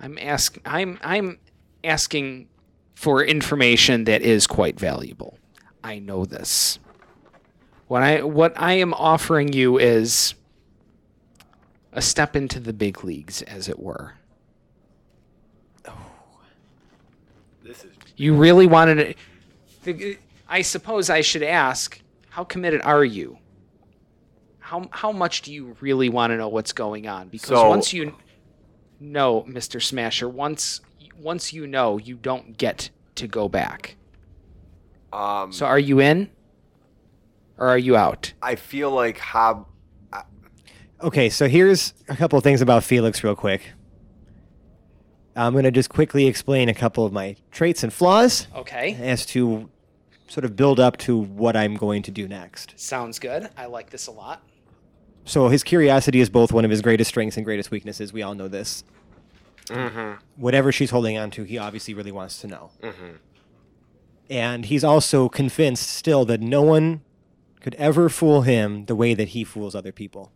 I'm 0.00 0.18
ask 0.18 0.58
I'm 0.64 0.98
I'm 1.02 1.38
asking 1.82 2.48
for 2.94 3.24
information 3.24 4.04
that 4.04 4.22
is 4.22 4.46
quite 4.46 4.78
valuable. 4.78 5.38
I 5.82 5.98
know 5.98 6.24
this. 6.24 6.78
What 7.88 8.02
I 8.02 8.22
what 8.22 8.52
I 8.56 8.74
am 8.74 8.94
offering 8.94 9.52
you 9.52 9.78
is 9.78 10.34
a 11.92 12.02
step 12.02 12.34
into 12.34 12.58
the 12.58 12.72
big 12.72 13.04
leagues, 13.04 13.42
as 13.42 13.68
it 13.68 13.78
were. 13.78 14.14
Oh. 15.86 15.96
This 17.62 17.84
is 17.84 17.92
You 18.16 18.34
really 18.34 18.66
wanted 18.66 19.16
it. 19.86 20.18
I 20.48 20.62
suppose 20.62 21.10
I 21.10 21.20
should 21.20 21.42
ask, 21.42 22.00
how 22.30 22.44
committed 22.44 22.80
are 22.82 23.04
you? 23.04 23.38
How 24.64 24.88
how 24.92 25.12
much 25.12 25.42
do 25.42 25.52
you 25.52 25.76
really 25.82 26.08
want 26.08 26.30
to 26.30 26.38
know 26.38 26.48
what's 26.48 26.72
going 26.72 27.06
on? 27.06 27.28
Because 27.28 27.48
So- 27.48 27.68
once 27.68 27.92
you 27.92 28.14
know, 28.98 29.42
Mr. 29.46 29.80
Smasher, 29.82 30.26
once 30.26 30.80
once 31.20 31.52
you 31.52 31.66
know, 31.66 31.98
you 31.98 32.16
don't 32.16 32.56
get 32.56 32.88
to 33.16 33.26
go 33.28 33.46
back. 33.46 33.96
Um, 35.12 35.52
So 35.52 35.66
are 35.66 35.78
you 35.78 36.00
in? 36.00 36.30
Or 37.58 37.68
are 37.68 37.78
you 37.78 37.94
out? 37.94 38.32
I 38.42 38.54
feel 38.56 38.90
like 38.90 39.18
Hob. 39.18 39.66
Okay, 41.02 41.28
so 41.28 41.46
here's 41.46 41.92
a 42.08 42.16
couple 42.16 42.38
of 42.38 42.42
things 42.42 42.62
about 42.62 42.82
Felix, 42.84 43.22
real 43.22 43.36
quick. 43.36 43.72
I'm 45.36 45.52
going 45.52 45.64
to 45.64 45.70
just 45.70 45.90
quickly 45.90 46.26
explain 46.26 46.70
a 46.70 46.74
couple 46.74 47.04
of 47.04 47.12
my 47.12 47.36
traits 47.50 47.82
and 47.82 47.92
flaws 47.92 48.46
Okay. 48.56 48.94
as 48.94 49.26
to 49.26 49.68
sort 50.28 50.44
of 50.46 50.56
build 50.56 50.80
up 50.80 50.96
to 50.98 51.18
what 51.18 51.54
I'm 51.56 51.74
going 51.74 52.02
to 52.04 52.10
do 52.10 52.26
next. 52.26 52.72
Sounds 52.76 53.18
good. 53.18 53.50
I 53.58 53.66
like 53.66 53.90
this 53.90 54.06
a 54.06 54.12
lot. 54.12 54.42
So 55.24 55.48
his 55.48 55.62
curiosity 55.62 56.20
is 56.20 56.28
both 56.28 56.52
one 56.52 56.64
of 56.64 56.70
his 56.70 56.82
greatest 56.82 57.08
strengths 57.08 57.36
and 57.36 57.44
greatest 57.44 57.70
weaknesses. 57.70 58.12
We 58.12 58.22
all 58.22 58.34
know 58.34 58.48
this. 58.48 58.84
Mm-hmm. 59.66 60.22
Whatever 60.36 60.70
she's 60.70 60.90
holding 60.90 61.16
on 61.16 61.30
to, 61.32 61.44
he 61.44 61.56
obviously 61.56 61.94
really 61.94 62.12
wants 62.12 62.40
to 62.42 62.46
know. 62.46 62.70
Mm-hmm. 62.82 63.16
And 64.28 64.66
he's 64.66 64.84
also 64.84 65.28
convinced 65.28 65.88
still 65.88 66.24
that 66.26 66.40
no 66.40 66.62
one 66.62 67.02
could 67.60 67.74
ever 67.76 68.08
fool 68.10 68.42
him 68.42 68.84
the 68.84 68.94
way 68.94 69.14
that 69.14 69.28
he 69.28 69.44
fools 69.44 69.74
other 69.74 69.92
people. 69.92 70.30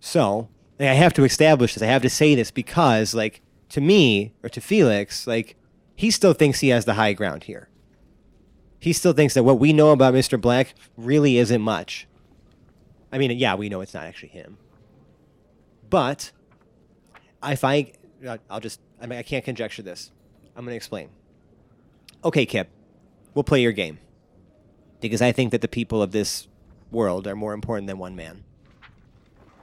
So, 0.00 0.48
I 0.80 0.84
have 0.84 1.12
to 1.14 1.24
establish 1.24 1.74
this. 1.74 1.82
I 1.82 1.86
have 1.86 2.02
to 2.02 2.10
say 2.10 2.34
this 2.34 2.50
because, 2.50 3.14
like, 3.14 3.42
to 3.70 3.80
me 3.80 4.32
or 4.42 4.48
to 4.48 4.60
Felix, 4.60 5.26
like, 5.26 5.56
he 5.94 6.10
still 6.10 6.32
thinks 6.32 6.60
he 6.60 6.68
has 6.68 6.86
the 6.86 6.94
high 6.94 7.12
ground 7.12 7.44
here. 7.44 7.68
He 8.80 8.92
still 8.94 9.12
thinks 9.12 9.34
that 9.34 9.42
what 9.42 9.58
we 9.58 9.72
know 9.74 9.90
about 9.90 10.14
Mr. 10.14 10.40
Black 10.40 10.74
really 10.96 11.36
isn't 11.36 11.60
much. 11.60 12.06
I 13.10 13.18
mean, 13.18 13.30
yeah, 13.38 13.54
we 13.54 13.68
know 13.68 13.80
it's 13.80 13.94
not 13.94 14.04
actually 14.04 14.30
him. 14.30 14.58
But 15.88 16.32
if 17.42 17.64
I, 17.64 17.92
uh, 18.26 18.38
I'll 18.50 18.60
just, 18.60 18.80
I 19.00 19.06
mean, 19.06 19.18
I 19.18 19.22
can't 19.22 19.44
conjecture 19.44 19.82
this. 19.82 20.10
I'm 20.56 20.64
going 20.64 20.72
to 20.72 20.76
explain. 20.76 21.08
Okay, 22.24 22.44
Kip, 22.44 22.68
we'll 23.34 23.44
play 23.44 23.62
your 23.62 23.72
game. 23.72 23.98
Because 25.00 25.22
I 25.22 25.32
think 25.32 25.52
that 25.52 25.60
the 25.60 25.68
people 25.68 26.02
of 26.02 26.12
this 26.12 26.48
world 26.90 27.26
are 27.26 27.36
more 27.36 27.52
important 27.52 27.86
than 27.86 27.98
one 27.98 28.16
man. 28.16 28.44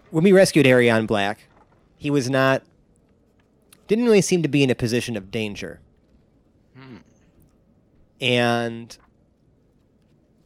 When 0.10 0.24
we 0.24 0.32
rescued 0.32 0.66
Arion 0.66 1.06
Black, 1.06 1.50
he 1.98 2.10
was 2.10 2.30
not, 2.30 2.64
didn't 3.88 4.06
really 4.06 4.22
seem 4.22 4.42
to 4.44 4.48
be 4.48 4.64
in 4.64 4.70
a 4.70 4.76
position 4.76 5.18
of 5.18 5.30
danger. 5.32 5.82
Hmm. 6.78 6.98
And 8.22 8.98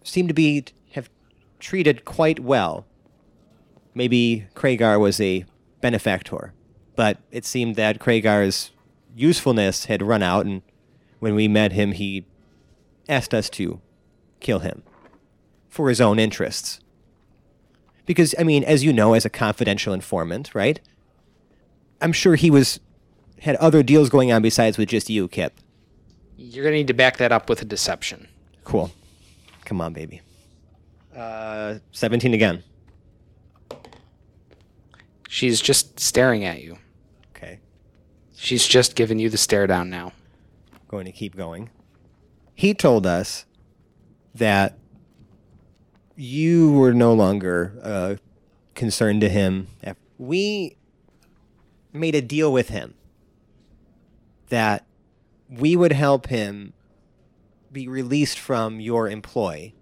seemed 0.04 0.30
to 0.30 0.34
be, 0.34 0.66
have 0.94 1.10
treated 1.60 2.04
quite 2.04 2.40
well 2.40 2.86
maybe 4.00 4.48
Kragar 4.56 4.98
was 4.98 5.20
a 5.20 5.44
benefactor, 5.82 6.54
but 6.96 7.18
it 7.32 7.44
seemed 7.44 7.76
that 7.76 8.00
Kragar's 8.00 8.72
usefulness 9.14 9.86
had 9.86 10.02
run 10.02 10.24
out, 10.24 10.46
and 10.46 10.62
when 11.20 11.36
we 11.36 11.50
met 11.50 11.74
him, 11.74 11.92
he 11.92 12.26
asked 13.10 13.34
us 13.34 13.50
to 13.50 13.82
kill 14.40 14.60
him 14.60 14.84
for 15.68 15.90
his 15.90 16.00
own 16.00 16.18
interests. 16.18 16.80
Because, 18.06 18.34
I 18.40 18.44
mean, 18.44 18.64
as 18.64 18.86
you 18.86 18.94
know, 18.94 19.16
as 19.16 19.26
a 19.26 19.30
confidential 19.30 19.94
informant, 19.94 20.56
right? 20.56 20.80
I'm 22.00 22.14
sure 22.14 22.36
he 22.36 22.50
was 22.50 22.80
had 23.40 23.58
other 23.58 23.84
deals 23.84 24.10
going 24.10 24.32
on 24.32 24.42
besides 24.42 24.78
with 24.78 24.88
just 24.88 25.10
you, 25.10 25.28
Kip. 25.28 25.60
You're 26.38 26.64
going 26.64 26.72
to 26.72 26.78
need 26.78 26.88
to 26.88 26.94
back 26.94 27.18
that 27.18 27.34
up 27.34 27.50
with 27.50 27.62
a 27.62 27.66
deception. 27.66 28.30
Cool. 28.64 28.92
Come 29.66 29.82
on, 29.82 29.92
baby. 29.92 30.22
Uh, 31.14 31.80
17 31.92 32.34
again. 32.34 32.64
She's 35.32 35.62
just 35.62 36.00
staring 36.00 36.44
at 36.44 36.64
you. 36.64 36.80
Okay. 37.36 37.60
She's 38.36 38.66
just 38.66 38.96
giving 38.96 39.20
you 39.20 39.30
the 39.30 39.38
stare 39.38 39.68
down 39.68 39.92
now. 39.92 40.12
going 40.88 41.06
to 41.06 41.12
keep 41.12 41.38
going. 41.38 41.70
He 42.56 42.74
told 42.74 43.06
us 43.06 43.46
that 44.34 44.80
you 46.16 46.72
were 46.72 46.96
no 46.96 47.14
longer 47.14 47.80
uh, 47.84 48.16
concerned 48.74 49.22
to 49.22 49.30
him. 49.30 49.68
We 50.18 50.78
made 51.94 52.16
a 52.16 52.24
deal 52.24 52.52
with 52.52 52.70
him 52.70 52.96
that 54.50 54.88
we 55.48 55.76
would 55.76 55.94
help 55.94 56.26
him 56.26 56.74
be 57.72 57.88
released 57.88 58.40
from 58.40 58.80
your 58.80 59.08
employ 59.08 59.74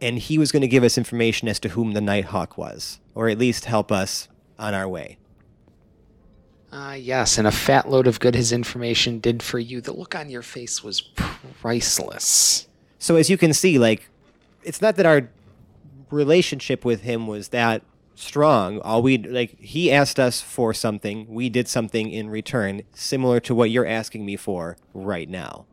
and 0.00 0.16
he 0.20 0.38
was 0.38 0.52
going 0.52 0.62
to 0.62 0.68
give 0.68 0.84
us 0.84 0.96
information 0.96 1.48
as 1.48 1.58
to 1.58 1.70
whom 1.70 1.92
the 1.92 2.00
Nighthawk 2.00 2.56
was, 2.56 3.00
or 3.14 3.28
at 3.28 3.36
least 3.36 3.66
help 3.66 3.92
us 3.92 4.28
on 4.60 4.74
our 4.74 4.88
way. 4.88 5.16
Ah, 6.72 6.94
yes, 6.94 7.36
and 7.36 7.48
a 7.48 7.52
fat 7.52 7.90
load 7.90 8.06
of 8.06 8.20
good 8.20 8.36
his 8.36 8.52
information 8.52 9.18
did 9.18 9.42
for 9.42 9.58
you. 9.58 9.80
The 9.80 9.92
look 9.92 10.14
on 10.14 10.30
your 10.30 10.42
face 10.42 10.84
was 10.84 11.00
priceless. 11.00 12.68
So 12.98 13.16
as 13.16 13.28
you 13.28 13.36
can 13.36 13.52
see, 13.52 13.78
like, 13.78 14.08
it's 14.62 14.80
not 14.80 14.94
that 14.96 15.06
our 15.06 15.30
relationship 16.10 16.84
with 16.84 17.00
him 17.00 17.26
was 17.26 17.48
that 17.48 17.82
strong. 18.14 18.78
All 18.80 19.02
we 19.02 19.18
like, 19.18 19.58
he 19.58 19.90
asked 19.90 20.20
us 20.20 20.40
for 20.40 20.72
something, 20.72 21.26
we 21.28 21.48
did 21.48 21.66
something 21.66 22.10
in 22.10 22.30
return, 22.30 22.82
similar 22.92 23.40
to 23.40 23.54
what 23.54 23.70
you're 23.70 23.86
asking 23.86 24.24
me 24.24 24.36
for 24.36 24.76
right 24.94 25.28
now. 25.28 25.66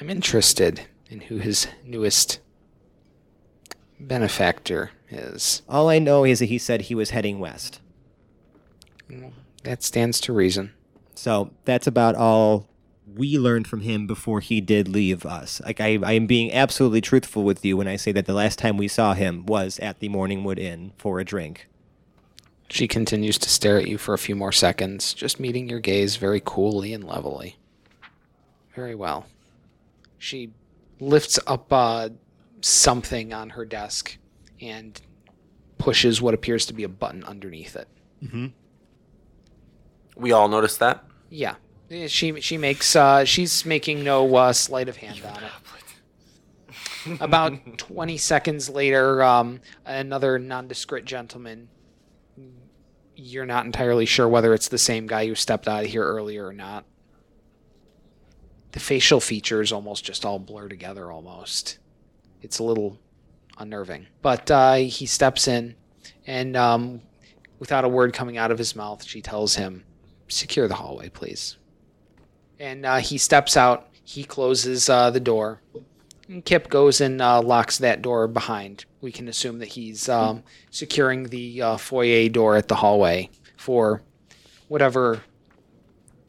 I'm 0.00 0.10
interested 0.10 0.82
in 1.08 1.20
who 1.22 1.36
his 1.36 1.68
newest 1.84 2.40
benefactor 4.00 4.92
is. 5.10 5.62
All 5.68 5.88
I 5.88 5.98
know 5.98 6.24
is 6.24 6.38
that 6.38 6.46
he 6.46 6.58
said 6.58 6.82
he 6.82 6.94
was 6.94 7.10
heading 7.10 7.38
west. 7.38 7.80
That 9.64 9.82
stands 9.82 10.20
to 10.20 10.32
reason. 10.32 10.72
So 11.14 11.50
that's 11.64 11.86
about 11.86 12.14
all 12.14 12.68
we 13.06 13.38
learned 13.38 13.66
from 13.66 13.80
him 13.80 14.06
before 14.06 14.40
he 14.40 14.60
did 14.60 14.88
leave 14.88 15.26
us. 15.26 15.60
Like 15.64 15.80
I, 15.80 15.98
I 16.02 16.12
am 16.12 16.26
being 16.26 16.52
absolutely 16.52 17.00
truthful 17.00 17.42
with 17.42 17.64
you 17.64 17.76
when 17.76 17.88
I 17.88 17.96
say 17.96 18.12
that 18.12 18.26
the 18.26 18.34
last 18.34 18.58
time 18.58 18.76
we 18.76 18.88
saw 18.88 19.14
him 19.14 19.46
was 19.46 19.78
at 19.80 20.00
the 20.00 20.08
Morningwood 20.08 20.58
Inn 20.58 20.92
for 20.96 21.18
a 21.18 21.24
drink. 21.24 21.68
She 22.68 22.86
continues 22.86 23.36
to 23.38 23.50
stare 23.50 23.78
at 23.78 23.88
you 23.88 23.98
for 23.98 24.14
a 24.14 24.18
few 24.18 24.36
more 24.36 24.52
seconds, 24.52 25.12
just 25.12 25.40
meeting 25.40 25.68
your 25.68 25.80
gaze 25.80 26.16
very 26.16 26.40
coolly 26.44 26.94
and 26.94 27.02
levelly. 27.02 27.56
Very 28.76 28.94
well. 28.94 29.26
She 30.18 30.52
lifts 31.00 31.38
up 31.48 31.72
uh, 31.72 32.10
something 32.60 33.32
on 33.32 33.50
her 33.50 33.64
desk 33.64 34.18
and 34.60 35.00
pushes 35.78 36.20
what 36.20 36.34
appears 36.34 36.66
to 36.66 36.72
be 36.74 36.84
a 36.84 36.88
button 36.88 37.24
underneath 37.24 37.76
it. 37.76 37.88
We 40.16 40.32
all 40.32 40.48
noticed 40.48 40.78
that. 40.80 41.04
Yeah, 41.30 41.54
she 42.08 42.40
she 42.40 42.58
makes 42.58 42.94
uh, 42.94 43.24
she's 43.24 43.64
making 43.64 44.04
no 44.04 44.34
uh, 44.36 44.52
sleight 44.52 44.88
of 44.88 44.96
hand 44.96 45.20
on 45.24 45.42
it. 45.42 47.20
About 47.20 47.78
twenty 47.78 48.18
seconds 48.18 48.68
later, 48.68 49.22
um, 49.22 49.60
another 49.86 50.38
nondescript 50.38 51.06
gentleman. 51.06 51.68
You're 53.16 53.46
not 53.46 53.64
entirely 53.66 54.06
sure 54.06 54.28
whether 54.28 54.54
it's 54.54 54.68
the 54.68 54.78
same 54.78 55.06
guy 55.06 55.26
who 55.26 55.34
stepped 55.34 55.68
out 55.68 55.84
of 55.84 55.90
here 55.90 56.04
earlier 56.04 56.46
or 56.46 56.52
not. 56.52 56.84
The 58.72 58.80
facial 58.80 59.20
features 59.20 59.72
almost 59.72 60.04
just 60.04 60.24
all 60.24 60.38
blur 60.38 60.68
together. 60.68 61.10
Almost, 61.10 61.78
it's 62.42 62.58
a 62.58 62.64
little 62.64 62.98
unnerving. 63.60 64.06
But 64.22 64.50
uh, 64.50 64.74
he 64.74 65.06
steps 65.06 65.46
in, 65.46 65.76
and 66.26 66.56
um, 66.56 67.02
without 67.60 67.84
a 67.84 67.88
word 67.88 68.12
coming 68.12 68.36
out 68.38 68.50
of 68.50 68.58
his 68.58 68.74
mouth, 68.74 69.04
she 69.04 69.20
tells 69.22 69.54
him, 69.54 69.84
"Secure 70.28 70.66
the 70.66 70.74
hallway, 70.74 71.08
please." 71.10 71.56
and 72.58 72.84
uh, 72.84 72.96
he 72.98 73.16
steps 73.16 73.56
out. 73.56 73.88
He 74.04 74.22
closes 74.22 74.90
uh, 74.90 75.10
the 75.10 75.18
door. 75.20 75.62
And 76.28 76.44
Kip 76.44 76.68
goes 76.68 77.00
and 77.00 77.22
uh, 77.22 77.40
locks 77.40 77.78
that 77.78 78.02
door 78.02 78.28
behind. 78.28 78.84
We 79.00 79.12
can 79.12 79.28
assume 79.28 79.60
that 79.60 79.68
he's 79.68 80.10
um, 80.10 80.42
securing 80.70 81.24
the 81.30 81.62
uh, 81.62 81.76
foyer 81.78 82.28
door 82.28 82.56
at 82.56 82.68
the 82.68 82.74
hallway 82.74 83.30
for 83.56 84.02
whatever. 84.68 85.22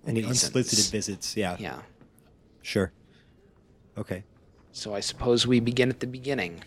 Any 0.08 0.22
Reasons. 0.22 0.46
unsolicited 0.46 0.86
visits? 0.92 1.36
Yeah, 1.36 1.58
Yeah. 1.60 1.82
sure. 2.62 2.94
Okay. 3.98 4.24
So 4.72 4.96
I 4.96 5.02
suppose 5.02 5.46
we 5.46 5.60
begin 5.60 5.90
at 5.90 6.00
the 6.00 6.08
beginning. 6.08 6.64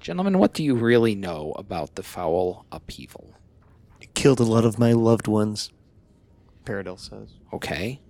Gentlemen, 0.00 0.38
what 0.38 0.54
do 0.54 0.64
you 0.64 0.74
really 0.74 1.14
know 1.14 1.52
about 1.56 1.94
the 1.94 2.02
foul 2.02 2.64
upheaval? 2.72 3.34
It 4.00 4.14
killed 4.14 4.40
a 4.40 4.44
lot 4.44 4.64
of 4.64 4.78
my 4.78 4.92
loved 4.92 5.28
ones. 5.28 5.70
Paradil 6.64 6.98
says. 6.98 7.34
Okay, 7.52 8.00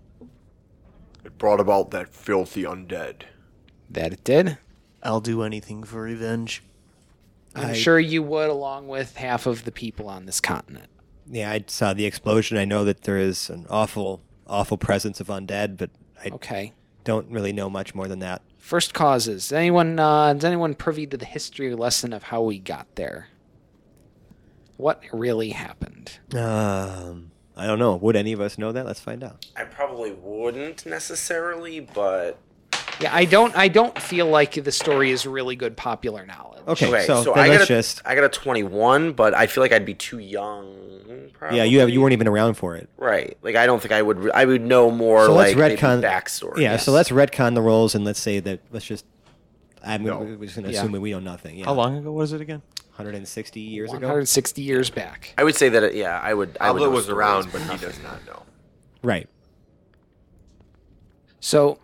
It 1.24 1.36
brought 1.36 1.60
about 1.60 1.90
that 1.90 2.08
filthy 2.14 2.62
undead. 2.62 3.22
that 3.90 4.12
it 4.12 4.22
did. 4.24 4.58
I'll 5.02 5.20
do 5.20 5.42
anything 5.42 5.82
for 5.82 6.02
revenge. 6.02 6.62
I'm 7.54 7.70
I- 7.70 7.72
sure 7.74 7.98
you 7.98 8.22
would, 8.22 8.48
along 8.50 8.86
with 8.88 9.16
half 9.16 9.46
of 9.46 9.64
the 9.64 9.72
people 9.72 10.08
on 10.08 10.26
this 10.26 10.40
continent. 10.40 10.88
Yeah, 11.26 11.50
I 11.50 11.64
saw 11.66 11.92
the 11.92 12.04
explosion. 12.06 12.56
I 12.56 12.64
know 12.64 12.84
that 12.84 13.02
there 13.02 13.18
is 13.18 13.50
an 13.50 13.66
awful, 13.68 14.22
awful 14.46 14.76
presence 14.78 15.20
of 15.20 15.26
undead, 15.28 15.76
but 15.76 15.90
I 16.24 16.28
Okay. 16.30 16.72
Don't 17.04 17.30
really 17.30 17.52
know 17.52 17.70
much 17.70 17.94
more 17.94 18.08
than 18.08 18.18
that. 18.20 18.42
First 18.58 18.94
causes. 18.94 19.46
Is 19.46 19.52
anyone 19.52 19.98
uh, 19.98 20.34
is 20.36 20.44
anyone 20.44 20.74
privy 20.74 21.06
to 21.06 21.16
the 21.16 21.24
history 21.24 21.74
lesson 21.74 22.12
of 22.12 22.24
how 22.24 22.42
we 22.42 22.58
got 22.58 22.86
there? 22.96 23.28
What 24.76 25.02
really 25.12 25.50
happened? 25.50 26.18
Um, 26.34 27.32
I 27.56 27.66
don't 27.66 27.78
know. 27.78 27.96
Would 27.96 28.16
any 28.16 28.32
of 28.32 28.40
us 28.40 28.56
know 28.56 28.72
that? 28.72 28.86
Let's 28.86 29.00
find 29.00 29.22
out. 29.22 29.46
I 29.56 29.64
probably 29.64 30.12
wouldn't 30.12 30.86
necessarily, 30.86 31.80
but 31.80 32.38
Yeah, 33.00 33.14
I 33.14 33.24
don't. 33.24 33.56
I 33.56 33.68
don't 33.68 33.96
feel 34.00 34.26
like 34.26 34.52
the 34.62 34.72
story 34.72 35.10
is 35.10 35.26
really 35.26 35.56
good 35.56 35.76
popular 35.76 36.26
knowledge. 36.26 36.62
Okay, 36.68 36.88
okay. 36.88 37.06
so, 37.06 37.22
So, 37.24 37.32
then 37.34 37.44
I 37.44 37.48
let's 37.48 37.58
got 37.60 37.64
a, 37.64 37.66
just. 37.66 38.02
I 38.04 38.14
got 38.14 38.24
a 38.24 38.28
21, 38.28 39.12
but 39.12 39.34
I 39.34 39.46
feel 39.46 39.62
like 39.62 39.72
I'd 39.72 39.86
be 39.86 39.94
too 39.94 40.18
young. 40.18 41.30
Probably. 41.32 41.56
Yeah, 41.58 41.64
you 41.64 41.80
have 41.80 41.88
you 41.90 42.00
weren't 42.00 42.12
even 42.12 42.28
around 42.28 42.54
for 42.54 42.76
it. 42.76 42.88
right. 42.98 43.36
Like 43.42 43.56
I 43.56 43.64
don't 43.66 43.80
think 43.80 43.92
I 43.92 44.02
would. 44.02 44.18
re- 44.20 44.30
I 44.32 44.44
would 44.44 44.60
know 44.62 44.90
more 44.90 45.24
So 45.26 45.34
let's 45.34 45.56
like 45.56 45.58
maybe 45.58 45.80
retcon- 45.80 46.02
backstory. 46.02 46.58
Yeah, 46.58 46.76
so 46.76 46.92
let's 46.92 47.08
retcon 47.10 47.54
the 47.54 47.62
roles 47.62 47.94
and 47.94 48.04
let's 48.04 48.20
say 48.20 48.38
that 48.40 48.60
let's 48.70 48.84
just. 48.84 49.06
I'm 49.82 50.04
No. 50.04 50.18
we're 50.18 50.36
just 50.44 50.56
going 50.56 50.66
to 50.66 50.72
Yeah. 50.72 50.80
assume 50.80 50.92
that 50.92 51.00
we 51.00 51.12
know 51.12 51.20
nothing. 51.20 51.56
Yeah. 51.56 51.64
How 51.64 51.72
long 51.72 51.96
ago 51.96 52.12
was 52.12 52.34
it 52.34 52.42
again? 52.42 52.60
160 52.96 53.60
years 53.60 53.88
ago. 53.90 54.00
160 54.00 54.60
years 54.60 54.90
back. 54.90 55.32
I 55.38 55.44
would 55.44 55.54
say 55.56 55.70
that. 55.70 55.94
Yeah, 55.94 56.20
I 56.22 56.34
would. 56.34 56.58
I 56.60 56.70
would 56.70 56.82
Abla 56.82 56.88
know 56.88 56.94
was 56.94 57.04
stories, 57.04 57.18
around, 57.18 57.48
but 57.52 57.62
he 57.62 57.68
nothing. 57.68 57.88
does 57.88 58.02
not 58.02 58.26
know. 58.26 58.42
Right. 59.02 59.26
So, 61.40 61.78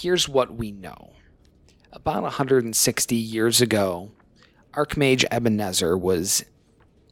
here's 0.00 0.28
what 0.28 0.54
we 0.54 0.70
know. 0.72 1.12
About 1.92 2.22
160 2.22 3.14
years 3.16 3.60
ago, 3.60 4.10
Archmage 4.74 5.24
Ebenezer 5.30 5.96
was 5.98 6.44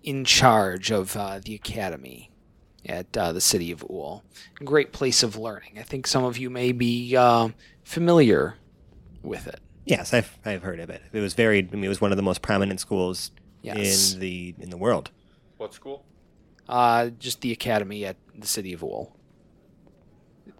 in 0.03 0.24
charge 0.24 0.91
of 0.91 1.16
uh, 1.16 1.41
the 1.45 1.55
academy 1.55 2.30
at 2.86 3.16
uh, 3.16 3.32
the 3.32 3.41
city 3.41 3.72
of 3.72 3.82
Ul. 3.91 4.22
Great 4.64 4.93
place 4.93 5.22
of 5.22 5.36
learning. 5.36 5.78
I 5.78 5.82
think 5.82 6.07
some 6.07 6.24
of 6.24 6.39
you 6.39 6.49
may 6.49 6.70
be 6.72 7.16
uh, 7.16 7.49
familiar 7.82 8.55
with 9.22 9.47
it. 9.49 9.61
Yes, 9.84 10.14
I've 10.14 10.39
I've 10.45 10.62
heard 10.62 10.80
of 10.80 10.91
it. 10.91 11.03
It 11.12 11.20
was 11.20 11.34
very. 11.34 11.59
I 11.59 11.74
mean, 11.74 11.84
it 11.84 11.89
was 11.89 12.01
one 12.01 12.12
of 12.12 12.16
the 12.16 12.22
most 12.22 12.43
prominent 12.43 12.78
schools 12.78 13.30
Yes. 13.62 14.12
in 14.12 14.20
the 14.20 14.55
in 14.59 14.70
the 14.70 14.76
world. 14.76 15.11
What 15.57 15.74
school? 15.74 16.05
uh, 16.68 17.09
just 17.18 17.41
the 17.41 17.51
academy 17.51 18.05
at 18.05 18.16
the 18.39 18.47
city 18.47 18.72
of 18.74 18.82
Wool. 18.82 19.16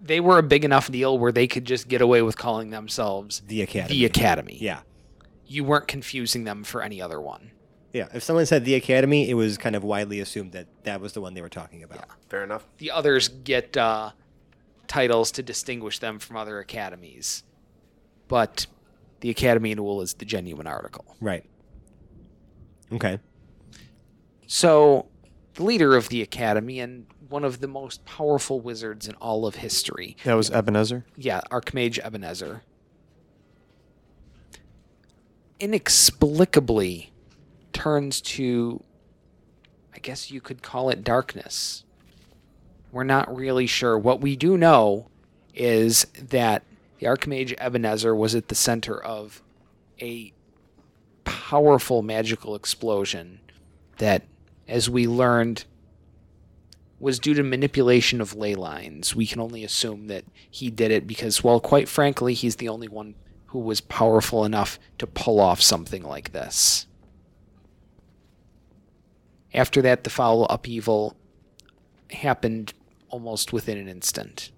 They 0.01 0.21
were 0.21 0.39
a 0.39 0.43
big 0.43 0.65
enough 0.65 0.91
deal 0.91 1.19
where 1.19 1.33
they 1.33 1.47
could 1.47 1.65
just 1.65 1.89
get 1.89 2.01
away 2.01 2.23
with 2.23 2.37
calling 2.37 2.71
themselves 2.71 3.43
The 3.47 3.63
academy. 3.63 3.99
the 3.99 4.05
academy. 4.07 4.59
Yeah. 4.61 4.81
You 5.47 5.65
weren't 5.65 5.89
confusing 5.89 6.45
them 6.45 6.63
for 6.65 6.83
any 6.83 7.01
other 7.03 7.21
one. 7.21 7.51
Yeah. 7.93 8.09
If 8.15 8.23
someone 8.23 8.47
said 8.47 8.65
the 8.65 8.75
academy, 8.75 9.29
it 9.31 9.35
was 9.35 9.57
kind 9.59 9.75
of 9.75 9.83
widely 9.83 10.21
assumed 10.21 10.53
that 10.53 10.67
that 10.85 11.01
was 11.01 11.15
the 11.15 11.21
one 11.21 11.35
they 11.35 11.41
were 11.43 11.49
talking 11.49 11.83
about. 11.83 12.05
Fair 12.29 12.45
enough. 12.45 12.67
The 12.79 12.91
others 12.91 13.29
get 13.29 13.77
uh, 13.77 14.11
titles 14.87 15.33
to 15.33 15.43
distinguish 15.43 15.99
them 15.99 16.19
from 16.19 16.37
other 16.37 16.59
academies, 16.61 17.43
but 18.29 18.67
the 19.21 19.31
academy 19.31 19.73
in 19.73 19.83
Wool 19.83 20.01
is 20.03 20.15
the 20.15 20.25
genuine 20.27 20.67
article. 20.67 21.17
Right. 21.21 21.45
Okay. 22.93 23.19
So, 24.47 25.07
the 25.55 25.63
leader 25.65 25.97
of 25.97 26.09
the 26.09 26.23
academy 26.23 26.81
and 26.81 27.07
one 27.29 27.45
of 27.45 27.61
the 27.61 27.69
most 27.69 28.05
powerful 28.05 28.61
wizards 28.61 29.07
in 29.09 29.15
all 29.17 29.47
of 29.47 29.57
history 29.57 30.17
That 30.25 30.35
was 30.35 30.51
Ebenezer. 30.51 31.05
yeah, 31.17 31.41
Archmage 31.51 31.99
Ebenezer, 31.99 32.63
inexplicably 35.61 37.13
turns 37.73 38.21
to, 38.21 38.83
I 39.95 39.99
guess 39.99 40.31
you 40.31 40.41
could 40.41 40.63
call 40.63 40.91
it 40.91 41.05
darkness. 41.05 41.85
We're 42.93 43.05
not 43.05 43.35
really 43.35 43.67
sure. 43.67 43.99
What 43.99 44.21
we 44.21 44.37
do 44.37 44.57
know 44.57 45.09
is 45.55 46.07
that 46.31 46.63
the 46.99 47.07
Archmage 47.07 47.55
Ebenezer 47.59 48.15
was 48.15 48.35
at 48.35 48.49
the 48.49 48.55
center 48.55 49.03
of 49.03 49.43
a 50.01 50.33
powerful 51.25 52.03
magical 52.03 52.55
explosion 52.55 53.41
that, 53.99 54.23
as 54.67 54.89
we 54.89 55.07
learned, 55.07 55.65
was 57.01 57.19
due 57.19 57.35
to 57.35 57.43
manipulation 57.43 58.21
of 58.21 58.35
ley 58.35 58.55
lines. 58.55 59.15
We 59.15 59.27
can 59.27 59.41
only 59.41 59.65
assume 59.65 60.09
that 60.09 60.25
he 60.51 60.71
did 60.71 60.91
it 60.91 61.07
because, 61.07 61.45
well, 61.45 61.61
quite 61.61 61.89
frankly, 61.89 62.35
he's 62.35 62.57
the 62.57 62.69
only 62.69 62.89
one 62.89 63.15
who 63.47 63.59
was 63.61 63.81
powerful 63.81 64.45
enough 64.45 64.79
to 64.99 65.07
pull 65.07 65.41
off 65.41 65.63
something 65.63 66.03
like 66.03 66.33
this. 66.33 66.87
After 69.55 69.81
that, 69.83 70.05
the 70.05 70.11
foul 70.11 70.45
upheaval 70.47 71.17
happened 72.11 72.75
almost 73.09 73.53
within 73.53 73.79
an 73.79 73.89
instant. 73.89 74.51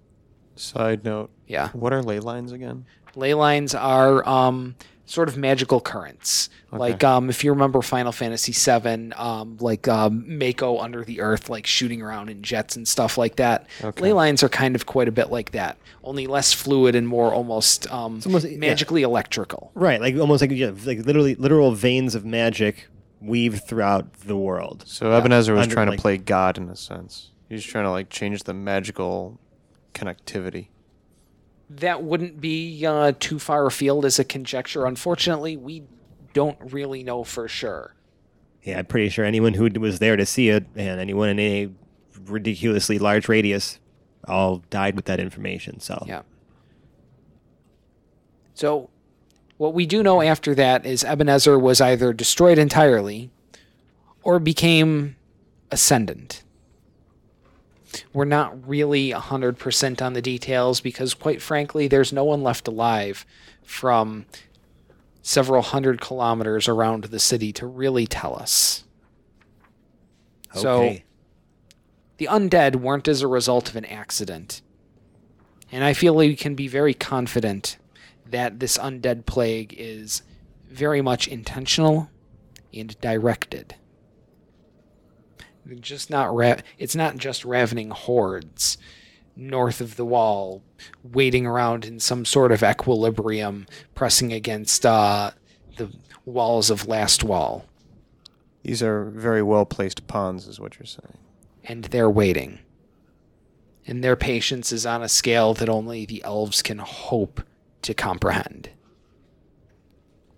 Side 0.55 1.05
note. 1.05 1.29
Yeah. 1.47 1.69
What 1.69 1.93
are 1.93 2.01
ley 2.01 2.19
lines 2.19 2.51
again? 2.51 2.85
Ley 3.15 3.33
lines 3.33 3.73
are 3.73 4.27
um, 4.27 4.75
sort 5.11 5.27
of 5.27 5.35
magical 5.35 5.81
currents. 5.81 6.49
Like 6.71 7.03
um, 7.03 7.29
if 7.29 7.43
you 7.43 7.51
remember 7.51 7.81
Final 7.81 8.13
Fantasy 8.13 8.53
VII, 8.53 9.11
um, 9.13 9.57
like 9.59 9.89
um, 9.89 10.23
Mako 10.37 10.79
under 10.79 11.03
the 11.03 11.19
earth, 11.19 11.49
like 11.49 11.67
shooting 11.67 12.01
around 12.01 12.29
in 12.29 12.41
jets 12.43 12.77
and 12.77 12.87
stuff 12.87 13.17
like 13.17 13.35
that. 13.35 13.67
Okay. 13.83 14.01
Ley 14.03 14.13
lines 14.13 14.41
are 14.41 14.47
kind 14.47 14.73
of 14.73 14.85
quite 14.85 15.09
a 15.09 15.11
bit 15.11 15.29
like 15.29 15.51
that, 15.51 15.77
only 16.01 16.27
less 16.27 16.53
fluid 16.53 16.95
and 16.95 17.05
more 17.09 17.33
almost, 17.33 17.91
um, 17.91 18.21
almost- 18.25 18.49
yeah. 18.49 18.57
magically 18.57 19.01
electrical. 19.01 19.71
Right, 19.73 19.99
like 19.99 20.15
almost 20.15 20.39
like 20.41 20.51
yeah, 20.51 20.71
like 20.85 20.99
literally 21.05 21.35
literal 21.35 21.73
veins 21.73 22.15
of 22.15 22.23
magic 22.23 22.87
weave 23.19 23.59
throughout 23.67 24.13
the 24.21 24.37
world. 24.37 24.85
So 24.87 25.11
Ebenezer 25.11 25.53
was 25.53 25.63
Under- 25.63 25.75
trying 25.75 25.87
like- 25.89 25.97
to 25.97 26.01
play 26.01 26.17
God 26.17 26.57
in 26.57 26.69
a 26.69 26.75
sense. 26.77 27.31
He's 27.49 27.65
trying 27.65 27.83
to 27.83 27.91
like 27.91 28.09
change 28.09 28.43
the 28.43 28.53
magical 28.53 29.41
connectivity. 29.93 30.67
That 31.75 32.03
wouldn't 32.03 32.41
be 32.41 32.85
uh, 32.85 33.13
too 33.19 33.39
far 33.39 33.65
afield 33.65 34.03
as 34.05 34.19
a 34.19 34.23
conjecture. 34.23 34.85
Unfortunately, 34.85 35.55
we 35.55 35.83
don't 36.33 36.57
really 36.71 37.03
know 37.03 37.23
for 37.23 37.47
sure. 37.47 37.95
Yeah, 38.63 38.79
I'm 38.79 38.85
pretty 38.85 39.09
sure 39.09 39.25
anyone 39.25 39.53
who 39.53 39.69
was 39.79 39.99
there 39.99 40.15
to 40.15 40.25
see 40.25 40.49
it 40.49 40.65
and 40.75 40.99
anyone 40.99 41.29
in 41.29 41.39
a 41.39 41.69
ridiculously 42.25 42.99
large 42.99 43.27
radius 43.27 43.79
all 44.27 44.57
died 44.69 44.95
with 44.95 45.05
that 45.05 45.19
information. 45.19 45.79
So 45.79 46.03
Yeah. 46.07 46.21
So, 48.53 48.89
what 49.57 49.73
we 49.73 49.85
do 49.85 50.03
know 50.03 50.21
after 50.21 50.53
that 50.55 50.85
is 50.85 51.03
Ebenezer 51.03 51.57
was 51.57 51.81
either 51.81 52.13
destroyed 52.13 52.57
entirely 52.57 53.31
or 54.23 54.39
became 54.39 55.15
ascendant. 55.71 56.43
We're 58.13 58.25
not 58.25 58.67
really 58.67 59.11
100% 59.11 60.01
on 60.01 60.13
the 60.13 60.21
details 60.21 60.81
because, 60.81 61.13
quite 61.13 61.41
frankly, 61.41 61.87
there's 61.87 62.13
no 62.13 62.23
one 62.23 62.43
left 62.43 62.67
alive 62.67 63.25
from 63.63 64.25
several 65.21 65.61
hundred 65.61 66.01
kilometers 66.01 66.67
around 66.67 67.05
the 67.05 67.19
city 67.19 67.53
to 67.53 67.65
really 67.65 68.07
tell 68.07 68.35
us. 68.35 68.83
So, 70.53 70.97
the 72.17 72.27
undead 72.27 72.75
weren't 72.77 73.07
as 73.07 73.21
a 73.21 73.27
result 73.27 73.69
of 73.69 73.75
an 73.75 73.85
accident. 73.85 74.61
And 75.71 75.83
I 75.83 75.93
feel 75.93 76.15
we 76.15 76.35
can 76.35 76.55
be 76.55 76.67
very 76.67 76.93
confident 76.93 77.77
that 78.29 78.59
this 78.59 78.77
undead 78.77 79.25
plague 79.25 79.73
is 79.77 80.21
very 80.69 81.01
much 81.01 81.27
intentional 81.27 82.09
and 82.73 82.99
directed. 83.01 83.75
Just 85.79 86.09
not 86.09 86.33
ra- 86.35 86.57
it's 86.77 86.95
not 86.95 87.17
just 87.17 87.45
ravening 87.45 87.91
hordes 87.91 88.77
north 89.35 89.79
of 89.79 89.95
the 89.95 90.05
wall, 90.05 90.61
waiting 91.03 91.45
around 91.45 91.85
in 91.85 91.99
some 91.99 92.25
sort 92.25 92.51
of 92.51 92.61
equilibrium, 92.63 93.65
pressing 93.95 94.33
against 94.33 94.85
uh, 94.85 95.31
the 95.77 95.89
walls 96.25 96.69
of 96.69 96.87
Last 96.87 97.23
Wall, 97.23 97.65
These 98.63 98.83
are 98.83 99.05
very 99.05 99.41
well 99.41 99.65
placed 99.65 100.05
pawns, 100.07 100.47
is 100.47 100.59
what 100.59 100.77
you're 100.77 100.85
saying. 100.85 101.17
and 101.63 101.85
they're 101.85 102.09
waiting. 102.09 102.59
And 103.87 104.03
their 104.03 104.15
patience 104.17 104.71
is 104.71 104.85
on 104.85 105.01
a 105.01 105.09
scale 105.09 105.53
that 105.55 105.69
only 105.69 106.05
the 106.05 106.23
elves 106.23 106.61
can 106.61 106.77
hope 106.79 107.41
to 107.83 107.93
comprehend. 107.93 108.69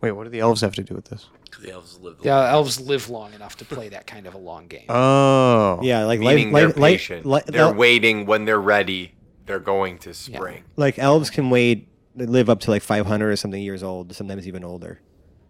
Wait, 0.02 0.12
what 0.12 0.24
do 0.26 0.30
the 0.30 0.40
elves 0.40 0.62
have 0.62 0.76
to 0.76 0.84
do 0.84 0.94
with 0.94 1.06
this? 1.06 1.28
'Cause 1.54 1.64
the 1.64 1.72
elves 1.72 2.00
live. 2.00 2.18
The 2.22 2.30
elves 2.30 2.80
live 2.82 3.10
long 3.10 3.34
enough 3.34 3.58
to 3.58 3.66
play 3.66 3.90
that 3.90 4.08
kind 4.08 4.26
of 4.26 4.34
a 4.34 4.38
long 4.38 4.68
game. 4.68 4.86
Oh, 4.90 5.80
yeah, 5.84 6.06
like 6.06 6.20
Meaning 6.20 6.52
like, 6.52 6.62
they're 6.62 6.68
like, 6.70 6.78
like, 6.78 6.94
patient. 6.98 7.26
like, 7.26 7.46
they're 7.46 7.62
el- 7.62 7.74
waiting 7.76 8.26
when 8.26 8.46
they're 8.46 8.60
ready. 8.62 9.14
They're 9.46 9.60
going 9.60 9.98
to 10.00 10.14
spring. 10.14 10.64
like 10.78 10.98
elves 10.98 11.30
can 11.30 11.50
wait 11.50 11.90
they 12.16 12.26
live 12.26 12.50
up 12.50 12.60
to 12.62 12.72
like 12.72 12.82
500 12.82 13.30
or 13.30 13.36
something 13.36 13.62
years 13.62 13.84
old, 13.84 14.16
sometimes 14.16 14.48
even 14.48 14.64
older. 14.64 15.00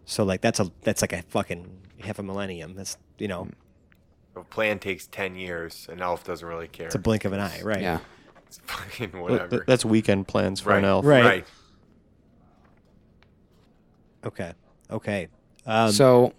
So 0.04 0.24
like 0.24 0.40
that's 0.40 0.60
a 0.60 0.70
that's 0.82 1.00
like 1.02 1.12
a 1.12 1.22
fucking 1.22 1.66
half 2.00 2.18
a 2.18 2.22
millennium. 2.22 2.74
That's 2.74 2.96
you 3.18 3.28
know 3.28 3.48
A 4.36 4.42
plan 4.42 4.78
takes 4.78 5.06
ten 5.06 5.36
years, 5.36 5.86
an 5.90 6.00
elf 6.02 6.24
doesn't 6.24 6.46
really 6.46 6.68
care. 6.68 6.86
it's 6.86 6.94
a 6.94 6.98
blink 6.98 7.24
of 7.24 7.32
an 7.32 7.40
eye, 7.40 7.60
right? 7.62 7.80
Yeah. 7.80 8.00
It's 8.46 8.58
fucking 8.64 9.18
whatever. 9.20 9.64
that's 9.66 9.84
weekend 9.84 10.26
plans 10.28 10.60
for 10.60 10.70
right. 10.70 10.78
an 10.78 10.84
elf. 10.84 11.04
Right. 11.04 11.24
Right. 11.24 11.46
Okay. 14.26 14.52
Okay. 14.90 15.28
Um, 15.66 15.92
so 15.92 16.32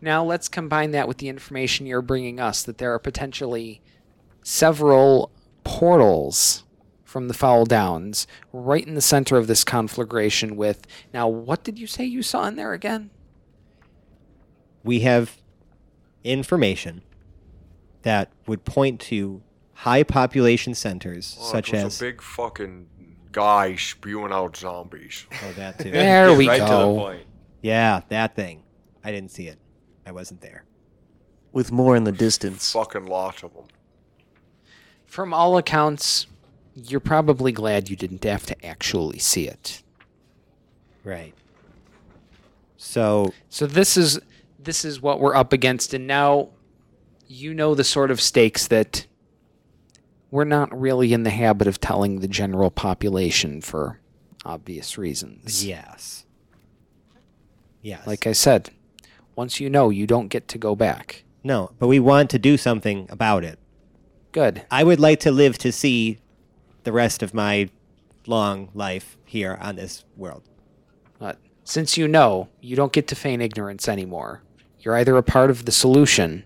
now 0.00 0.24
let's 0.24 0.48
combine 0.48 0.92
that 0.92 1.06
with 1.06 1.18
the 1.18 1.28
information 1.28 1.86
you're 1.86 2.00
bringing 2.02 2.40
us 2.40 2.62
that 2.62 2.78
there 2.78 2.92
are 2.94 2.98
potentially 2.98 3.80
several 4.42 5.30
portals 5.64 6.64
from 7.04 7.28
the 7.28 7.34
Foul 7.34 7.66
Downs 7.66 8.26
right 8.52 8.86
in 8.86 8.94
the 8.94 9.00
center 9.02 9.36
of 9.36 9.46
this 9.46 9.64
conflagration 9.64 10.56
with 10.56 10.86
now 11.12 11.28
what 11.28 11.64
did 11.64 11.78
you 11.78 11.86
say 11.86 12.04
you 12.04 12.22
saw 12.22 12.46
in 12.46 12.56
there 12.56 12.72
again? 12.72 13.10
we 14.82 15.00
have 15.00 15.36
information 16.24 17.02
that 18.02 18.30
would 18.46 18.64
point 18.64 18.98
to 18.98 19.42
high 19.74 20.02
population 20.02 20.74
centers 20.74 21.36
Oh, 21.38 21.52
such 21.52 21.74
as 21.74 22.00
a 22.00 22.04
big 22.04 22.22
fucking 22.22 22.86
guy 23.32 23.76
spewing 23.76 24.32
out 24.32 24.56
zombies. 24.56 25.26
oh 25.44 25.52
that 25.56 25.78
too. 25.78 25.90
There 25.90 26.34
we 26.34 26.48
right 26.48 26.56
to 26.58 26.62
the 26.64 26.68
go. 26.68 27.16
Point. 27.60 27.68
yeah, 27.68 28.00
that 28.08 28.34
thing. 28.34 28.62
I 29.04 29.10
didn't 29.12 29.30
see 29.30 29.46
it. 29.48 29.58
I 30.06 30.12
wasn't 30.12 30.40
there. 30.40 30.64
With 31.52 31.72
more 31.72 31.96
in 31.96 32.04
the 32.04 32.12
distance. 32.12 32.72
Fucking 32.72 33.06
lots 33.06 33.42
of 33.42 33.52
them. 33.54 33.64
From 35.06 35.34
all 35.34 35.56
accounts, 35.58 36.26
you're 36.74 37.00
probably 37.00 37.50
glad 37.52 37.88
you 37.90 37.96
didn't 37.96 38.22
have 38.24 38.46
to 38.46 38.66
actually 38.66 39.18
see 39.18 39.48
it. 39.48 39.82
Right. 41.02 41.34
So 42.76 43.32
So 43.48 43.66
this 43.66 43.96
is 43.96 44.20
this 44.58 44.84
is 44.84 45.00
what 45.00 45.20
we're 45.20 45.34
up 45.34 45.52
against 45.52 45.94
and 45.94 46.06
now 46.06 46.50
you 47.26 47.54
know 47.54 47.74
the 47.74 47.84
sort 47.84 48.10
of 48.10 48.20
stakes 48.20 48.66
that 48.68 49.06
we're 50.30 50.44
not 50.44 50.78
really 50.78 51.12
in 51.12 51.22
the 51.22 51.30
habit 51.30 51.66
of 51.66 51.80
telling 51.80 52.20
the 52.20 52.28
general 52.28 52.70
population 52.70 53.60
for 53.60 54.00
obvious 54.44 54.96
reasons. 54.98 55.64
yes. 55.64 56.24
Yes. 57.82 58.06
Like 58.06 58.26
I 58.26 58.32
said, 58.32 58.70
once 59.36 59.60
you 59.60 59.70
know, 59.70 59.90
you 59.90 60.06
don't 60.06 60.28
get 60.28 60.48
to 60.48 60.58
go 60.58 60.74
back. 60.76 61.24
no, 61.42 61.70
but 61.78 61.88
we 61.88 61.98
want 61.98 62.28
to 62.30 62.38
do 62.38 62.56
something 62.56 63.06
about 63.10 63.44
it. 63.44 63.58
Good. 64.32 64.64
I 64.70 64.84
would 64.84 65.00
like 65.00 65.20
to 65.20 65.30
live 65.30 65.58
to 65.58 65.72
see 65.72 66.18
the 66.84 66.92
rest 66.92 67.22
of 67.22 67.34
my 67.34 67.70
long 68.26 68.68
life 68.74 69.16
here 69.24 69.58
on 69.60 69.76
this 69.76 70.04
world. 70.16 70.42
But 71.18 71.38
since 71.64 71.96
you 71.96 72.06
know, 72.06 72.48
you 72.60 72.76
don't 72.76 72.92
get 72.92 73.08
to 73.08 73.16
feign 73.16 73.40
ignorance 73.40 73.88
anymore. 73.88 74.42
You're 74.80 74.96
either 74.96 75.16
a 75.16 75.22
part 75.22 75.50
of 75.50 75.64
the 75.64 75.72
solution 75.72 76.44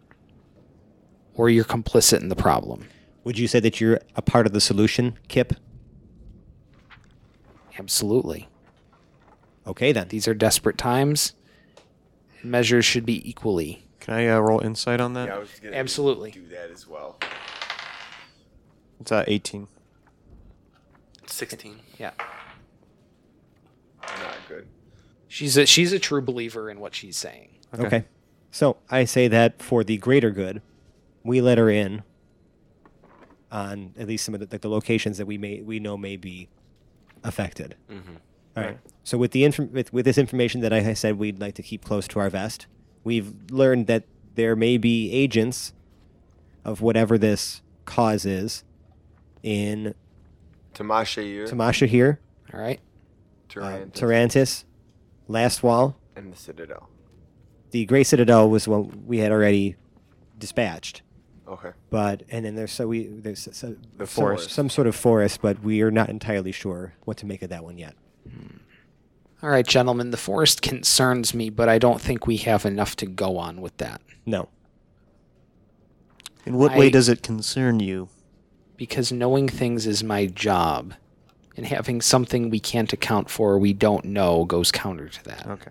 or 1.34 1.50
you're 1.50 1.64
complicit 1.64 2.20
in 2.20 2.28
the 2.28 2.36
problem. 2.36 2.86
Would 3.24 3.38
you 3.38 3.48
say 3.48 3.60
that 3.60 3.80
you're 3.80 4.00
a 4.16 4.22
part 4.22 4.46
of 4.46 4.52
the 4.52 4.60
solution, 4.60 5.18
Kip? 5.28 5.54
Absolutely. 7.78 8.48
Okay 9.66 9.92
then. 9.92 10.08
These 10.08 10.28
are 10.28 10.34
desperate 10.34 10.78
times. 10.78 11.34
Measures 12.42 12.84
should 12.84 13.06
be 13.06 13.28
equally. 13.28 13.86
Can 14.00 14.14
I 14.14 14.28
uh, 14.28 14.38
roll 14.38 14.60
insight 14.60 15.00
on 15.00 15.14
that? 15.14 15.28
Yeah, 15.28 15.36
I 15.36 15.38
was 15.38 15.48
gonna 15.62 15.76
Absolutely. 15.76 16.30
do 16.30 16.46
that 16.48 16.70
as 16.70 16.86
well. 16.86 17.18
It's 19.00 19.10
uh, 19.10 19.24
18. 19.26 19.66
Sixteen. 21.26 21.80
Yeah. 21.98 22.10
Not 24.02 24.36
good. 24.48 24.66
She's 25.28 25.56
a 25.56 25.66
she's 25.66 25.92
a 25.92 25.98
true 25.98 26.20
believer 26.20 26.70
in 26.70 26.78
what 26.80 26.94
she's 26.94 27.16
saying. 27.16 27.48
Okay. 27.78 28.04
So 28.50 28.76
I 28.90 29.04
say 29.04 29.26
that 29.28 29.60
for 29.60 29.82
the 29.82 29.96
greater 29.96 30.30
good, 30.30 30.62
we 31.24 31.40
let 31.40 31.58
her 31.58 31.70
in 31.70 32.02
on 33.50 33.94
at 33.98 34.06
least 34.06 34.24
some 34.24 34.34
of 34.34 34.40
the, 34.40 34.48
like 34.50 34.60
the 34.60 34.68
locations 34.68 35.18
that 35.18 35.26
we 35.26 35.38
may 35.38 35.60
we 35.62 35.80
know 35.80 35.96
may 35.96 36.16
be 36.16 36.48
affected. 37.24 37.74
All 38.56 38.62
right. 38.64 38.78
So 39.02 39.18
with 39.18 39.32
the 39.32 39.44
inf- 39.44 39.58
with, 39.58 39.92
with 39.92 40.04
this 40.04 40.16
information 40.18 40.60
that 40.62 40.72
I 40.72 40.94
said 40.94 41.18
we'd 41.18 41.40
like 41.40 41.54
to 41.56 41.62
keep 41.62 41.84
close 41.84 42.06
to 42.08 42.20
our 42.20 42.30
vest, 42.30 42.66
we've 43.02 43.34
learned 43.50 43.86
that 43.88 44.04
there 44.34 44.56
may 44.56 44.76
be 44.78 45.12
agents 45.12 45.72
of 46.64 46.80
whatever 46.80 47.18
this 47.18 47.60
cause 47.84 48.24
is 48.24 48.64
in 49.42 49.94
Tamasha 50.72 51.22
here, 51.22 51.46
Tamasha 51.46 51.86
here, 51.86 52.18
All 52.52 52.60
right. 52.60 52.80
uh, 52.80 53.50
Tarantus, 53.50 53.92
Tarantis, 54.00 54.64
Last 55.28 55.62
Wall. 55.62 55.96
and 56.16 56.32
the 56.32 56.36
Citadel. 56.36 56.88
The 57.72 57.84
Grey 57.84 58.04
Citadel 58.04 58.48
was 58.48 58.66
one 58.66 59.04
we 59.06 59.18
had 59.18 59.30
already 59.32 59.76
dispatched. 60.38 61.02
Okay. 61.46 61.72
but 61.90 62.22
and 62.30 62.42
then 62.46 62.54
there's 62.54 62.72
so 62.72 62.86
we 62.88 63.06
there's 63.06 63.40
so, 63.54 63.76
The 63.98 64.06
some- 64.06 64.06
forest. 64.06 64.50
some 64.50 64.70
sort 64.70 64.86
of 64.86 64.96
forest, 64.96 65.42
but 65.42 65.62
we 65.62 65.82
are 65.82 65.90
not 65.90 66.08
entirely 66.08 66.52
sure 66.52 66.94
what 67.04 67.18
to 67.18 67.26
make 67.26 67.42
of 67.42 67.50
that 67.50 67.62
one 67.62 67.76
yet. 67.76 67.94
Hmm. 68.28 68.56
All 69.42 69.50
right, 69.50 69.66
gentlemen. 69.66 70.10
The 70.10 70.16
forest 70.16 70.62
concerns 70.62 71.34
me, 71.34 71.50
but 71.50 71.68
I 71.68 71.78
don't 71.78 72.00
think 72.00 72.26
we 72.26 72.36
have 72.38 72.64
enough 72.64 72.96
to 72.96 73.06
go 73.06 73.36
on 73.36 73.60
with 73.60 73.76
that 73.78 74.00
No, 74.26 74.48
In 76.46 76.56
what 76.56 76.72
I- 76.72 76.78
way 76.78 76.90
does 76.90 77.08
it 77.08 77.22
concern 77.22 77.80
you? 77.80 78.08
because 78.76 79.12
knowing 79.12 79.48
things 79.48 79.86
is 79.86 80.02
my 80.02 80.26
job. 80.26 80.94
And 81.56 81.64
having 81.66 82.00
something 82.00 82.50
we 82.50 82.58
can't 82.58 82.92
account 82.92 83.30
for, 83.30 83.56
we 83.60 83.72
don't 83.72 84.04
know, 84.06 84.44
goes 84.44 84.72
counter 84.72 85.08
to 85.08 85.24
that. 85.24 85.46
Okay. 85.46 85.70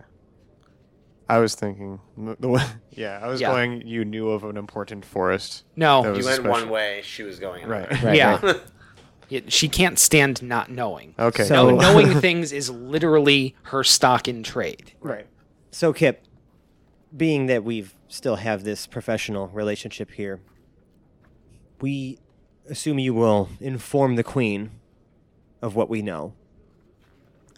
I 1.27 1.39
was 1.39 1.55
thinking, 1.55 1.99
the 2.39 2.47
way, 2.47 2.63
yeah, 2.91 3.19
I 3.21 3.27
was 3.27 3.41
Yeah. 3.41 3.51
going. 3.51 3.85
You 3.85 4.05
knew 4.05 4.29
of 4.29 4.45
an 4.45 4.55
important 4.55 5.03
forest. 5.03 5.65
No, 5.75 6.03
That 6.03 6.09
You 6.11 6.15
was 6.17 6.25
went 6.25 6.35
special. 6.37 6.51
one 6.51 6.69
way, 6.69 7.01
she 7.03 7.23
was 7.23 7.37
going 7.39 7.67
Right. 7.67 7.89
another. 7.91 8.07
Right, 8.07 8.15
yeah. 8.15 8.39
right. 9.33 9.43
It- 9.45 9.51
she 9.53 9.67
can't 9.69 9.97
stand 9.99 10.41
not 10.41 10.69
knowing. 10.71 11.15
Okay. 11.17 11.43
So- 11.45 11.69
No, 11.71 11.75
oh. 11.77 11.79
knowing 11.81 12.19
things 12.21 12.51
is 12.51 12.69
literally 12.69 13.55
her 13.63 13.83
stock 13.83 14.27
in 14.27 14.43
trade. 14.43 14.93
Right. 15.01 15.27
So, 15.71 15.91
Kip, 15.93 16.23
being 17.15 17.47
that 17.47 17.63
we've 17.63 17.93
still 18.07 18.35
have 18.37 18.63
this 18.63 18.85
professional 18.87 19.47
relationship 19.47 20.11
here, 20.11 20.39
we 21.81 22.19
assume 22.69 22.99
you 22.99 23.13
will 23.13 23.49
inform 23.59 24.15
the 24.15 24.23
queen 24.23 24.71
of 25.61 25.75
what 25.75 25.89
we 25.89 26.01
know 26.01 26.33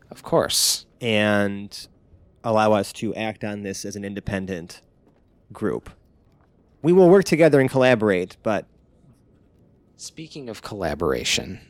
Of 0.09 0.23
course. 0.23 0.85
and 1.01 1.87
allow 2.43 2.73
us 2.73 2.91
to 2.93 3.13
act 3.15 3.43
on 3.43 3.63
this 3.63 3.85
as 3.85 3.95
an 3.95 4.03
independent 4.05 4.81
group. 5.51 5.89
We 6.81 6.93
will 6.93 7.09
work 7.09 7.25
together 7.25 7.59
and 7.59 7.69
collaborate, 7.69 8.37
but 8.43 8.65
Speaking 9.97 10.49
of 10.49 10.61
collaboration, 10.61 11.61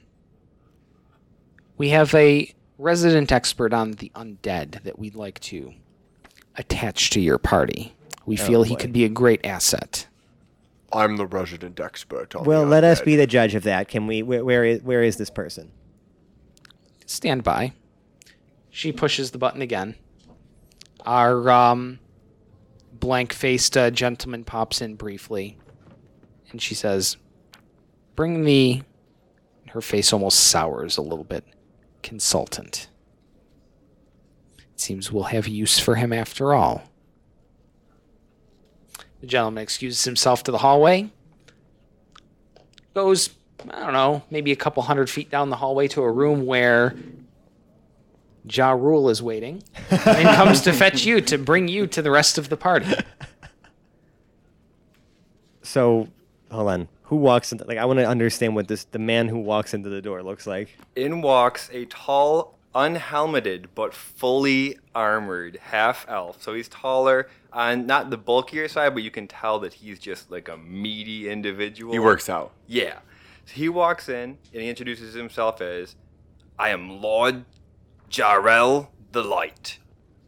we 1.77 1.89
have 1.89 2.13
a 2.15 2.53
resident 2.77 3.31
expert 3.31 3.73
on 3.73 3.91
the 3.91 4.11
undead 4.15 4.83
that 4.83 4.97
we'd 4.97 5.15
like 5.15 5.39
to 5.41 5.73
attach 6.55 7.11
to 7.11 7.19
your 7.19 7.37
party. 7.37 7.95
We 8.25 8.35
feel 8.35 8.63
he 8.63 8.73
boy. 8.73 8.81
could 8.81 8.93
be 8.93 9.05
a 9.05 9.09
great 9.09 9.45
asset. 9.45 10.07
I'm 10.91 11.17
the 11.17 11.27
resident 11.27 11.79
expert. 11.79 12.35
On 12.35 12.45
well, 12.45 12.63
the 12.63 12.69
let 12.69 12.83
us 12.83 13.01
undead. 13.01 13.05
be 13.05 13.15
the 13.15 13.27
judge 13.27 13.53
of 13.53 13.63
that. 13.63 13.87
Can 13.87 14.07
we? 14.07 14.23
Where, 14.23 14.43
where 14.43 14.65
is 14.65 14.81
where 14.81 15.03
is 15.03 15.17
this 15.17 15.29
person? 15.29 15.71
Stand 17.05 17.43
by. 17.43 17.73
She 18.71 18.91
pushes 18.91 19.31
the 19.31 19.37
button 19.37 19.61
again. 19.61 19.95
Our 21.05 21.49
um, 21.49 21.99
blank-faced 22.93 23.77
uh, 23.77 23.91
gentleman 23.91 24.43
pops 24.43 24.81
in 24.81 24.95
briefly, 24.95 25.57
and 26.49 26.59
she 26.59 26.73
says, 26.73 27.17
"Bring 28.15 28.43
the." 28.43 28.81
Her 29.69 29.81
face 29.81 30.13
almost 30.13 30.39
sours 30.39 30.97
a 30.97 31.01
little 31.01 31.25
bit. 31.25 31.43
Consultant. 32.01 32.87
It 34.57 34.79
seems 34.79 35.11
we'll 35.11 35.23
have 35.23 35.47
use 35.47 35.79
for 35.79 35.95
him 35.95 36.13
after 36.13 36.53
all. 36.53 36.83
The 39.21 39.27
gentleman 39.27 39.63
excuses 39.63 40.03
himself 40.03 40.43
to 40.43 40.51
the 40.51 40.59
hallway. 40.59 41.09
Goes, 42.93 43.31
I 43.69 43.79
don't 43.79 43.93
know, 43.93 44.23
maybe 44.29 44.51
a 44.51 44.55
couple 44.55 44.83
hundred 44.83 45.09
feet 45.09 45.29
down 45.29 45.49
the 45.49 45.55
hallway 45.55 45.87
to 45.89 46.01
a 46.03 46.11
room 46.11 46.45
where 46.45 46.95
Ja 48.47 48.71
Rule 48.71 49.09
is 49.09 49.23
waiting 49.23 49.63
and 49.89 50.35
comes 50.35 50.61
to 50.61 50.71
fetch 50.73 51.05
you 51.05 51.21
to 51.21 51.37
bring 51.37 51.67
you 51.67 51.87
to 51.87 52.01
the 52.01 52.11
rest 52.11 52.37
of 52.37 52.49
the 52.49 52.57
party. 52.57 52.93
So, 55.63 56.07
hold 56.51 56.69
on. 56.69 56.87
Who 57.05 57.17
walks 57.17 57.51
into? 57.51 57.65
Like, 57.65 57.77
I 57.77 57.85
want 57.85 57.99
to 57.99 58.07
understand 58.07 58.55
what 58.55 58.67
this 58.67 58.85
the 58.85 58.99
man 58.99 59.27
who 59.27 59.37
walks 59.39 59.73
into 59.73 59.89
the 59.89 60.01
door 60.01 60.23
looks 60.23 60.47
like. 60.47 60.77
In 60.95 61.21
walks 61.21 61.69
a 61.71 61.85
tall, 61.85 62.57
unhelmeted 62.73 63.69
but 63.75 63.93
fully 63.93 64.77
armored 64.93 65.59
half 65.61 66.05
elf. 66.09 66.41
So 66.41 66.53
he's 66.53 66.67
taller 66.67 67.29
on 67.53 67.85
not 67.85 68.09
the 68.09 68.17
bulkier 68.17 68.67
side, 68.67 68.93
but 68.93 69.03
you 69.03 69.11
can 69.11 69.27
tell 69.27 69.59
that 69.59 69.73
he's 69.75 69.99
just 69.99 70.31
like 70.31 70.49
a 70.49 70.57
meaty 70.57 71.29
individual. 71.29 71.93
He 71.93 71.99
works 71.99 72.27
out. 72.27 72.51
Yeah. 72.67 72.99
So 73.45 73.53
he 73.53 73.69
walks 73.69 74.09
in 74.09 74.37
and 74.53 74.61
he 74.61 74.67
introduces 74.67 75.13
himself 75.13 75.61
as 75.61 75.95
I 76.57 76.69
am 76.69 77.01
Lord 77.01 77.45
Jarrell 78.09 78.87
the 79.11 79.23
Light, 79.23 79.79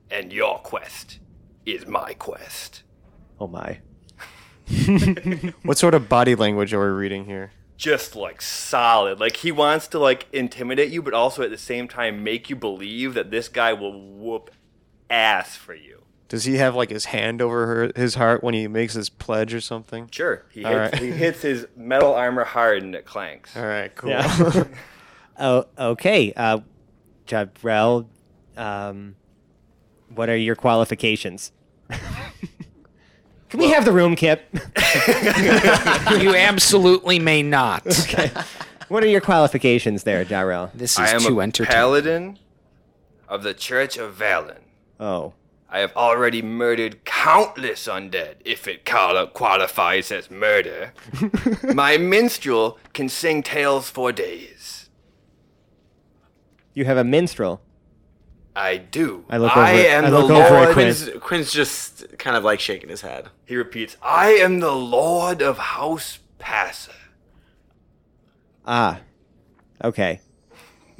and 0.09 0.31
your 0.31 0.59
quest 0.59 1.19
is 1.65 1.85
my 1.87 2.13
quest. 2.13 2.83
Oh 3.39 3.47
my. 3.47 3.79
What 5.63 5.77
sort 5.77 5.93
of 5.93 6.09
body 6.09 6.35
language 6.35 6.73
are 6.73 6.79
we 6.79 6.99
reading 6.99 7.25
here? 7.25 7.51
just 7.77 8.15
like 8.15 8.41
solid. 8.41 9.19
Like 9.19 9.37
he 9.37 9.51
wants 9.51 9.87
to 9.89 9.99
like 9.99 10.25
intimidate 10.33 10.91
you, 10.91 11.01
but 11.01 11.13
also 11.13 11.43
at 11.43 11.51
the 11.51 11.57
same 11.57 11.87
time 11.87 12.23
make 12.23 12.49
you 12.49 12.55
believe 12.55 13.13
that 13.13 13.31
this 13.31 13.47
guy 13.47 13.71
will 13.73 14.01
whoop 14.01 14.51
ass 15.09 15.55
for 15.55 15.75
you. 15.75 16.03
Does 16.27 16.43
he 16.43 16.55
have 16.55 16.75
like 16.75 16.89
his 16.89 17.05
hand 17.05 17.41
over 17.41 17.67
her, 17.67 17.91
his 17.95 18.15
heart 18.15 18.43
when 18.43 18.53
he 18.53 18.67
makes 18.67 18.93
his 18.93 19.09
pledge 19.09 19.53
or 19.53 19.61
something? 19.61 20.09
Sure, 20.11 20.43
he 20.51 20.63
hits, 20.63 20.75
right. 20.75 20.95
he 20.95 21.11
hits 21.11 21.41
his 21.41 21.67
metal 21.77 22.13
armor 22.13 22.43
hard 22.43 22.83
and 22.83 22.95
it 22.95 23.05
clanks. 23.05 23.55
All 23.55 23.65
right, 23.65 23.95
cool. 23.95 24.09
Yeah. 24.09 24.63
oh, 25.39 25.65
okay. 25.77 26.33
Uh, 26.35 26.59
Jabrel, 27.27 28.07
um, 28.57 29.15
what 30.13 30.29
are 30.29 30.35
your 30.35 30.55
qualifications? 30.55 31.53
Can 33.49 33.59
we 33.59 33.69
have 33.71 33.85
the 33.85 33.91
room, 33.91 34.15
Kip? 34.15 34.43
You 36.19 36.35
absolutely 36.35 37.19
may 37.19 37.43
not. 37.43 37.83
what 38.87 39.03
are 39.03 39.07
your 39.07 39.21
qualifications 39.21 40.03
there, 40.03 40.25
Jarrell? 40.25 40.71
This 40.73 40.93
is 40.93 40.99
I 40.99 41.05
is 41.15 41.23
am 41.25 41.29
too 41.31 41.39
a 41.39 41.43
entertaining. 41.43 41.73
paladin 41.75 42.39
of 43.27 43.43
the 43.43 43.53
Church 43.53 43.97
of 43.97 44.15
Valen. 44.17 44.59
Oh, 44.99 45.33
I 45.69 45.79
have 45.79 45.95
already 45.95 46.41
murdered 46.41 47.03
countless 47.05 47.87
undead, 47.87 48.35
if 48.45 48.67
it 48.67 48.85
qualifies 48.85 50.11
as 50.11 50.31
murder. 50.31 50.93
My 51.73 51.97
minstrel 51.97 52.79
can 52.93 53.09
sing 53.09 53.43
tales 53.43 53.89
for 53.89 54.11
days. 54.13 54.89
you 56.73 56.85
have 56.85 56.97
a 56.97 57.03
minstrel. 57.03 57.61
I 58.57 58.77
do. 58.77 59.23
I 59.29 59.37
look 59.37 59.55
I 59.55 59.71
over- 59.73 59.87
am 59.89 60.05
I 60.05 60.09
the 60.09 60.19
look 60.19 60.31
over 60.31 60.41
at 60.41 60.51
Lord. 60.51 60.73
Quinn. 60.73 60.93
Quinn's, 60.93 61.09
Quinn's 61.21 61.51
just 61.51 62.17
kind 62.17 62.35
of 62.35 62.43
like 62.43 62.59
shaking 62.59 62.89
his 62.89 63.01
head. 63.01 63.29
He 63.45 63.55
repeats, 63.55 63.95
I 64.01 64.29
am 64.31 64.59
the 64.59 64.71
Lord 64.71 65.41
of 65.43 65.57
House 65.59 66.19
Passer. 66.39 66.91
Ah, 68.65 68.99
okay. 69.83 70.19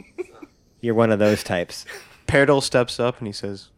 You're 0.82 0.94
one 0.96 1.12
of 1.12 1.20
those 1.20 1.44
types. 1.44 1.86
Peridot 2.28 2.62
steps 2.62 3.00
up 3.00 3.18
and 3.18 3.28
he 3.28 3.34
says, 3.34 3.70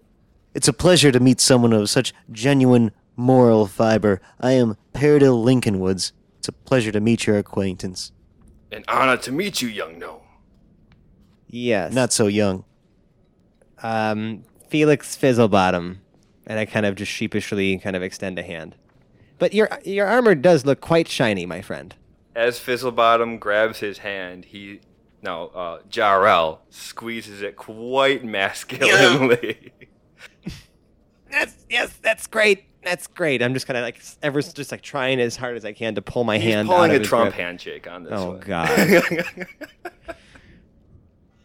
It's 0.54 0.68
a 0.68 0.74
pleasure 0.74 1.12
to 1.12 1.20
meet 1.20 1.40
someone 1.40 1.72
of 1.74 1.90
such 1.90 2.14
genuine 2.32 2.92
moral 3.16 3.66
fiber. 3.66 4.22
I 4.42 4.52
am 4.52 4.76
Peridil 4.94 5.44
Lincolnwoods. 5.44 6.12
It's 6.40 6.48
a 6.48 6.52
pleasure 6.52 6.92
to 6.92 7.00
meet 7.00 7.26
your 7.28 7.38
acquaintance. 7.38 8.12
An 8.72 8.84
honor 8.88 9.18
to 9.18 9.32
meet 9.32 9.62
you, 9.62 9.68
young 9.70 9.98
gnome. 10.00 10.20
Yes. 11.48 11.94
Not 11.94 12.12
so 12.14 12.28
young. 12.28 12.66
Um, 13.84 14.44
Felix 14.70 15.16
Fizzlebottom, 15.18 15.98
and 16.48 16.60
I 16.60 16.66
kind 16.66 16.86
of 16.86 16.96
just 16.96 17.12
sheepishly 17.12 17.78
kind 17.80 17.96
of 17.96 18.04
extend 18.04 18.38
a 18.40 18.44
hand. 18.44 18.76
But 19.38 19.54
your 19.54 19.70
your 19.86 20.08
armor 20.08 20.36
does 20.36 20.66
look 20.66 20.82
quite 20.82 21.08
shiny, 21.08 21.46
my 21.46 21.62
friend. 21.62 21.96
As 22.36 22.60
Fizzlebottom 22.60 23.40
grabs 23.40 23.80
his 23.80 24.00
hand, 24.00 24.46
he 24.46 24.82
no, 25.22 25.48
uh, 25.48 25.80
Jarrell 25.90 26.60
squeezes 26.70 27.42
it 27.42 27.56
quite 27.56 28.24
masculinely. 28.24 29.74
That's 31.32 31.56
yes, 31.70 31.94
that's 32.02 32.26
great. 32.26 32.64
That's 32.84 33.06
great. 33.06 33.44
I'm 33.44 33.54
just 33.54 33.68
kind 33.68 33.78
of 33.78 33.84
like 33.84 34.02
ever 34.24 34.42
just 34.42 34.72
like 34.72 34.82
trying 34.82 35.20
as 35.20 35.36
hard 35.36 35.58
as 35.58 35.64
I 35.66 35.74
can 35.74 35.94
to 35.96 36.02
pull 36.02 36.24
my 36.24 36.38
He's 36.40 36.54
hand. 36.54 36.68
pulling 36.68 36.90
out 36.90 36.96
a 36.96 37.00
his 37.00 37.08
Trump 37.08 37.26
grip. 37.34 37.36
handshake 37.40 37.88
on 37.88 38.04
this 38.04 38.14
Oh 38.16 38.30
one. 38.32 38.40
God. 38.40 39.36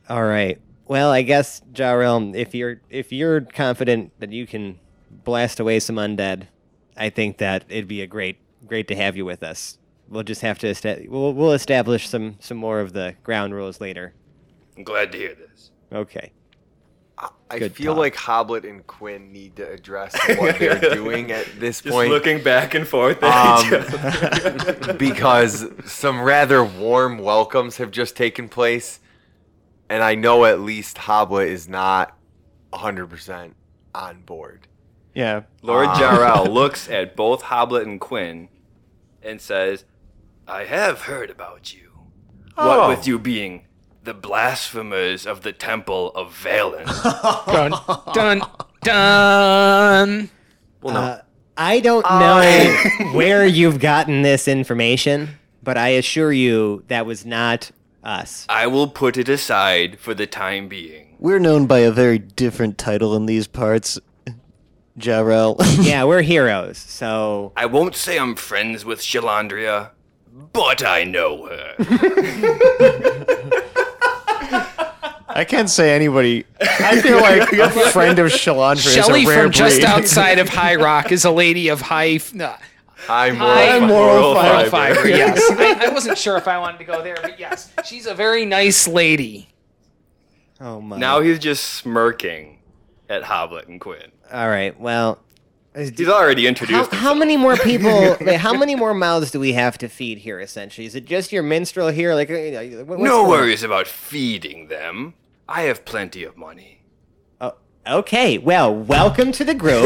All 0.08 0.24
right. 0.24 0.58
Well, 0.86 1.10
I 1.10 1.22
guess 1.22 1.62
Jarrell, 1.72 2.34
if 2.34 2.54
you're 2.54 2.80
if 2.90 3.12
you're 3.12 3.40
confident 3.40 4.12
that 4.20 4.32
you 4.32 4.46
can 4.46 4.78
blast 5.24 5.58
away 5.60 5.80
some 5.80 5.96
undead, 5.96 6.48
I 6.96 7.10
think 7.10 7.38
that 7.38 7.64
it'd 7.68 7.88
be 7.88 8.02
a 8.02 8.06
great 8.06 8.36
great 8.66 8.88
to 8.88 8.96
have 8.96 9.16
you 9.16 9.24
with 9.24 9.42
us. 9.42 9.78
We'll 10.08 10.22
just 10.22 10.42
have 10.42 10.58
to 10.58 10.68
esta- 10.68 11.04
we'll 11.08 11.32
we'll 11.32 11.52
establish 11.52 12.08
some 12.08 12.36
some 12.40 12.58
more 12.58 12.80
of 12.80 12.92
the 12.92 13.14
ground 13.22 13.54
rules 13.54 13.80
later. 13.80 14.12
I'm 14.76 14.82
glad 14.84 15.12
to 15.12 15.18
hear 15.18 15.34
this. 15.34 15.70
Okay. 15.92 16.32
I- 17.16 17.28
I 17.48 17.58
Good 17.60 17.74
feel 17.76 17.92
talk. 17.94 17.98
like 18.00 18.16
Hoblet 18.16 18.68
and 18.68 18.84
Quinn 18.86 19.32
need 19.32 19.54
to 19.56 19.70
address 19.70 20.14
what 20.38 20.58
they're 20.58 20.78
doing 20.80 21.30
at 21.30 21.46
this 21.60 21.80
Just 21.80 21.94
point. 21.94 22.10
looking 22.10 22.42
back 22.42 22.74
and 22.74 22.86
forth 22.86 23.22
at 23.22 23.64
each 23.64 23.72
other. 23.72 24.90
um, 24.90 24.96
because 24.98 25.64
some 25.86 26.20
rather 26.20 26.62
warm 26.64 27.18
welcomes 27.18 27.76
have 27.76 27.90
just 27.92 28.16
taken 28.16 28.48
place, 28.48 28.98
and 29.88 30.02
I 30.02 30.14
know 30.14 30.44
at 30.44 30.60
least 30.60 30.96
Hoblet 30.98 31.48
is 31.48 31.68
not 31.68 32.16
100% 32.72 33.52
on 33.94 34.22
board. 34.22 34.66
"Yeah, 35.14 35.42
Lord 35.62 35.86
Ah. 35.88 35.98
Jarrell 35.98 36.48
looks 36.52 36.88
at 36.88 37.14
both 37.16 37.44
Hoblet 37.44 37.82
and 37.84 38.00
Quinn 38.00 38.48
and 39.22 39.40
says, 39.40 39.84
I 40.46 40.64
have 40.64 41.02
heard 41.02 41.30
about 41.30 41.72
you. 41.74 41.90
Oh. 42.58 42.68
What 42.88 42.88
with 42.98 43.06
you 43.06 43.18
being 43.18 43.66
the 44.02 44.12
blasphemers 44.14 45.26
of 45.26 45.42
the 45.42 45.52
temple 45.52 46.10
of 46.14 46.38
Valen. 46.44 46.84
Dun, 47.46 47.72
dun, 48.12 48.42
dun. 48.82 50.30
Well, 50.82 50.94
no. 50.94 51.00
Uh, 51.00 51.20
I 51.56 51.80
don't 51.80 52.04
know 52.04 53.12
where 53.12 53.46
you've 53.46 53.78
gotten 53.80 54.20
this 54.22 54.46
information, 54.48 55.38
but 55.62 55.78
I 55.78 55.90
assure 55.90 56.32
you 56.32 56.84
that 56.88 57.06
was 57.06 57.24
not 57.24 57.70
Us. 58.04 58.44
I 58.48 58.66
will 58.66 58.88
put 58.88 59.16
it 59.16 59.28
aside 59.28 59.98
for 59.98 60.12
the 60.12 60.26
time 60.26 60.68
being. 60.68 61.16
We're 61.18 61.38
known 61.38 61.66
by 61.66 61.78
a 61.78 61.90
very 61.90 62.18
different 62.18 62.76
title 62.76 63.16
in 63.16 63.24
these 63.26 63.46
parts. 63.46 63.98
Jarrell. 64.98 65.56
yeah, 65.84 66.04
we're 66.04 66.22
heroes. 66.22 66.78
So 66.78 67.52
I 67.56 67.66
won't 67.66 67.96
say 67.96 68.18
I'm 68.18 68.36
friends 68.36 68.84
with 68.84 69.00
Shalandria, 69.00 69.90
but 70.52 70.84
I 70.84 71.04
know 71.04 71.46
her. 71.46 71.74
I 75.36 75.44
can't 75.44 75.68
say 75.68 75.92
anybody. 75.92 76.44
I 76.60 77.00
feel 77.00 77.20
like 77.20 77.52
a 77.58 77.90
friend 77.90 78.18
of 78.20 78.30
Shalandra 78.30 78.96
is 78.96 79.08
a 79.08 79.26
rare 79.26 79.42
from 79.44 79.50
just 79.50 79.82
outside 79.82 80.38
of 80.38 80.48
High 80.48 80.76
Rock 80.76 81.10
is 81.10 81.24
a 81.24 81.30
lady 81.32 81.68
of 81.68 81.80
high. 81.80 82.20
No, 82.32 82.54
High 83.06 83.30
high 83.30 83.78
moral, 83.80 84.34
moral 84.34 84.34
fiber. 84.34 84.70
fiber. 84.70 85.08
Yes, 85.08 85.40
I, 85.50 85.86
I 85.86 85.88
wasn't 85.92 86.18
sure 86.18 86.36
if 86.36 86.48
I 86.48 86.58
wanted 86.58 86.78
to 86.78 86.84
go 86.84 87.02
there, 87.02 87.16
but 87.20 87.38
yes, 87.38 87.72
she's 87.84 88.06
a 88.06 88.14
very 88.14 88.44
nice 88.44 88.86
lady. 88.88 89.48
Oh 90.60 90.80
my. 90.80 90.96
now 90.98 91.20
he's 91.20 91.38
just 91.38 91.64
smirking 91.64 92.58
at 93.08 93.22
Hoblet 93.24 93.68
and 93.68 93.80
Quinn. 93.80 94.12
All 94.32 94.48
right. 94.48 94.78
Well, 94.80 95.18
He's 95.76 96.08
already 96.08 96.46
introduced 96.46 96.92
how 96.92 96.98
himself. 96.98 97.18
many 97.18 97.36
more 97.36 97.56
people? 97.56 98.10
like, 98.20 98.36
how 98.36 98.54
many 98.54 98.76
more 98.76 98.94
mouths 98.94 99.32
do 99.32 99.40
we 99.40 99.54
have 99.54 99.76
to 99.78 99.88
feed 99.88 100.18
here? 100.18 100.38
Essentially, 100.38 100.86
is 100.86 100.94
it 100.94 101.04
just 101.04 101.32
your 101.32 101.42
minstrel 101.42 101.88
here? 101.88 102.14
Like, 102.14 102.30
uh, 102.30 102.34
uh, 102.34 102.62
what- 102.84 102.98
what's 103.00 103.02
No 103.02 103.18
going- 103.24 103.30
worries 103.30 103.64
about 103.64 103.88
feeding 103.88 104.68
them. 104.68 105.14
I 105.48 105.62
have 105.62 105.84
plenty 105.84 106.22
of 106.22 106.36
money. 106.36 106.82
Oh, 107.40 107.54
okay. 107.88 108.38
Well, 108.38 108.72
welcome 108.72 109.32
to 109.32 109.44
the 109.44 109.54
group. 109.54 109.82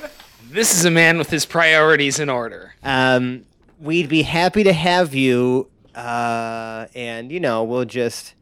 This 0.50 0.76
is 0.76 0.84
a 0.84 0.90
man 0.90 1.16
with 1.16 1.30
his 1.30 1.46
priorities 1.46 2.18
in 2.18 2.28
order. 2.28 2.74
um, 2.82 3.44
we'd 3.80 4.08
be 4.08 4.22
happy 4.22 4.62
to 4.64 4.72
have 4.72 5.14
you, 5.14 5.70
uh, 5.94 6.86
and 6.94 7.30
you 7.30 7.40
know, 7.40 7.62
we'll 7.64 7.84
just, 7.84 8.34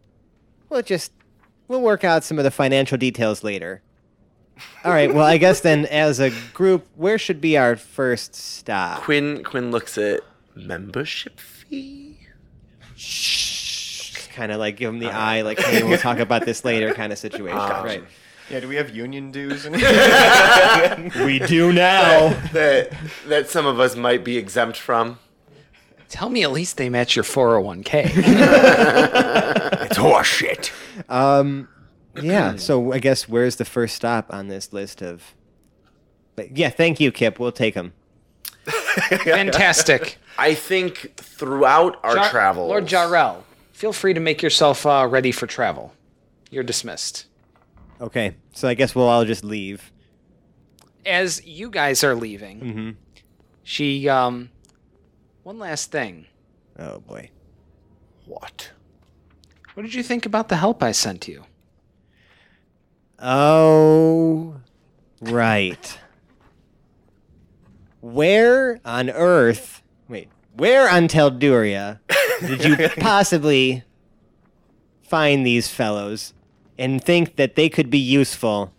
we'll 0.69 0.83
just, 0.83 1.13
we'll 1.69 1.83
work 1.83 2.03
out 2.05 2.25
some 2.25 2.39
of 2.39 2.45
the 2.45 2.51
financial 2.51 2.97
details 2.99 3.45
later. 3.45 3.83
All 4.85 4.91
right. 4.91 5.13
Well, 5.15 5.25
I 5.25 5.37
guess 5.39 5.61
then, 5.61 5.87
as 5.91 6.19
a 6.19 6.31
group, 6.55 6.87
where 6.97 7.19
should 7.19 7.41
be 7.41 7.57
our 7.59 7.77
first 7.77 8.35
stop? 8.35 9.03
Quinn 9.03 9.45
Quinn 9.45 9.71
looks 9.71 9.97
at 9.99 10.21
membership 10.57 11.39
fee. 11.39 12.19
Shh. 12.97 14.27
Kind 14.35 14.51
of 14.51 14.59
like 14.59 14.77
give 14.77 14.89
him 14.89 14.99
the 14.99 15.11
eye, 15.11 15.43
like, 15.43 15.59
hey, 15.61 15.83
we'll 15.83 15.99
talk 15.99 16.19
about 16.19 16.45
this 16.45 16.65
later, 16.65 16.95
kind 16.95 17.13
of 17.13 17.19
situation. 17.19 17.59
right. 17.59 18.03
Yeah, 18.51 18.61
do 18.61 18.69
we 18.69 18.77
have 18.77 18.95
union 18.95 19.31
dues? 19.31 19.67
In 19.67 19.73
We 21.25 21.39
do 21.41 21.73
now. 21.73 22.31
that 22.53 22.91
that 23.27 23.49
some 23.49 23.67
of 23.67 23.79
us 23.79 23.95
might 23.95 24.25
be 24.25 24.39
exempt 24.39 24.79
from. 24.79 25.19
Tell 26.09 26.31
me 26.31 26.43
at 26.43 26.53
least 26.53 26.79
they 26.79 26.89
match 26.89 27.15
your 27.17 27.25
401k. 27.25 28.05
It's 29.91 29.97
horseshit. 29.99 30.71
Um, 31.11 31.69
yeah. 32.23 32.57
So 32.57 32.93
I 32.93 32.99
guess 32.99 33.29
where's 33.29 33.57
the 33.57 33.65
first 33.65 33.95
stop 33.97 34.33
on 34.33 34.49
this 34.49 34.73
list 34.73 35.01
of? 35.03 35.35
But 36.37 36.57
yeah, 36.57 36.69
thank 36.71 37.01
you, 37.01 37.11
Kip. 37.11 37.39
We'll 37.39 37.53
take 37.53 37.75
him. 37.75 37.93
Fantastic. 38.67 40.19
I 40.39 40.55
think 40.55 41.17
throughout 41.17 41.99
our 42.05 42.15
Jar- 42.17 42.29
travels, 42.31 42.69
Lord 42.69 42.87
Jarrell, 42.87 43.43
feel 43.73 43.93
free 43.95 44.13
to 44.15 44.21
make 44.21 44.43
yourself 44.43 44.85
uh, 44.85 45.07
ready 45.09 45.33
for 45.33 45.47
travel. 45.47 45.93
You're 46.51 46.65
dismissed. 46.65 47.27
Okay. 48.01 48.37
So 48.53 48.69
I 48.69 48.75
guess 48.75 48.95
we'll 48.95 49.09
all 49.09 49.25
just 49.25 49.45
leave. 49.45 49.93
As 51.07 51.45
you 51.47 51.71
guys 51.71 52.05
are 52.05 52.15
leaving, 52.15 52.61
Mm-hmm. 52.61 52.91
she 53.63 54.09
um 54.09 54.51
one 55.43 55.59
last 55.59 55.91
thing. 55.91 56.27
Oh 56.79 57.01
boy. 57.01 57.31
What? 58.27 58.71
What 59.75 59.83
did 59.85 59.95
you 59.95 60.03
think 60.03 60.27
about 60.27 60.49
the 60.49 60.57
help 60.57 60.83
I 60.83 60.93
sent 60.93 61.29
you? 61.29 61.45
Oh, 63.21 64.61
right. 65.21 65.99
Where 68.01 68.81
on 68.85 69.11
earth? 69.11 69.83
Wait, 70.09 70.29
where 70.57 70.89
on 70.89 71.09
Telduria 71.09 71.99
did 72.41 72.65
you 72.65 72.89
possibly 73.01 73.83
find 75.03 75.45
these 75.45 75.69
fellows 75.69 76.33
and 76.79 77.03
think 77.03 77.37
that 77.37 77.57
they 77.57 77.69
could 77.69 77.91
be 77.91 77.99
useful 77.99 78.73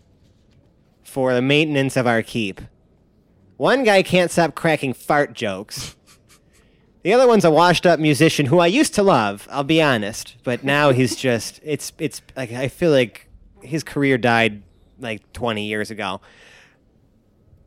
for 1.02 1.34
the 1.34 1.42
maintenance 1.42 1.96
of 1.96 2.06
our 2.06 2.22
keep? 2.22 2.60
One 3.56 3.84
guy 3.84 4.02
can't 4.02 4.30
stop 4.30 4.54
cracking 4.54 4.94
fart 4.94 5.34
jokes. 5.34 5.96
The 7.02 7.12
other 7.12 7.26
one's 7.26 7.44
a 7.44 7.50
washed-up 7.50 7.98
musician 7.98 8.46
who 8.46 8.58
I 8.58 8.66
used 8.66 8.94
to 8.94 9.02
love. 9.02 9.46
I'll 9.50 9.64
be 9.64 9.80
honest, 9.80 10.36
but 10.44 10.64
now 10.64 10.90
he's 10.92 11.16
just—it's 11.26 11.92
it's 11.98 12.22
like 12.36 12.52
I 12.52 12.68
feel 12.68 12.90
like 12.90 13.28
his 13.62 13.82
career 13.82 14.18
died 14.18 14.62
like 14.98 15.32
20 15.32 15.66
years 15.66 15.90
ago. 15.90 16.20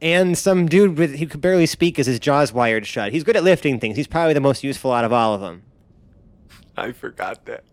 And 0.02 0.38
some 0.38 0.68
dude 0.68 0.98
with 0.98 1.16
he 1.16 1.26
could 1.26 1.42
barely 1.42 1.66
speak 1.66 1.98
as 1.98 2.08
his 2.08 2.20
jaw's 2.20 2.52
wired 2.52 2.86
shut. 2.86 3.12
He's 3.14 3.24
good 3.24 3.38
at 3.38 3.44
lifting 3.44 3.80
things. 3.80 3.96
He's 3.96 4.08
probably 4.08 4.34
the 4.34 4.42
most 4.42 4.64
useful 4.64 4.92
out 4.92 5.06
of 5.06 5.14
all 5.14 5.34
of 5.34 5.42
them. 5.42 5.64
I 6.76 6.92
forgot 6.92 7.46
that. 7.46 7.64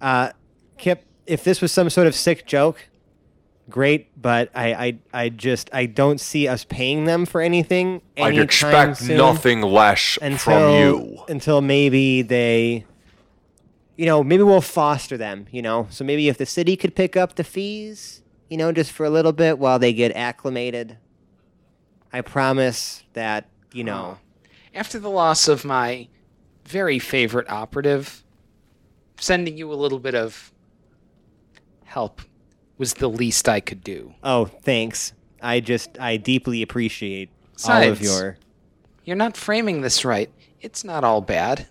Uh, 0.00 0.30
Kip, 0.78 1.04
if 1.26 1.44
this 1.44 1.60
was 1.60 1.72
some 1.72 1.90
sort 1.90 2.06
of 2.06 2.14
sick 2.14 2.46
joke, 2.46 2.88
great. 3.68 4.08
But 4.20 4.50
I, 4.54 4.74
I, 4.74 4.98
I 5.12 5.28
just 5.28 5.70
I 5.72 5.86
don't 5.86 6.20
see 6.20 6.48
us 6.48 6.64
paying 6.64 7.04
them 7.04 7.26
for 7.26 7.40
anything. 7.40 8.02
I'd 8.16 8.38
expect 8.38 8.98
soon 8.98 9.16
nothing 9.16 9.62
less 9.62 10.18
until 10.20 10.38
from 10.38 10.70
you. 10.74 11.24
until 11.28 11.60
maybe 11.60 12.22
they. 12.22 12.86
You 13.96 14.06
know, 14.06 14.24
maybe 14.24 14.42
we'll 14.42 14.60
foster 14.60 15.16
them. 15.16 15.46
You 15.50 15.62
know, 15.62 15.86
so 15.90 16.04
maybe 16.04 16.28
if 16.28 16.38
the 16.38 16.46
city 16.46 16.76
could 16.76 16.94
pick 16.94 17.16
up 17.16 17.34
the 17.34 17.44
fees, 17.44 18.22
you 18.48 18.56
know, 18.56 18.72
just 18.72 18.90
for 18.90 19.04
a 19.04 19.10
little 19.10 19.32
bit 19.32 19.58
while 19.58 19.78
they 19.78 19.92
get 19.92 20.12
acclimated. 20.16 20.98
I 22.12 22.20
promise 22.20 23.04
that 23.14 23.48
you 23.72 23.84
know. 23.84 24.18
After 24.74 24.98
the 24.98 25.10
loss 25.10 25.48
of 25.48 25.64
my 25.64 26.08
very 26.64 26.98
favorite 26.98 27.48
operative, 27.50 28.22
sending 29.18 29.56
you 29.56 29.72
a 29.72 29.74
little 29.74 29.98
bit 29.98 30.14
of 30.14 30.51
help 31.92 32.22
was 32.78 32.94
the 32.94 33.08
least 33.08 33.48
I 33.48 33.60
could 33.60 33.84
do. 33.84 34.14
Oh, 34.22 34.46
thanks. 34.46 35.12
I 35.42 35.60
just 35.60 35.98
I 36.00 36.16
deeply 36.16 36.62
appreciate 36.62 37.30
all 37.68 37.82
of 37.82 38.00
your. 38.00 38.38
You're 39.04 39.16
not 39.16 39.36
framing 39.36 39.82
this 39.82 40.04
right. 40.04 40.30
It's 40.60 40.84
not 40.84 41.04
all 41.04 41.20
bad. 41.20 41.66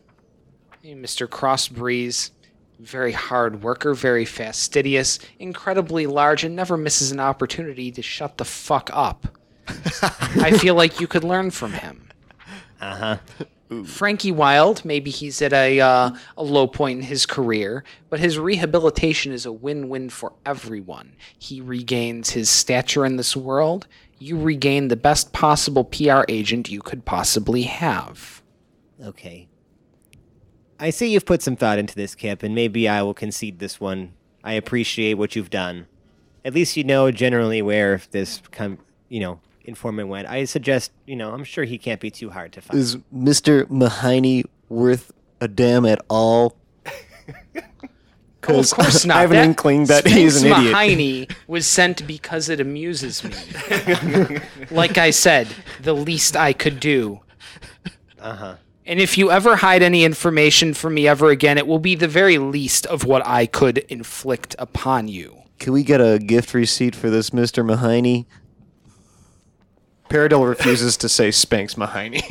Mr. 0.83 1.27
Crossbreeze, 1.27 2.31
very 2.79 3.11
hard 3.11 3.63
worker, 3.63 3.93
very 3.93 4.25
fastidious, 4.25 5.19
incredibly 5.39 6.07
large, 6.07 6.43
and 6.43 6.55
never 6.55 6.77
misses 6.77 7.11
an 7.11 7.19
opportunity 7.19 7.91
to 7.91 8.01
shut 8.01 8.37
the 8.37 8.45
fuck 8.45 8.89
up. 8.93 9.27
I 9.67 10.57
feel 10.57 10.75
like 10.75 10.99
you 10.99 11.07
could 11.07 11.23
learn 11.23 11.51
from 11.51 11.73
him. 11.73 12.09
Uh 12.79 12.95
huh. 12.95 13.17
Frankie 13.85 14.33
Wild, 14.33 14.83
maybe 14.83 15.09
he's 15.11 15.41
at 15.41 15.53
a 15.53 15.79
uh, 15.79 16.11
a 16.35 16.43
low 16.43 16.67
point 16.67 16.99
in 16.99 17.05
his 17.05 17.25
career, 17.25 17.85
but 18.09 18.19
his 18.19 18.37
rehabilitation 18.37 19.31
is 19.31 19.45
a 19.45 19.51
win-win 19.51 20.09
for 20.09 20.33
everyone. 20.45 21.13
He 21.39 21.61
regains 21.61 22.31
his 22.31 22.49
stature 22.49 23.05
in 23.05 23.15
this 23.15 23.35
world. 23.35 23.87
You 24.19 24.37
regain 24.37 24.89
the 24.89 24.97
best 24.97 25.31
possible 25.31 25.85
PR 25.85 26.23
agent 26.27 26.69
you 26.69 26.81
could 26.81 27.05
possibly 27.05 27.63
have. 27.63 28.41
Okay. 29.01 29.47
I 30.77 30.89
see 30.89 31.11
you've 31.11 31.25
put 31.25 31.41
some 31.41 31.55
thought 31.55 31.79
into 31.79 31.95
this, 31.95 32.13
Kip, 32.13 32.43
and 32.43 32.53
maybe 32.53 32.89
I 32.89 33.03
will 33.03 33.13
concede 33.13 33.59
this 33.59 33.79
one. 33.79 34.13
I 34.43 34.53
appreciate 34.53 35.13
what 35.13 35.35
you've 35.35 35.49
done. 35.49 35.87
At 36.43 36.53
least 36.53 36.75
you 36.75 36.83
know 36.83 37.09
generally 37.11 37.61
where 37.61 38.01
this, 38.11 38.41
com- 38.51 38.79
you 39.07 39.19
know, 39.19 39.39
informant 39.65 40.09
went. 40.09 40.27
I 40.27 40.45
suggest, 40.45 40.91
you 41.05 41.15
know, 41.15 41.33
I'm 41.33 41.43
sure 41.43 41.63
he 41.63 41.77
can't 41.77 41.99
be 41.99 42.11
too 42.11 42.29
hard 42.29 42.53
to 42.53 42.61
find. 42.61 42.79
Is 42.79 42.97
Mr. 43.13 43.69
Mahoney 43.69 44.43
worth 44.69 45.11
a 45.39 45.47
damn 45.47 45.85
at 45.85 46.01
all? 46.09 46.55
Oh, 46.87 46.91
of 48.59 48.71
course 48.71 49.05
not. 49.05 49.17
I 49.17 49.21
have 49.21 49.31
an 49.31 49.37
That 49.37 49.45
inkling 49.45 49.85
that 49.85 50.07
he's 50.07 50.35
an 50.43 50.49
Sphinx 50.49 50.59
idiot. 50.59 50.71
Mahoney 50.71 51.27
was 51.47 51.67
sent 51.67 52.07
because 52.07 52.49
it 52.49 52.59
amuses 52.59 53.23
me. 53.23 54.39
like 54.71 54.97
I 54.97 55.11
said, 55.11 55.47
the 55.81 55.93
least 55.93 56.35
I 56.35 56.53
could 56.53 56.79
do. 56.79 57.21
Uh 58.19 58.35
huh. 58.35 58.55
And 58.85 58.99
if 58.99 59.17
you 59.17 59.31
ever 59.31 59.57
hide 59.57 59.83
any 59.83 60.03
information 60.03 60.73
from 60.73 60.95
me 60.95 61.07
ever 61.07 61.29
again, 61.29 61.57
it 61.57 61.67
will 61.67 61.79
be 61.79 61.95
the 61.95 62.07
very 62.07 62.37
least 62.39 62.85
of 62.87 63.05
what 63.05 63.25
I 63.25 63.45
could 63.45 63.77
inflict 63.89 64.55
upon 64.57 65.07
you. 65.07 65.37
Can 65.59 65.73
we 65.73 65.83
get 65.83 66.01
a 66.01 66.17
gift 66.17 66.55
receipt 66.55 66.95
for 66.95 67.11
this, 67.11 67.29
Mr. 67.29 67.63
Mahoney? 67.63 68.27
Paradil 70.11 70.47
refuses 70.47 70.97
to 70.97 71.09
say 71.09 71.29
Spanx 71.29 71.75
Mahiney. 71.75 72.21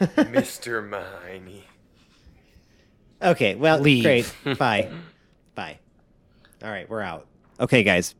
Mr. 0.00 0.86
Mahiney. 0.86 1.62
Okay, 3.22 3.54
well, 3.54 3.78
Leave. 3.80 4.04
great. 4.04 4.58
Bye. 4.58 4.90
Bye. 5.54 5.78
All 6.62 6.70
right, 6.70 6.88
we're 6.88 7.00
out. 7.00 7.26
Okay, 7.58 7.82
guys. 7.82 8.14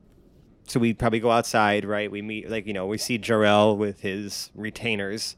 So 0.66 0.80
we 0.80 0.94
probably 0.94 1.20
go 1.20 1.30
outside, 1.30 1.84
right? 1.84 2.10
We 2.10 2.22
meet, 2.22 2.50
like, 2.50 2.66
you 2.66 2.72
know, 2.72 2.86
we 2.86 2.98
see 2.98 3.18
Jarrell 3.18 3.76
with 3.76 4.00
his 4.00 4.50
retainers. 4.54 5.36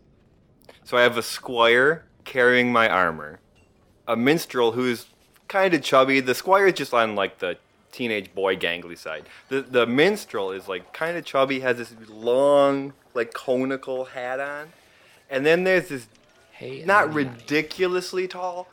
So 0.85 0.97
I 0.97 1.03
have 1.03 1.19
a 1.19 1.23
squire 1.23 2.05
carrying 2.25 2.73
my 2.73 2.89
armor. 2.89 3.41
a 4.07 4.17
minstrel 4.17 4.73
who's 4.73 5.07
kind 5.49 5.75
of 5.75 5.83
chubby. 5.83 6.21
The 6.21 6.35
squire's 6.35 6.75
just 6.75 6.95
on 6.95 7.15
like 7.15 7.39
the 7.41 7.59
teenage 7.93 8.35
boy 8.35 8.57
gangly 8.57 8.97
side. 8.97 9.25
The 9.49 9.63
the 9.63 9.87
minstrel 9.87 10.51
is 10.51 10.69
like 10.69 10.93
kind 10.93 11.17
of 11.17 11.25
chubby, 11.25 11.61
has 11.61 11.79
this 11.79 11.95
long 12.09 12.93
like 13.15 13.33
conical 13.33 14.07
hat 14.07 14.41
on, 14.41 14.73
and 15.31 15.45
then 15.45 15.65
there's 15.65 15.89
this 15.89 16.09
Hey, 16.59 16.83
not 16.85 17.15
ridiculously 17.15 18.27
tall, 18.27 18.67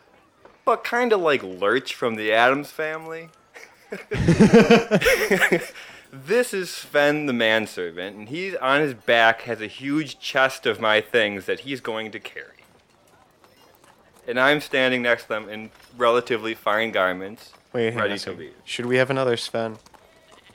but 0.66 0.84
kind 0.84 1.14
of 1.14 1.22
like 1.22 1.44
Lurch 1.44 1.94
from 1.94 2.16
the 2.16 2.34
Addams 2.34 2.72
family. 2.72 3.30
this 6.12 6.52
is 6.52 6.72
Sven 6.72 7.28
the 7.28 7.34
manservant, 7.34 8.16
and 8.16 8.30
he's 8.30 8.56
on 8.56 8.82
his 8.82 8.96
back 8.96 9.44
has 9.44 9.62
a 9.62 9.68
huge 9.68 10.18
chest 10.18 10.66
of 10.66 10.80
my 10.80 11.00
things 11.00 11.46
that 11.46 11.60
he's 11.60 11.80
going 11.80 12.12
to 12.12 12.20
carry. 12.20 12.66
And 14.28 14.40
I'm 14.40 14.62
standing 14.62 15.04
next 15.04 15.24
to 15.24 15.30
them 15.30 15.48
in 15.48 15.70
relatively 15.96 16.56
fine 16.56 16.92
garments, 16.92 17.54
Wait, 17.76 17.88
hang 17.92 17.96
on 17.96 18.02
ready 18.04 18.14
to 18.14 18.20
second. 18.20 18.40
leave. 18.40 18.54
Should 18.64 18.86
we 18.86 18.96
have 18.96 19.10
another 19.10 19.36
Sven? 19.36 19.78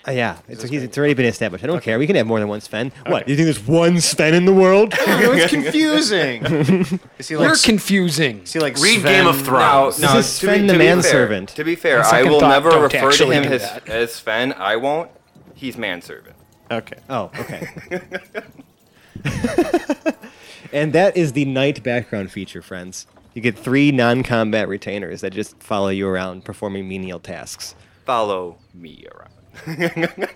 Uh, 0.09 0.13
yeah, 0.13 0.39
it's, 0.49 0.63
he's, 0.63 0.83
it's 0.83 0.97
already 0.97 1.13
been 1.13 1.27
established. 1.27 1.63
I 1.63 1.67
don't 1.67 1.83
care. 1.83 1.99
We 1.99 2.07
can 2.07 2.17
have 2.17 2.27
more 2.27 2.41
than 2.41 2.49
one 2.49 2.63
Sven. 2.63 2.91
What? 3.07 3.29
You 3.29 3.37
think 3.37 3.45
there's 3.45 3.61
one 3.67 4.01
Sven 4.01 4.33
in 4.33 4.47
the 4.47 4.55
world? 4.55 4.95
Oh, 5.07 5.33
it's 5.33 5.53
confusing. 5.53 6.43
is 7.19 7.29
he 7.29 7.37
like? 7.37 7.45
You're 7.45 7.53
s- 7.53 7.63
confusing. 7.65 8.41
is 8.45 8.55
he 8.55 8.59
like 8.59 8.79
Read 8.79 9.01
Sven- 9.01 9.25
Game 9.25 9.27
of 9.27 9.39
Thrones. 9.43 9.99
This 9.99 10.15
is 10.15 10.27
Sven 10.27 10.67
the 10.67 10.73
be 10.73 10.79
manservant. 10.79 11.51
To 11.51 11.63
be 11.65 11.75
fair, 11.77 12.01
I 12.01 12.11
second 12.11 12.31
will 12.33 12.41
thought, 12.41 12.49
never 12.49 12.71
don't 12.71 12.83
refer 12.85 12.99
to 13.01 13.07
actually 13.07 13.37
him 13.37 13.43
do 13.43 13.49
as, 13.51 13.61
that. 13.61 13.87
as 13.89 14.15
Sven. 14.15 14.55
I 14.55 14.77
won't. 14.77 15.11
He's 15.55 15.77
manservant. 15.77 16.37
Okay. 16.71 16.97
Oh, 17.11 17.31
okay. 17.39 17.69
and 20.73 20.95
that 20.95 21.19
is 21.19 21.35
the 21.35 21.45
night 21.45 21.83
background 21.83 22.31
feature, 22.33 22.63
friends. 22.63 23.07
You 23.35 23.41
get 23.43 23.57
three 23.59 23.93
non-combat 23.93 24.69
retainers 24.69 25.21
that 25.21 25.31
just 25.33 25.61
follow 25.63 25.89
you 25.89 26.09
around 26.09 26.45
performing 26.45 26.89
menial 26.89 27.21
tasks. 27.21 27.75
Follow 28.05 28.59
me 28.75 29.07
around. 29.15 30.29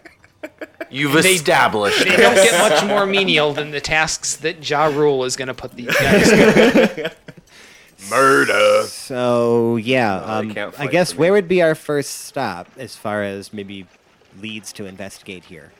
You've 0.90 1.12
They- 1.22 1.32
established. 1.34 1.99
They 2.05 2.16
don't 2.16 2.34
get 2.34 2.59
much 2.70 2.84
more 2.84 3.07
menial 3.07 3.53
than 3.53 3.70
the 3.72 3.80
tasks 3.80 4.36
that 4.36 4.68
Ja 4.68 4.84
Rule 4.86 5.24
is 5.24 5.34
going 5.36 5.49
to 5.49 5.55
put 5.55 5.72
these 5.72 5.95
guys 5.97 6.28
through. 6.30 7.07
Murder. 8.11 8.82
So 8.84 9.76
yeah, 9.76 10.16
um, 10.16 10.53
can't 10.53 10.78
I 10.78 10.86
guess 10.86 11.14
where 11.16 11.32
would 11.32 11.49
be 11.49 11.62
our 11.62 11.74
first 11.74 12.24
stop 12.26 12.68
as 12.76 12.97
far 12.97 13.22
as 13.22 13.53
maybe 13.53 13.86
leads 14.40 14.72
to 14.74 14.84
investigate 14.84 15.45
here? 15.45 15.72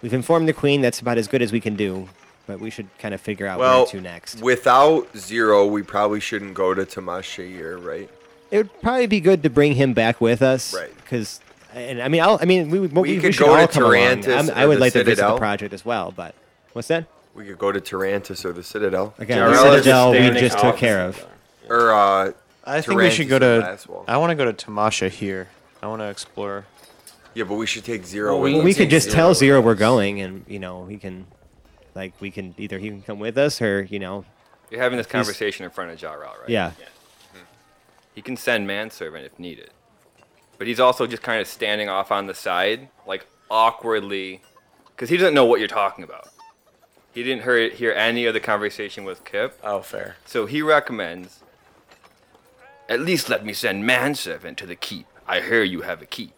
We've 0.00 0.14
informed 0.14 0.48
the 0.48 0.52
queen. 0.54 0.80
That's 0.80 1.00
about 1.00 1.18
as 1.18 1.28
good 1.28 1.42
as 1.42 1.52
we 1.52 1.60
can 1.60 1.76
do, 1.76 2.08
but 2.46 2.60
we 2.60 2.70
should 2.70 2.88
kind 2.98 3.14
of 3.14 3.20
figure 3.20 3.46
out 3.46 3.58
Well, 3.58 3.80
where 3.80 3.86
to 3.86 4.00
next. 4.00 4.40
without 4.40 5.16
Zero, 5.16 5.66
we 5.66 5.82
probably 5.82 6.20
shouldn't 6.20 6.54
go 6.54 6.74
to 6.74 6.84
Tamashir, 6.84 7.82
right? 7.84 8.08
It 8.50 8.56
would 8.58 8.82
probably 8.82 9.06
be 9.06 9.20
good 9.20 9.42
to 9.44 9.50
bring 9.50 9.74
him 9.74 9.94
back 9.94 10.20
with 10.20 10.42
us, 10.42 10.74
Right. 10.74 10.94
Because, 10.96 11.40
and 11.74 12.02
I 12.02 12.08
mean, 12.08 12.20
I'll, 12.22 12.38
I 12.40 12.44
mean, 12.44 12.68
we, 12.70 12.80
we, 12.80 12.88
we, 12.88 13.18
could 13.18 13.34
should 13.34 13.46
go 13.46 13.54
all 13.54 13.66
to 13.66 13.72
come 13.72 13.82
along. 13.84 13.94
Tarantus 14.22 14.34
I'm- 14.34 14.50
I 14.54 14.66
would 14.66 14.76
the 14.76 14.80
like 14.80 14.92
to 14.94 15.04
visit 15.04 15.26
the 15.26 15.36
project 15.36 15.72
as 15.72 15.84
well, 15.84 16.12
but 16.14 16.34
what's 16.72 16.88
that? 16.88 17.06
We 17.34 17.46
could 17.46 17.58
go 17.58 17.72
to 17.72 17.80
Tarantus 17.80 18.44
or 18.44 18.52
the 18.52 18.62
Citadel. 18.62 19.14
Again, 19.18 19.38
the 19.50 19.56
Citadel 19.56 20.12
we 20.12 20.30
just 20.38 20.58
took 20.58 20.76
care 20.76 21.06
of. 21.06 21.24
Or 21.68 21.92
uh, 21.92 22.32
I 22.64 22.80
think 22.82 22.98
we 22.98 23.10
should 23.10 23.28
go 23.28 23.38
to. 23.38 23.78
I 24.06 24.18
want 24.18 24.30
to 24.30 24.34
go 24.34 24.44
to 24.44 24.52
Tamasha 24.52 25.08
here. 25.08 25.48
I 25.82 25.86
want 25.86 26.00
to 26.02 26.08
explore. 26.10 26.66
Yeah, 27.34 27.44
but 27.44 27.54
we 27.54 27.66
should 27.66 27.84
take 27.84 28.04
Zero. 28.04 28.34
Well, 28.34 28.42
with 28.42 28.54
we- 28.56 28.60
we 28.60 28.74
could 28.74 28.84
take 28.84 28.90
just 28.90 29.10
tell 29.10 29.32
Zero 29.32 29.62
we're 29.62 29.74
going, 29.74 30.20
and 30.20 30.44
you 30.46 30.58
know, 30.58 30.84
he 30.84 30.98
can, 30.98 31.26
like, 31.94 32.12
we 32.20 32.30
can 32.30 32.54
either 32.58 32.78
he 32.78 32.88
can 32.88 33.02
come 33.02 33.18
with 33.18 33.36
us 33.38 33.60
or 33.62 33.82
you 33.82 33.98
know, 33.98 34.24
You're 34.70 34.80
having 34.80 34.96
this 34.98 35.06
conversation 35.06 35.64
in 35.64 35.70
front 35.70 35.90
of 35.90 35.98
Jarrell, 35.98 36.38
right? 36.40 36.48
yeah. 36.48 36.70
Hmm. 37.32 37.38
He 38.14 38.22
can 38.22 38.36
send 38.36 38.66
manservant 38.66 39.24
if 39.24 39.38
needed. 39.38 39.70
But 40.58 40.66
he's 40.66 40.80
also 40.80 41.06
just 41.06 41.22
kind 41.22 41.40
of 41.40 41.48
standing 41.48 41.88
off 41.88 42.12
on 42.12 42.26
the 42.26 42.34
side, 42.34 42.88
like 43.06 43.26
awkwardly, 43.50 44.42
because 44.88 45.08
he 45.08 45.16
doesn't 45.16 45.34
know 45.34 45.44
what 45.44 45.58
you're 45.58 45.68
talking 45.68 46.04
about. 46.04 46.28
He 47.12 47.22
didn't 47.22 47.42
hear, 47.42 47.68
hear 47.68 47.92
any 47.92 48.24
of 48.26 48.32
the 48.34 48.40
conversation 48.40 49.04
with 49.04 49.24
Kip, 49.24 49.58
Oh, 49.62 49.82
fair. 49.82 50.16
so 50.24 50.46
he 50.46 50.62
recommends 50.62 51.40
at 52.88 53.00
least 53.00 53.28
let 53.28 53.44
me 53.44 53.52
send 53.52 53.84
manservant 53.86 54.56
to 54.58 54.66
the 54.66 54.76
keep. 54.76 55.06
I 55.26 55.40
hear 55.40 55.62
you 55.62 55.82
have 55.82 56.00
a 56.02 56.06
keep. 56.06 56.32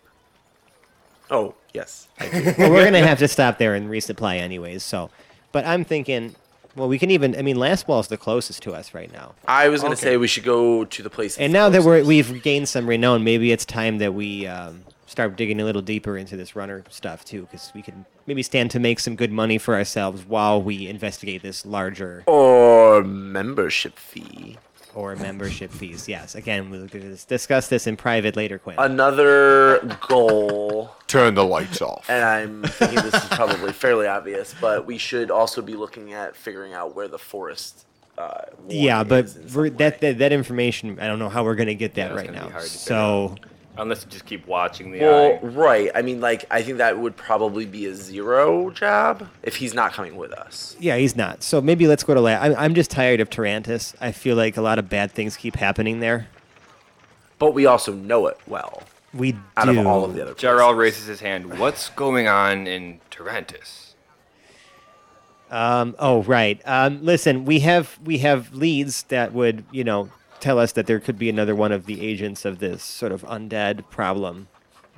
Oh, 1.30 1.54
yes. 1.72 2.08
well, 2.20 2.70
we're 2.70 2.84
gonna 2.84 3.06
have 3.06 3.18
to 3.18 3.28
stop 3.28 3.58
there 3.58 3.74
and 3.74 3.88
resupply 3.88 4.38
anyways. 4.38 4.82
So, 4.82 5.10
but 5.54 5.64
I'm 5.64 5.84
thinking, 5.84 6.34
well, 6.74 6.88
we 6.88 6.98
can 6.98 7.12
even. 7.12 7.36
I 7.36 7.42
mean, 7.42 7.56
Last 7.56 7.86
Wall 7.86 8.00
is 8.00 8.08
the 8.08 8.16
closest 8.16 8.62
to 8.64 8.74
us 8.74 8.92
right 8.92 9.10
now. 9.12 9.34
I 9.46 9.68
was 9.68 9.80
going 9.82 9.92
to 9.92 9.96
say 9.96 10.16
we 10.16 10.26
should 10.26 10.42
go 10.42 10.84
to 10.84 11.02
the 11.02 11.08
place. 11.08 11.38
And 11.38 11.52
now 11.52 11.68
that 11.68 11.84
we're 11.84 12.04
we've 12.04 12.42
gained 12.42 12.68
some 12.68 12.88
renown, 12.88 13.22
maybe 13.22 13.52
it's 13.52 13.64
time 13.64 13.98
that 13.98 14.12
we 14.12 14.48
um, 14.48 14.82
start 15.06 15.36
digging 15.36 15.60
a 15.60 15.64
little 15.64 15.80
deeper 15.80 16.18
into 16.18 16.36
this 16.36 16.56
runner 16.56 16.82
stuff 16.90 17.24
too, 17.24 17.42
because 17.42 17.70
we 17.72 17.82
can 17.82 18.04
maybe 18.26 18.42
stand 18.42 18.72
to 18.72 18.80
make 18.80 18.98
some 18.98 19.14
good 19.14 19.30
money 19.30 19.58
for 19.58 19.76
ourselves 19.76 20.24
while 20.26 20.60
we 20.60 20.88
investigate 20.88 21.42
this 21.42 21.64
larger 21.64 22.24
or 22.26 23.04
membership 23.04 23.96
fee. 23.96 24.58
Or 24.94 25.16
membership 25.16 25.70
fees. 25.70 26.08
Yes, 26.08 26.34
again, 26.34 26.70
we'll 26.70 26.86
discuss 27.28 27.68
this 27.68 27.86
in 27.86 27.96
private 27.96 28.36
later, 28.36 28.58
Quinn. 28.58 28.76
Another 28.78 29.78
goal, 30.08 30.90
Turn 31.06 31.34
the 31.34 31.44
lights 31.44 31.80
off. 31.82 32.08
and 32.08 32.24
I'm 32.24 32.62
thinking 32.62 33.02
this 33.02 33.14
is 33.14 33.28
probably 33.30 33.72
fairly 33.72 34.06
obvious, 34.06 34.54
but 34.60 34.86
we 34.86 34.98
should 34.98 35.30
also 35.30 35.62
be 35.62 35.74
looking 35.74 36.12
at 36.12 36.36
figuring 36.36 36.72
out 36.74 36.94
where 36.94 37.08
the 37.08 37.18
forest. 37.18 37.86
Uh, 38.16 38.42
yeah, 38.68 39.02
but 39.02 39.24
is 39.24 39.36
in 39.36 39.52
we're, 39.54 39.68
some 39.68 39.76
that, 39.78 40.00
that 40.00 40.18
that 40.18 40.32
information, 40.32 40.98
I 41.00 41.06
don't 41.08 41.18
know 41.18 41.28
how 41.28 41.42
we're 41.44 41.56
gonna 41.56 41.74
get 41.74 41.94
that 41.94 42.12
Yeah, 42.12 42.16
right 42.16 42.32
now. 42.32 42.48
hard 42.48 42.62
to 42.62 42.68
So. 42.68 43.34
Unless 43.76 44.04
you 44.04 44.10
just 44.10 44.24
keep 44.24 44.46
watching 44.46 44.92
the 44.92 45.00
Well, 45.00 45.32
eye. 45.32 45.38
right. 45.42 45.90
I 45.96 46.02
mean, 46.02 46.20
like, 46.20 46.44
I 46.50 46.62
think 46.62 46.78
that 46.78 46.96
would 46.98 47.16
probably 47.16 47.66
be 47.66 47.86
a 47.86 47.94
zero 47.94 48.70
job 48.70 49.28
if 49.42 49.56
he's 49.56 49.74
not 49.74 49.92
coming 49.92 50.14
with 50.16 50.32
us. 50.32 50.76
Yeah, 50.78 50.96
he's 50.96 51.16
not. 51.16 51.42
So 51.42 51.60
maybe 51.60 51.88
let's 51.88 52.04
go 52.04 52.14
to 52.14 52.20
La- 52.20 52.38
I'm, 52.40 52.54
I'm 52.56 52.74
just 52.74 52.90
tired 52.92 53.18
of 53.20 53.30
Tarantus. 53.30 53.94
I 54.00 54.12
feel 54.12 54.36
like 54.36 54.56
a 54.56 54.62
lot 54.62 54.78
of 54.78 54.88
bad 54.88 55.10
things 55.10 55.36
keep 55.36 55.56
happening 55.56 55.98
there. 55.98 56.28
But 57.40 57.52
we 57.52 57.66
also 57.66 57.92
know 57.92 58.28
it 58.28 58.38
well 58.46 58.84
We 59.12 59.34
out 59.56 59.64
do. 59.66 59.80
of 59.80 59.86
all 59.88 60.04
of 60.04 60.14
the 60.14 60.22
other. 60.22 60.34
Jarrell 60.34 60.76
raises 60.76 61.06
his 61.06 61.18
hand. 61.20 61.58
What's 61.58 61.90
going 61.90 62.28
on 62.28 62.68
in 62.68 63.00
Tarantus? 63.10 63.94
Um, 65.50 65.94
oh, 65.98 66.22
right. 66.22 66.60
Um, 66.64 67.04
listen, 67.04 67.44
we 67.44 67.60
have 67.60 67.98
we 68.04 68.18
have 68.18 68.54
leads 68.54 69.02
that 69.04 69.32
would 69.32 69.64
you 69.72 69.84
know 69.84 70.10
tell 70.44 70.58
us 70.58 70.72
that 70.72 70.86
there 70.86 71.00
could 71.00 71.18
be 71.18 71.30
another 71.30 71.54
one 71.54 71.72
of 71.72 71.86
the 71.86 72.06
agents 72.06 72.44
of 72.44 72.58
this 72.58 72.82
sort 72.82 73.12
of 73.12 73.22
undead 73.22 73.88
problem 73.88 74.46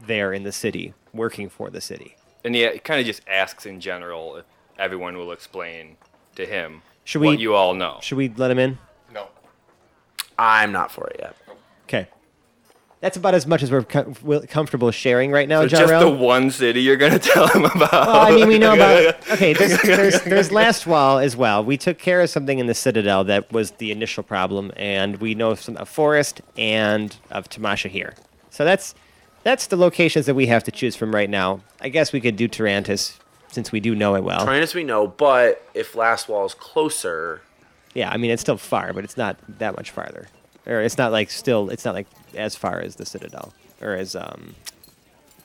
there 0.04 0.32
in 0.32 0.42
the 0.42 0.50
city, 0.50 0.92
working 1.14 1.48
for 1.48 1.70
the 1.70 1.80
city. 1.80 2.16
And 2.44 2.52
he 2.56 2.66
kind 2.80 2.98
of 2.98 3.06
just 3.06 3.22
asks 3.28 3.64
in 3.64 3.80
general 3.80 4.36
if 4.36 4.44
everyone 4.76 5.16
will 5.16 5.30
explain 5.30 5.98
to 6.34 6.44
him 6.44 6.82
Should 7.04 7.22
what 7.22 7.38
you 7.38 7.54
all 7.54 7.74
know. 7.74 7.98
Should 8.02 8.18
we 8.18 8.28
let 8.28 8.50
him 8.50 8.58
in? 8.58 8.78
No. 9.14 9.28
I'm 10.36 10.72
not 10.72 10.90
for 10.90 11.06
it 11.06 11.16
yet. 11.20 11.36
Okay. 11.84 12.08
That's 13.06 13.16
about 13.16 13.34
as 13.36 13.46
much 13.46 13.62
as 13.62 13.70
we're 13.70 13.84
com- 13.84 14.16
comfortable 14.48 14.90
sharing 14.90 15.30
right 15.30 15.48
now, 15.48 15.60
So 15.60 15.68
just 15.68 16.00
the 16.00 16.10
one 16.10 16.50
city 16.50 16.82
you're 16.82 16.96
gonna 16.96 17.18
tell 17.34 17.46
him 17.46 17.64
about. 17.64 17.92
Well, 17.92 18.20
I 18.20 18.32
mean, 18.32 18.48
we 18.48 18.58
know 18.58 18.74
about. 18.74 19.14
Okay, 19.30 19.52
there's, 19.52 19.80
there's, 19.82 20.22
there's 20.22 20.50
Last 20.50 20.88
Wall 20.88 21.20
as 21.20 21.36
well. 21.36 21.62
We 21.62 21.76
took 21.76 21.98
care 21.98 22.20
of 22.20 22.30
something 22.30 22.58
in 22.58 22.66
the 22.66 22.74
Citadel 22.74 23.22
that 23.22 23.52
was 23.52 23.70
the 23.72 23.92
initial 23.92 24.24
problem, 24.24 24.72
and 24.76 25.18
we 25.18 25.36
know 25.36 25.54
some 25.54 25.76
of 25.76 25.88
Forest 25.88 26.40
and 26.58 27.16
of 27.30 27.48
Tamasha 27.48 27.86
here. 27.86 28.14
So 28.50 28.64
that's 28.64 28.96
that's 29.44 29.68
the 29.68 29.76
locations 29.76 30.26
that 30.26 30.34
we 30.34 30.46
have 30.46 30.64
to 30.64 30.72
choose 30.72 30.96
from 30.96 31.14
right 31.14 31.30
now. 31.30 31.60
I 31.80 31.90
guess 31.90 32.12
we 32.12 32.20
could 32.20 32.34
do 32.34 32.48
Tarantus 32.48 33.20
since 33.52 33.70
we 33.70 33.78
do 33.78 33.94
know 33.94 34.16
it 34.16 34.24
well. 34.24 34.44
Tarantus 34.44 34.74
we 34.74 34.82
know, 34.82 35.06
but 35.06 35.64
if 35.74 35.94
Last 35.94 36.28
Wall 36.28 36.44
is 36.44 36.54
closer, 36.54 37.40
Yeah, 37.94 38.10
I 38.10 38.16
mean 38.16 38.32
it's 38.32 38.42
still 38.42 38.56
far, 38.56 38.92
but 38.92 39.04
it's 39.04 39.16
not 39.16 39.36
that 39.60 39.76
much 39.76 39.92
farther. 39.92 40.26
Or 40.66 40.80
it's 40.82 40.98
not 40.98 41.12
like 41.12 41.30
still. 41.30 41.70
It's 41.70 41.84
not 41.84 41.94
like 41.94 42.06
as 42.34 42.56
far 42.56 42.80
as 42.80 42.96
the 42.96 43.06
Citadel 43.06 43.52
or 43.80 43.94
as 43.94 44.16
um 44.16 44.54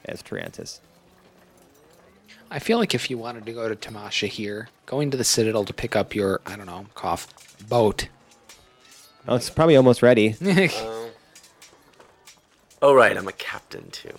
as 0.05 0.21
Tarantus. 0.23 0.79
I 2.49 2.59
feel 2.59 2.77
like 2.77 2.93
if 2.93 3.09
you 3.09 3.17
wanted 3.17 3.45
to 3.45 3.53
go 3.53 3.69
to 3.69 3.75
Tamasha 3.75 4.27
here, 4.27 4.67
going 4.85 5.09
to 5.11 5.17
the 5.17 5.23
Citadel 5.23 5.63
to 5.63 5.73
pick 5.73 5.95
up 5.95 6.13
your, 6.13 6.41
I 6.45 6.57
don't 6.57 6.65
know, 6.65 6.87
cough, 6.95 7.27
boat. 7.69 8.09
Oh, 9.27 9.35
it's 9.35 9.49
probably 9.49 9.77
almost 9.77 10.01
ready. 10.01 10.35
oh 12.81 12.93
right, 12.93 13.15
I'm 13.15 13.27
a 13.27 13.31
captain 13.33 13.89
too. 13.91 14.13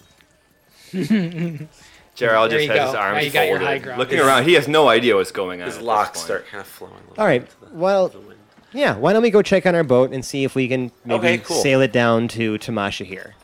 Jarrell 2.17 2.49
just 2.51 2.65
you 2.65 2.71
has 2.71 2.79
go. 2.79 2.87
his 2.87 2.95
arms 2.95 3.25
you 3.25 3.31
got 3.31 3.49
your 3.49 3.59
folded, 3.59 3.99
looking 3.99 4.19
His- 4.19 4.27
around. 4.27 4.45
He 4.45 4.53
has 4.55 4.69
no 4.69 4.89
idea 4.89 5.17
what's 5.17 5.33
going 5.33 5.61
on. 5.63 5.67
His 5.69 5.81
locks 5.81 6.21
start 6.21 6.47
kind 6.47 6.61
of 6.61 6.67
flowing. 6.67 6.95
All 7.19 7.25
right. 7.27 7.41
bit 7.43 7.51
to 7.51 7.61
the- 7.67 7.75
Well, 7.75 8.09
to 8.11 8.19
the 8.19 8.27
wind. 8.29 8.39
Yeah, 8.73 8.97
why 8.97 9.13
don't 9.13 9.23
we 9.23 9.31
go 9.31 9.43
check 9.43 9.67
on 9.67 9.75
our 9.75 9.85
boat 9.85 10.13
and 10.13 10.25
see 10.25 10.45
if 10.45 10.55
we 10.55 10.67
can 10.69 10.91
maybe 11.05 11.19
Okay, 11.19 11.39
cool. 11.39 11.57
sail 11.57 11.81
it 11.83 11.93
down 11.93 12.29
to 12.29 12.57
Tamasha 12.59 13.05
here. 13.05 13.35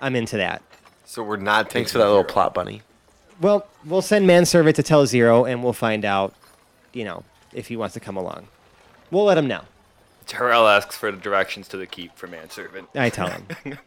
I'm 0.00 0.14
into 0.14 0.36
that. 0.36 0.62
So 1.04 1.22
we're 1.22 1.36
not. 1.36 1.72
Thanks 1.72 1.90
taking 1.90 1.92
for 1.92 1.98
that 1.98 2.04
little 2.08 2.22
Zero. 2.22 2.32
plot, 2.32 2.54
bunny. 2.54 2.82
Well, 3.40 3.66
we'll 3.84 4.02
send 4.02 4.26
manservant 4.26 4.76
to 4.76 4.82
tell 4.82 5.06
Zero, 5.06 5.44
and 5.44 5.62
we'll 5.64 5.72
find 5.72 6.04
out, 6.04 6.34
you 6.92 7.04
know, 7.04 7.24
if 7.52 7.68
he 7.68 7.76
wants 7.76 7.94
to 7.94 8.00
come 8.00 8.16
along. 8.16 8.48
We'll 9.10 9.24
let 9.24 9.38
him 9.38 9.46
know. 9.48 9.62
Terrell 10.26 10.68
asks 10.68 10.96
for 10.96 11.10
the 11.10 11.16
directions 11.16 11.66
to 11.68 11.78
the 11.78 11.86
keep 11.86 12.14
for 12.14 12.26
manservant. 12.26 12.88
I 12.94 13.08
tell 13.08 13.28
him. 13.30 13.46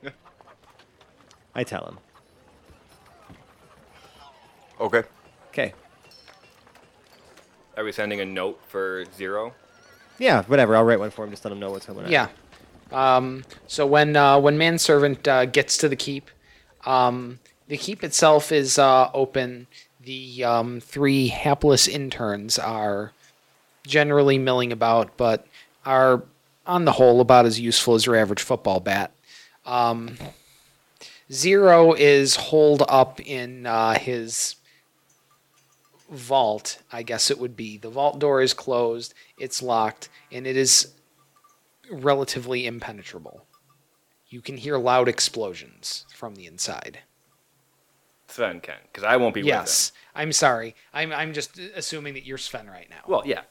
I 1.55 1.63
tell 1.63 1.85
him. 1.85 1.97
Okay. 4.79 5.03
Okay. 5.49 5.73
Are 7.77 7.83
we 7.83 7.91
sending 7.91 8.19
a 8.21 8.25
note 8.25 8.59
for 8.67 9.05
Zero? 9.15 9.53
Yeah, 10.21 10.43
whatever. 10.43 10.75
I'll 10.75 10.83
write 10.83 10.99
one 10.99 11.09
for 11.09 11.25
him. 11.25 11.31
Just 11.31 11.43
let 11.43 11.51
him 11.51 11.59
know 11.59 11.71
what's 11.71 11.89
on. 11.89 12.09
Yeah. 12.09 12.27
Um, 12.91 13.43
so 13.65 13.87
when 13.87 14.15
uh, 14.15 14.39
when 14.39 14.57
manservant 14.57 15.27
uh, 15.27 15.45
gets 15.45 15.77
to 15.79 15.89
the 15.89 15.95
keep, 15.95 16.29
um, 16.85 17.39
the 17.67 17.77
keep 17.77 18.03
itself 18.03 18.51
is 18.51 18.77
uh, 18.77 19.09
open. 19.15 19.65
The 20.03 20.43
um, 20.43 20.79
three 20.79 21.27
hapless 21.27 21.87
interns 21.87 22.59
are 22.59 23.13
generally 23.87 24.37
milling 24.37 24.71
about, 24.71 25.17
but 25.17 25.47
are 25.85 26.23
on 26.67 26.85
the 26.85 26.93
whole 26.93 27.19
about 27.19 27.47
as 27.47 27.59
useful 27.59 27.95
as 27.95 28.05
your 28.05 28.15
average 28.15 28.41
football 28.41 28.79
bat. 28.79 29.11
Um, 29.65 30.17
Zero 31.31 31.93
is 31.93 32.35
holed 32.35 32.83
up 32.89 33.21
in 33.21 33.65
uh, 33.65 33.97
his 33.97 34.55
vault, 36.11 36.79
I 36.91 37.03
guess 37.03 37.31
it 37.31 37.39
would 37.39 37.55
be. 37.55 37.77
The 37.77 37.89
vault 37.89 38.19
door 38.19 38.41
is 38.41 38.53
closed, 38.53 39.13
it's 39.39 39.63
locked, 39.63 40.09
and 40.31 40.45
it 40.45 40.57
is 40.57 40.93
relatively 41.89 42.67
impenetrable. 42.67 43.45
You 44.29 44.41
can 44.41 44.57
hear 44.57 44.77
loud 44.77 45.07
explosions 45.07 46.05
from 46.13 46.35
the 46.35 46.45
inside. 46.45 46.99
Sven 48.27 48.61
can, 48.61 48.77
because 48.91 49.03
I 49.03 49.17
won't 49.17 49.33
be 49.33 49.41
yes. 49.41 49.91
I'm 50.15 50.31
sorry. 50.31 50.75
I'm 50.93 51.11
I'm 51.11 51.33
just 51.33 51.59
assuming 51.75 52.13
that 52.13 52.25
you're 52.25 52.37
Sven 52.37 52.69
right 52.69 52.89
now. 52.89 53.01
Well, 53.07 53.23
yeah. 53.25 53.41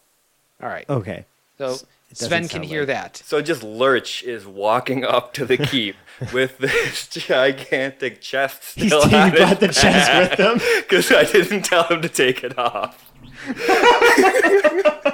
All 0.62 0.68
right. 0.68 0.88
Okay. 0.88 1.26
So 1.58 1.66
doesn't 1.66 1.88
Sven 2.12 2.48
can 2.48 2.62
hear 2.62 2.80
like- 2.80 2.88
that. 2.88 3.16
So 3.24 3.40
just 3.40 3.62
Lurch 3.62 4.22
is 4.22 4.46
walking 4.46 5.04
up 5.04 5.32
to 5.34 5.44
the 5.44 5.56
keep 5.56 5.96
with 6.32 6.58
this 6.58 7.06
gigantic 7.08 8.20
chest 8.20 8.74
He's 8.74 8.86
still 8.88 9.06
he 9.08 9.14
on 9.16 9.30
brought 9.30 9.60
the 9.60 9.68
chest 9.68 10.30
with 10.30 10.38
him. 10.40 10.60
because 10.82 11.10
I 11.12 11.24
didn't 11.24 11.62
tell 11.62 11.84
him 11.84 12.02
to 12.02 12.08
take 12.08 12.42
it 12.44 12.58
off. 12.58 13.10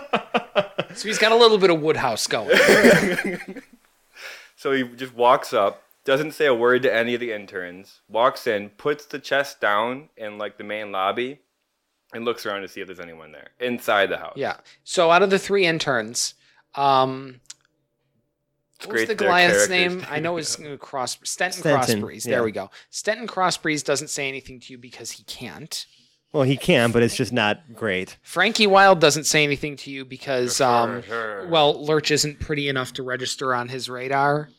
So 0.94 1.08
he's 1.08 1.18
got 1.18 1.30
a 1.30 1.36
little 1.36 1.58
bit 1.58 1.68
of 1.68 1.80
Woodhouse 1.82 2.26
going. 2.26 2.50
So 4.58 4.72
he 4.72 4.84
just 4.84 5.14
walks 5.14 5.52
up, 5.52 5.82
doesn't 6.06 6.32
say 6.32 6.46
a 6.46 6.54
word 6.54 6.80
to 6.84 6.92
any 6.92 7.12
of 7.12 7.20
the 7.20 7.30
interns, 7.30 8.00
walks 8.08 8.46
in, 8.46 8.70
puts 8.70 9.04
the 9.04 9.18
chest 9.18 9.60
down 9.60 10.08
in 10.16 10.38
like 10.38 10.56
the 10.56 10.64
main 10.64 10.90
lobby, 10.90 11.40
and 12.14 12.24
looks 12.24 12.46
around 12.46 12.62
to 12.62 12.68
see 12.68 12.80
if 12.80 12.86
there's 12.86 12.98
anyone 12.98 13.32
there 13.32 13.50
inside 13.60 14.08
the 14.08 14.16
house. 14.16 14.32
Yeah. 14.34 14.56
So 14.82 15.10
out 15.10 15.22
of 15.22 15.28
the 15.28 15.38
three 15.38 15.66
interns, 15.66 16.32
um, 16.76 17.40
It's 18.76 18.86
what 18.86 18.92
was 18.92 19.00
great 19.02 19.08
the 19.08 19.14
that 19.14 19.24
Goliath's 19.24 19.68
name? 19.68 20.04
I 20.10 20.20
know 20.20 20.36
it's 20.38 20.56
Cross 20.78 21.16
Stenton, 21.18 21.62
Stenton, 21.62 22.00
Crossbreeze. 22.00 22.26
yeah. 22.26 22.36
There 22.36 22.44
we 22.44 22.52
go. 22.52 22.70
Stenton 22.92 23.26
Crossbreeze 23.26 23.84
doesn't 23.84 24.08
say 24.08 24.28
anything 24.28 24.60
to 24.60 24.72
you 24.72 24.78
because 24.78 25.12
he 25.12 25.24
can't. 25.24 25.86
Well, 26.32 26.42
he 26.42 26.56
can, 26.56 26.90
but 26.92 27.02
it's 27.02 27.16
just 27.16 27.32
not 27.32 27.72
great. 27.72 28.18
Frankie 28.22 28.66
Wild 28.66 29.00
doesn't 29.00 29.24
say 29.24 29.42
anything 29.42 29.76
to 29.78 29.90
you 29.90 30.04
because, 30.04 30.60
um, 30.60 31.02
well, 31.48 31.82
Lurch 31.82 32.10
isn't 32.10 32.40
pretty 32.40 32.68
enough 32.68 32.92
to 32.94 33.02
register 33.02 33.54
on 33.54 33.68
his 33.68 33.88
radar, 33.88 34.50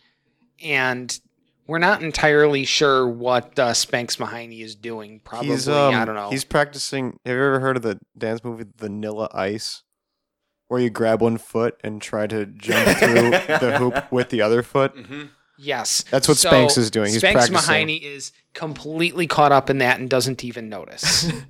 and 0.63 1.19
we're 1.67 1.77
not 1.77 2.01
entirely 2.01 2.65
sure 2.65 3.07
what 3.07 3.59
uh, 3.59 3.73
Spanx 3.73 4.17
Mahoney 4.19 4.61
is 4.61 4.73
doing. 4.73 5.19
Probably, 5.23 5.49
He's 5.49 5.69
um, 5.69 5.93
I 5.93 6.05
don't 6.05 6.15
know. 6.15 6.29
He's 6.31 6.45
practicing. 6.45 7.19
Have 7.25 7.35
you 7.35 7.43
ever 7.43 7.59
heard 7.59 7.77
of 7.77 7.83
the 7.83 7.99
dance 8.17 8.43
movie 8.43 8.65
Vanilla 8.77 9.29
Ice, 9.33 9.83
where 10.67 10.79
you 10.81 10.89
grab 10.89 11.21
one 11.21 11.37
foot 11.37 11.79
and 11.83 12.01
try 12.01 12.27
to 12.27 12.45
jump 12.45 12.97
through 12.97 13.29
the 13.59 13.75
hoop 13.77 14.11
with 14.11 14.29
the 14.29 14.41
other 14.41 14.61
foot? 14.63 14.95
Mm-hmm. 14.95 15.23
Yes, 15.59 16.03
That's 16.11 16.27
what 16.27 16.37
Spanx 16.37 16.77
is 16.77 16.91
doing. 16.91 17.11
He's 17.11 17.23
Spanx 17.23 17.31
practicing. 17.33 17.53
Mahoney 17.53 17.95
is 17.97 18.31
completely 18.53 19.25
caught 19.25 19.51
up 19.51 19.69
in 19.71 19.79
that 19.79 19.99
and 19.99 20.07
doesn't 20.09 20.43
even 20.43 20.69
notice. 20.69 21.31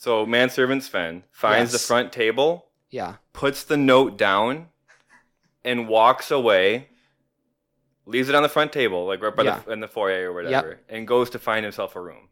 So 0.00 0.24
manservant 0.24 0.84
Sven 0.84 1.24
finds 1.32 1.72
the 1.72 1.78
front 1.80 2.12
table, 2.12 2.66
yeah, 2.88 3.16
puts 3.32 3.64
the 3.64 3.76
note 3.76 4.16
down, 4.16 4.68
and 5.64 5.88
walks 5.88 6.30
away. 6.30 6.88
Leaves 8.06 8.28
it 8.28 8.34
on 8.36 8.42
the 8.44 8.48
front 8.48 8.72
table, 8.72 9.06
like 9.06 9.20
right 9.20 9.34
by 9.34 9.42
Yeah. 9.42 9.60
the 9.66 9.72
in 9.72 9.80
the 9.80 9.88
foyer 9.88 10.30
or 10.30 10.34
whatever, 10.34 10.78
and 10.88 11.06
goes 11.06 11.30
to 11.30 11.38
find 11.40 11.64
himself 11.64 11.96
a 11.96 12.00
room. 12.00 12.28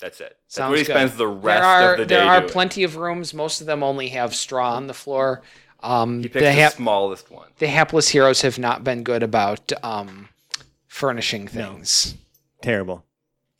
That's 0.00 0.20
it. 0.20 0.36
That's 0.44 0.54
sounds 0.54 0.70
what 0.70 0.78
he 0.78 0.84
good. 0.84 0.92
spends 0.92 1.16
the 1.16 1.26
rest 1.26 1.62
there 1.62 1.64
are, 1.64 1.92
of 1.92 1.98
the 1.98 2.06
day 2.06 2.16
There 2.16 2.26
are 2.26 2.40
doing. 2.40 2.52
plenty 2.52 2.82
of 2.84 2.96
rooms. 2.96 3.32
Most 3.32 3.60
of 3.60 3.66
them 3.66 3.82
only 3.82 4.08
have 4.08 4.34
straw 4.34 4.74
on 4.74 4.86
the 4.86 4.94
floor. 4.94 5.42
Um, 5.82 6.18
He 6.18 6.22
the, 6.24 6.28
picks 6.30 6.42
the 6.44 6.52
hap- 6.52 6.72
smallest 6.72 7.30
one. 7.30 7.48
the 7.58 7.68
hapless 7.68 8.08
heroes 8.08 8.42
have 8.42 8.58
not 8.58 8.82
been 8.84 9.02
good 9.02 9.22
about 9.22 9.72
um, 9.84 10.28
furnishing 10.88 11.46
things. 11.46 12.14
Terrible. 12.62 13.04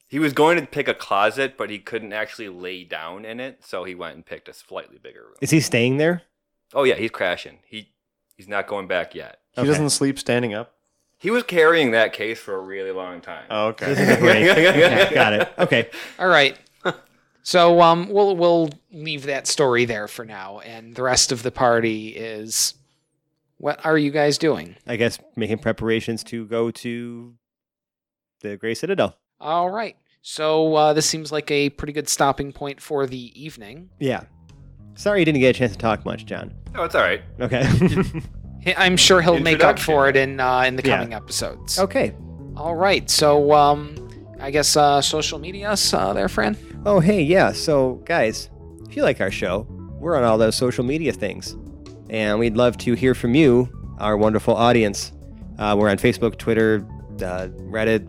He 0.09 0.19
was 0.19 0.33
going 0.33 0.59
to 0.61 0.67
pick 0.67 0.87
a 0.89 0.95
closet, 0.95 1.57
but 1.57 1.71
he 1.71 1.79
couldn't 1.79 2.13
actually 2.13 2.49
lay 2.49 2.85
down 2.85 3.25
in 3.25 3.41
it, 3.41 3.65
so 3.65 3.85
he 3.85 3.95
went 3.95 4.15
and 4.15 4.25
picked 4.25 4.49
a 4.49 4.53
slightly 4.55 4.99
bigger 4.99 5.23
room. 5.23 5.35
Is 5.41 5.51
he 5.51 5.61
staying 5.61 5.97
there? 5.97 6.23
Oh 6.73 6.85
yeah, 6.85 6.95
he's 6.95 7.11
crashing. 7.11 7.59
He 7.67 7.91
he's 8.37 8.49
not 8.49 8.67
going 8.67 8.87
back 8.87 9.15
yet. 9.15 9.41
He 9.53 9.61
Okay. 9.61 9.69
doesn't 9.69 9.91
sleep 9.91 10.19
standing 10.19 10.55
up. 10.55 10.74
He 11.25 11.31
was 11.31 11.43
carrying 11.43 11.93
that 11.93 12.13
case 12.13 12.39
for 12.39 12.55
a 12.55 12.61
really 12.61 12.91
long 12.93 13.23
time. 13.23 13.47
Oh, 13.49 13.73
Taking 13.73 13.95
okay. 13.95 14.15
a 14.15 14.19
break. 14.19 14.51
Okay, 14.59 15.15
got 15.15 15.33
it. 15.33 15.55
Okay. 15.59 15.89
All 16.19 16.29
right. 16.29 16.55
So 17.43 17.81
um, 17.81 18.11
we'll 18.11 18.37
we'll 18.37 18.69
leave 18.93 19.23
that 19.23 19.47
story 19.47 19.87
there 19.87 20.07
for 20.07 20.27
now, 20.27 20.59
and 20.61 20.95
the 20.95 21.03
rest 21.03 21.33
of 21.33 21.43
the 21.43 21.51
party 21.51 22.09
is. 22.09 22.75
What 23.57 23.87
are 23.87 23.97
you 23.97 24.11
guys 24.11 24.37
doing? 24.37 24.77
I 24.87 24.97
guess 24.97 25.19
making 25.35 25.61
preparations 25.61 26.23
to 26.25 26.45
go 26.45 26.71
to 26.71 27.33
the 28.41 28.59
Grey 28.59 28.75
Citadel. 28.75 29.17
All 29.41 29.71
right. 29.71 29.97
So 30.21 30.75
uh, 30.75 30.93
this 30.93 31.07
seems 31.07 31.33
like 31.33 31.51
a 31.51 31.71
pretty 31.71 31.95
good 31.95 32.09
stopping 32.11 32.53
point 32.53 32.83
for 32.83 33.07
the 33.07 33.33
evening. 33.43 33.89
Yeah. 33.99 34.25
Sorry 34.95 35.21
you 35.21 35.25
didn't 35.25 35.41
get 35.41 35.57
a 35.57 35.59
chance 35.59 35.73
to 35.73 35.79
talk 35.79 36.05
much, 36.05 36.27
John. 36.27 36.53
Oh, 36.75 36.85
it's 36.85 36.95
all 36.95 37.01
right. 37.01 37.23
Okay. 37.41 37.67
I'm 38.77 38.97
sure 38.97 39.21
he'll 39.21 39.41
make 39.41 39.63
up 39.63 39.79
for 39.79 40.09
it 40.09 40.17
in 40.17 40.41
uh, 40.41 40.61
in 40.63 40.77
the 40.77 40.83
Yeah. 40.85 40.97
coming 40.99 41.15
episodes. 41.15 41.79
okay. 41.79 42.15
All 42.57 42.75
right. 42.75 43.09
So 43.11 43.53
um, 43.53 44.09
I 44.41 44.51
guess 44.51 44.77
uh, 44.77 45.01
social 45.03 45.39
media, 45.39 45.75
uh, 45.93 46.13
there, 46.13 46.29
Fran. 46.29 46.57
Oh, 46.87 47.01
hey, 47.01 47.23
yeah. 47.23 47.53
So, 47.53 47.95
guys, 48.05 48.51
if 48.89 48.95
you 48.97 49.03
like 49.03 49.21
our 49.21 49.31
show, 49.31 49.67
we're 49.99 50.17
on 50.17 50.23
all 50.25 50.37
those 50.39 50.55
social 50.55 50.85
media 50.85 51.13
things. 51.13 51.57
And 52.11 52.39
we'd 52.39 52.57
love 52.57 52.77
to 52.79 52.93
hear 52.95 53.15
from 53.15 53.35
you, 53.35 53.69
our 53.99 54.17
wonderful 54.17 54.55
audience. 54.55 55.13
Uh, 55.59 55.75
we're 55.79 55.89
on 55.89 55.97
Facebook, 55.97 56.37
Twitter, 56.37 56.87
uh, 57.23 57.49
Reddit, 57.71 58.05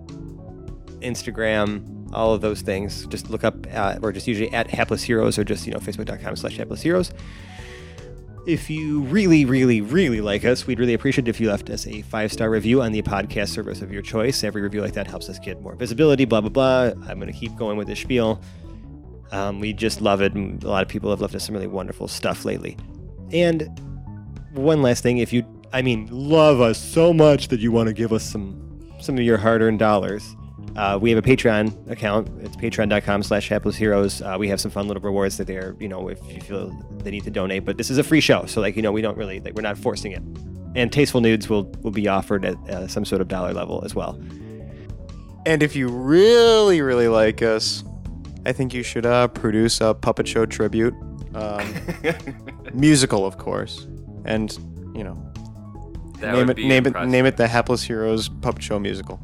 Instagram, 1.01 2.09
all 2.13 2.33
of 2.33 2.41
those 2.41 2.61
things. 2.61 3.05
Just 3.07 3.29
look 3.29 3.43
up, 3.43 3.55
uh, 3.73 3.97
or 4.01 4.11
just 4.11 4.27
usually 4.27 4.51
at 4.53 4.69
Hapless 4.69 5.03
Heroes, 5.03 5.37
or 5.39 5.43
just, 5.43 5.65
you 5.65 5.73
know, 5.73 5.79
facebook.com 5.79 6.35
slash 6.35 6.57
Hapless 6.57 6.81
Heroes. 6.81 7.11
If 8.45 8.69
you 8.69 9.01
really, 9.01 9.43
really, 9.43 9.81
really 9.81 10.21
like 10.21 10.45
us, 10.45 10.67
we'd 10.67 10.77
really 10.77 10.93
appreciate 10.93 11.27
it 11.27 11.31
if 11.31 11.39
you 11.39 11.49
left 11.49 11.69
us 11.71 11.87
a 11.87 12.03
five 12.03 12.31
star 12.31 12.51
review 12.51 12.83
on 12.83 12.91
the 12.91 13.01
podcast 13.01 13.49
service 13.49 13.81
of 13.81 13.91
your 13.91 14.03
choice. 14.03 14.43
Every 14.43 14.61
review 14.61 14.81
like 14.81 14.93
that 14.93 15.07
helps 15.07 15.29
us 15.29 15.39
get 15.39 15.61
more 15.61 15.73
visibility, 15.75 16.25
blah, 16.25 16.41
blah, 16.41 16.49
blah. 16.49 17.09
I'm 17.09 17.19
going 17.19 17.31
to 17.31 17.37
keep 17.37 17.55
going 17.55 17.75
with 17.75 17.87
this 17.87 17.99
spiel. 17.99 18.39
Um, 19.31 19.59
we 19.59 19.73
just 19.73 19.99
love 19.99 20.21
it. 20.21 20.35
A 20.35 20.67
lot 20.67 20.83
of 20.83 20.87
people 20.87 21.09
have 21.09 21.21
left 21.21 21.33
us 21.33 21.45
some 21.45 21.55
really 21.55 21.65
wonderful 21.65 22.07
stuff 22.07 22.45
lately. 22.45 22.77
And 23.31 23.67
one 24.53 24.83
last 24.83 25.01
thing, 25.01 25.17
if 25.17 25.33
you, 25.33 25.43
I 25.73 25.81
mean, 25.81 26.07
love 26.11 26.61
us 26.61 26.77
so 26.77 27.11
much 27.13 27.47
that 27.47 27.59
you 27.59 27.71
want 27.71 27.87
to 27.87 27.93
give 27.93 28.13
us 28.13 28.23
some 28.23 28.61
some 28.99 29.17
of 29.17 29.23
your 29.23 29.37
hard-earned 29.37 29.79
dollars, 29.79 30.35
uh, 30.75 30.97
we 31.01 31.09
have 31.11 31.17
a 31.17 31.27
Patreon 31.27 31.89
account. 31.89 32.27
It's 32.41 32.55
patreon.com 32.55 33.23
slash 33.23 33.47
hapless 33.49 33.75
heroes. 33.75 34.21
Uh, 34.21 34.35
we 34.37 34.47
have 34.49 34.59
some 34.59 34.71
fun 34.71 34.87
little 34.87 35.01
rewards 35.01 35.37
that 35.37 35.47
they're, 35.47 35.75
you 35.79 35.87
know, 35.87 36.09
if 36.09 36.19
you 36.31 36.41
feel 36.41 36.69
they 37.03 37.11
need 37.11 37.23
to 37.23 37.31
donate. 37.31 37.63
But 37.65 37.77
this 37.77 37.89
is 37.89 37.97
a 37.97 38.03
free 38.03 38.21
show. 38.21 38.45
So, 38.45 38.61
like, 38.61 38.75
you 38.75 38.81
know, 38.81 38.91
we 38.91 39.01
don't 39.01 39.17
really, 39.17 39.39
like, 39.39 39.53
we're 39.55 39.61
not 39.61 39.77
forcing 39.77 40.11
it. 40.11 40.21
And 40.75 40.91
Tasteful 40.91 41.21
Nudes 41.21 41.47
will, 41.49 41.63
will 41.81 41.91
be 41.91 42.07
offered 42.07 42.43
at 42.43 42.55
uh, 42.69 42.87
some 42.87 43.05
sort 43.05 43.21
of 43.21 43.27
dollar 43.29 43.53
level 43.53 43.81
as 43.85 43.95
well. 43.95 44.19
And 45.45 45.61
if 45.63 45.75
you 45.75 45.87
really, 45.87 46.81
really 46.81 47.07
like 47.07 47.41
us, 47.41 47.83
I 48.45 48.51
think 48.51 48.73
you 48.73 48.83
should 48.83 49.05
uh, 49.05 49.27
produce 49.29 49.79
a 49.79 49.93
puppet 49.93 50.27
show 50.27 50.45
tribute, 50.45 50.93
um, 51.33 51.65
musical, 52.73 53.25
of 53.25 53.37
course, 53.37 53.87
and 54.25 54.51
you 54.95 55.03
know, 55.03 55.17
That 56.19 56.33
name 56.33 56.47
would 56.47 56.49
it, 56.51 56.55
be 56.57 56.67
name 56.67 56.85
impressive. 56.85 57.07
it, 57.07 57.11
name 57.11 57.25
it 57.25 57.37
the 57.37 57.47
Hapless 57.47 57.83
Heroes 57.83 58.27
puppet 58.29 58.63
show 58.63 58.79
musical. 58.79 59.19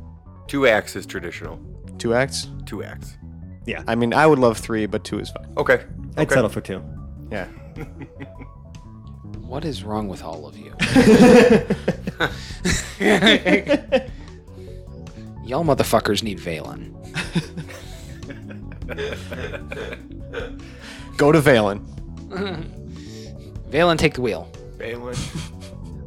Two 0.51 0.67
acts 0.67 0.97
is 0.97 1.05
traditional. 1.05 1.57
Two 1.97 2.13
acts. 2.13 2.49
Two 2.65 2.83
acts. 2.83 3.15
Yeah. 3.65 3.83
I 3.87 3.95
mean, 3.95 4.13
I 4.13 4.27
would 4.27 4.37
love 4.37 4.57
three, 4.57 4.85
but 4.85 5.05
two 5.05 5.17
is 5.17 5.29
fine. 5.29 5.47
Okay. 5.55 5.85
I'd 6.17 6.23
Okay. 6.27 6.35
settle 6.35 6.49
for 6.49 6.59
two. 6.59 6.83
Yeah. 7.31 7.45
What 9.47 9.63
is 9.63 9.85
wrong 9.85 10.09
with 10.09 10.21
all 10.21 10.45
of 10.45 10.57
you? 10.57 10.71
Y'all 15.45 15.63
motherfuckers 15.63 16.21
need 16.21 16.37
Valen. 16.39 16.91
Go 21.15 21.31
to 21.31 21.39
Valen. 21.39 21.79
Valen, 23.69 23.97
take 23.97 24.15
the 24.15 24.21
wheel. 24.21 24.51
Balin. 24.77 25.15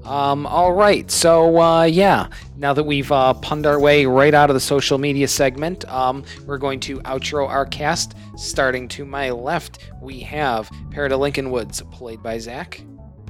Um, 0.05 0.47
all 0.47 0.73
right, 0.73 1.11
so 1.11 1.59
uh, 1.61 1.85
yeah, 1.85 2.29
now 2.57 2.75
that 2.75 2.85
we've 2.85 3.11
uh, 3.11 3.33
punned 3.35 3.67
our 3.67 3.81
way 3.81 4.05
right 4.05 4.35
out 4.35 4.51
of 4.51 4.55
the 4.55 4.61
social 4.61 4.99
media 4.99 5.27
segment, 5.27 5.89
um, 5.91 6.25
we're 6.45 6.59
going 6.59 6.79
to 6.81 6.99
outro 7.01 7.49
our 7.49 7.65
cast. 7.65 8.15
Starting 8.37 8.87
to 8.89 9.07
my 9.07 9.31
left, 9.31 9.91
we 10.03 10.21
have 10.21 10.69
Parada 10.91 11.19
Lincoln 11.19 11.51
Woods, 11.51 11.81
played 11.91 12.23
by 12.23 12.39
Zach. 12.39 12.85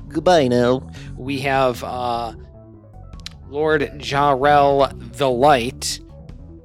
Goodbye 0.08 0.48
now. 0.48 0.90
We 1.16 1.38
have 1.40 1.82
uh, 1.84 2.34
Lord 3.48 3.82
Jarrell 3.98 5.16
the 5.16 5.30
Light. 5.30 6.00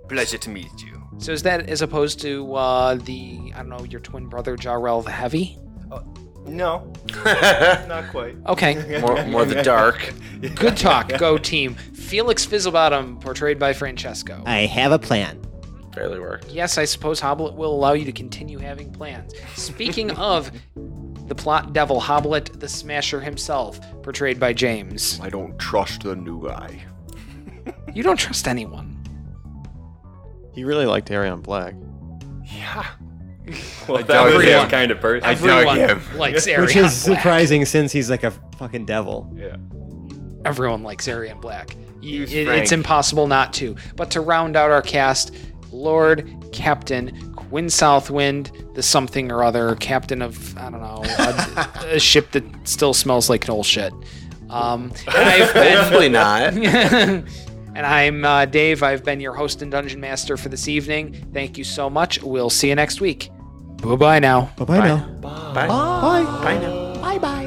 Pleasure 0.07 0.39
to 0.39 0.49
meet 0.49 0.71
you. 0.81 1.07
So 1.19 1.31
is 1.31 1.43
that 1.43 1.69
as 1.69 1.81
opposed 1.81 2.19
to 2.21 2.55
uh, 2.55 2.95
the 2.95 3.51
I 3.53 3.59
don't 3.59 3.69
know 3.69 3.83
your 3.83 3.99
twin 3.99 4.27
brother 4.27 4.55
Jarrell 4.55 5.03
the 5.03 5.11
Heavy? 5.11 5.57
No, 6.49 6.91
not 7.25 8.09
quite. 8.11 8.35
Okay, 8.47 8.99
More, 8.99 9.25
more 9.25 9.45
the 9.45 9.61
dark. 9.63 10.13
good 10.55 10.75
talk. 10.77 11.09
Go 11.17 11.37
team. 11.37 11.75
Felix 11.75 12.45
Fizzlebottom, 12.45 13.21
portrayed 13.21 13.59
by 13.59 13.73
Francesco. 13.73 14.41
I 14.45 14.61
have 14.65 14.91
a 14.91 14.99
plan. 14.99 15.39
Barely 15.95 16.19
worked. 16.19 16.49
Yes, 16.49 16.77
I 16.77 16.85
suppose 16.85 17.19
Hoblet 17.21 17.55
will 17.55 17.73
allow 17.73 17.93
you 17.93 18.05
to 18.05 18.11
continue 18.11 18.57
having 18.59 18.91
plans. 18.91 19.33
Speaking 19.55 20.11
of 20.17 20.51
the 21.27 21.35
plot 21.35 21.73
devil 21.73 21.99
Hoblet, 22.01 22.59
the 22.59 22.67
Smasher 22.67 23.19
himself, 23.21 23.79
portrayed 24.01 24.39
by 24.39 24.53
James. 24.53 25.19
I 25.21 25.29
don't 25.29 25.57
trust 25.59 26.03
the 26.03 26.15
new 26.15 26.43
guy. 26.47 26.83
You 27.93 28.01
don't 28.03 28.17
trust 28.17 28.47
anyone. 28.47 28.95
He 30.53 30.63
really 30.63 30.85
liked 30.85 31.11
Arion 31.11 31.41
Black. 31.41 31.75
Yeah. 32.45 32.85
Well, 33.87 33.97
I 33.97 34.01
that 34.03 34.07
dug 34.07 34.33
was 34.35 34.43
him. 34.43 34.61
his 34.61 34.71
kind 34.71 34.91
of 34.91 34.99
person. 34.99 35.27
I 35.27 35.33
dug 35.33 35.43
Everyone 35.67 35.77
him. 35.77 36.01
likes 36.17 36.45
Which 36.45 36.75
is 36.75 37.05
Black. 37.05 37.17
surprising 37.17 37.65
since 37.65 37.91
he's 37.91 38.09
like 38.09 38.23
a 38.23 38.31
fucking 38.57 38.85
devil. 38.85 39.31
yeah. 39.35 39.55
Everyone 40.45 40.83
likes 40.83 41.07
Arian 41.07 41.39
Black. 41.39 41.75
It- 42.01 42.31
it's 42.31 42.71
impossible 42.71 43.27
not 43.27 43.51
to. 43.55 43.75
But 43.97 44.11
to 44.11 44.21
round 44.21 44.55
out 44.55 44.71
our 44.71 44.81
cast, 44.81 45.35
Lord 45.71 46.33
Captain 46.53 47.33
Quinn 47.33 47.67
Southwind, 47.69 48.51
the 48.73 48.81
something 48.81 49.31
or 49.31 49.43
other, 49.43 49.75
captain 49.75 50.21
of 50.21 50.57
I 50.57 50.69
don't 50.69 50.81
know 50.81 51.03
a, 51.03 51.69
a 51.95 51.99
ship 51.99 52.31
that 52.31 52.43
still 52.63 52.93
smells 52.93 53.29
like 53.29 53.43
an 53.45 53.51
old 53.51 53.65
shit. 53.65 53.91
Um, 54.49 54.93
and 55.07 55.15
I've 55.17 55.53
been, 55.53 55.77
Hopefully 55.77 56.09
not. 56.09 56.53
and 56.53 57.85
I'm 57.85 58.23
uh, 58.23 58.45
Dave. 58.45 58.81
I've 58.81 59.03
been 59.03 59.19
your 59.19 59.33
host 59.33 59.61
and 59.61 59.69
dungeon 59.71 59.99
master 59.99 60.37
for 60.37 60.47
this 60.49 60.67
evening. 60.67 61.27
Thank 61.33 61.57
you 61.57 61.63
so 61.65 61.89
much. 61.89 62.21
We'll 62.23 62.49
see 62.49 62.69
you 62.69 62.75
next 62.75 63.01
week. 63.01 63.29
Bye 63.81 63.95
bye 63.95 64.19
now. 64.19 64.49
Bye 64.57 64.65
bye 64.65 64.79
now. 64.79 64.97
Bye. 65.21 65.67
Bye. 65.67 66.23
Bye 66.43 66.57
now. 66.59 67.01
Bye 67.01 67.17
bye. 67.19 67.45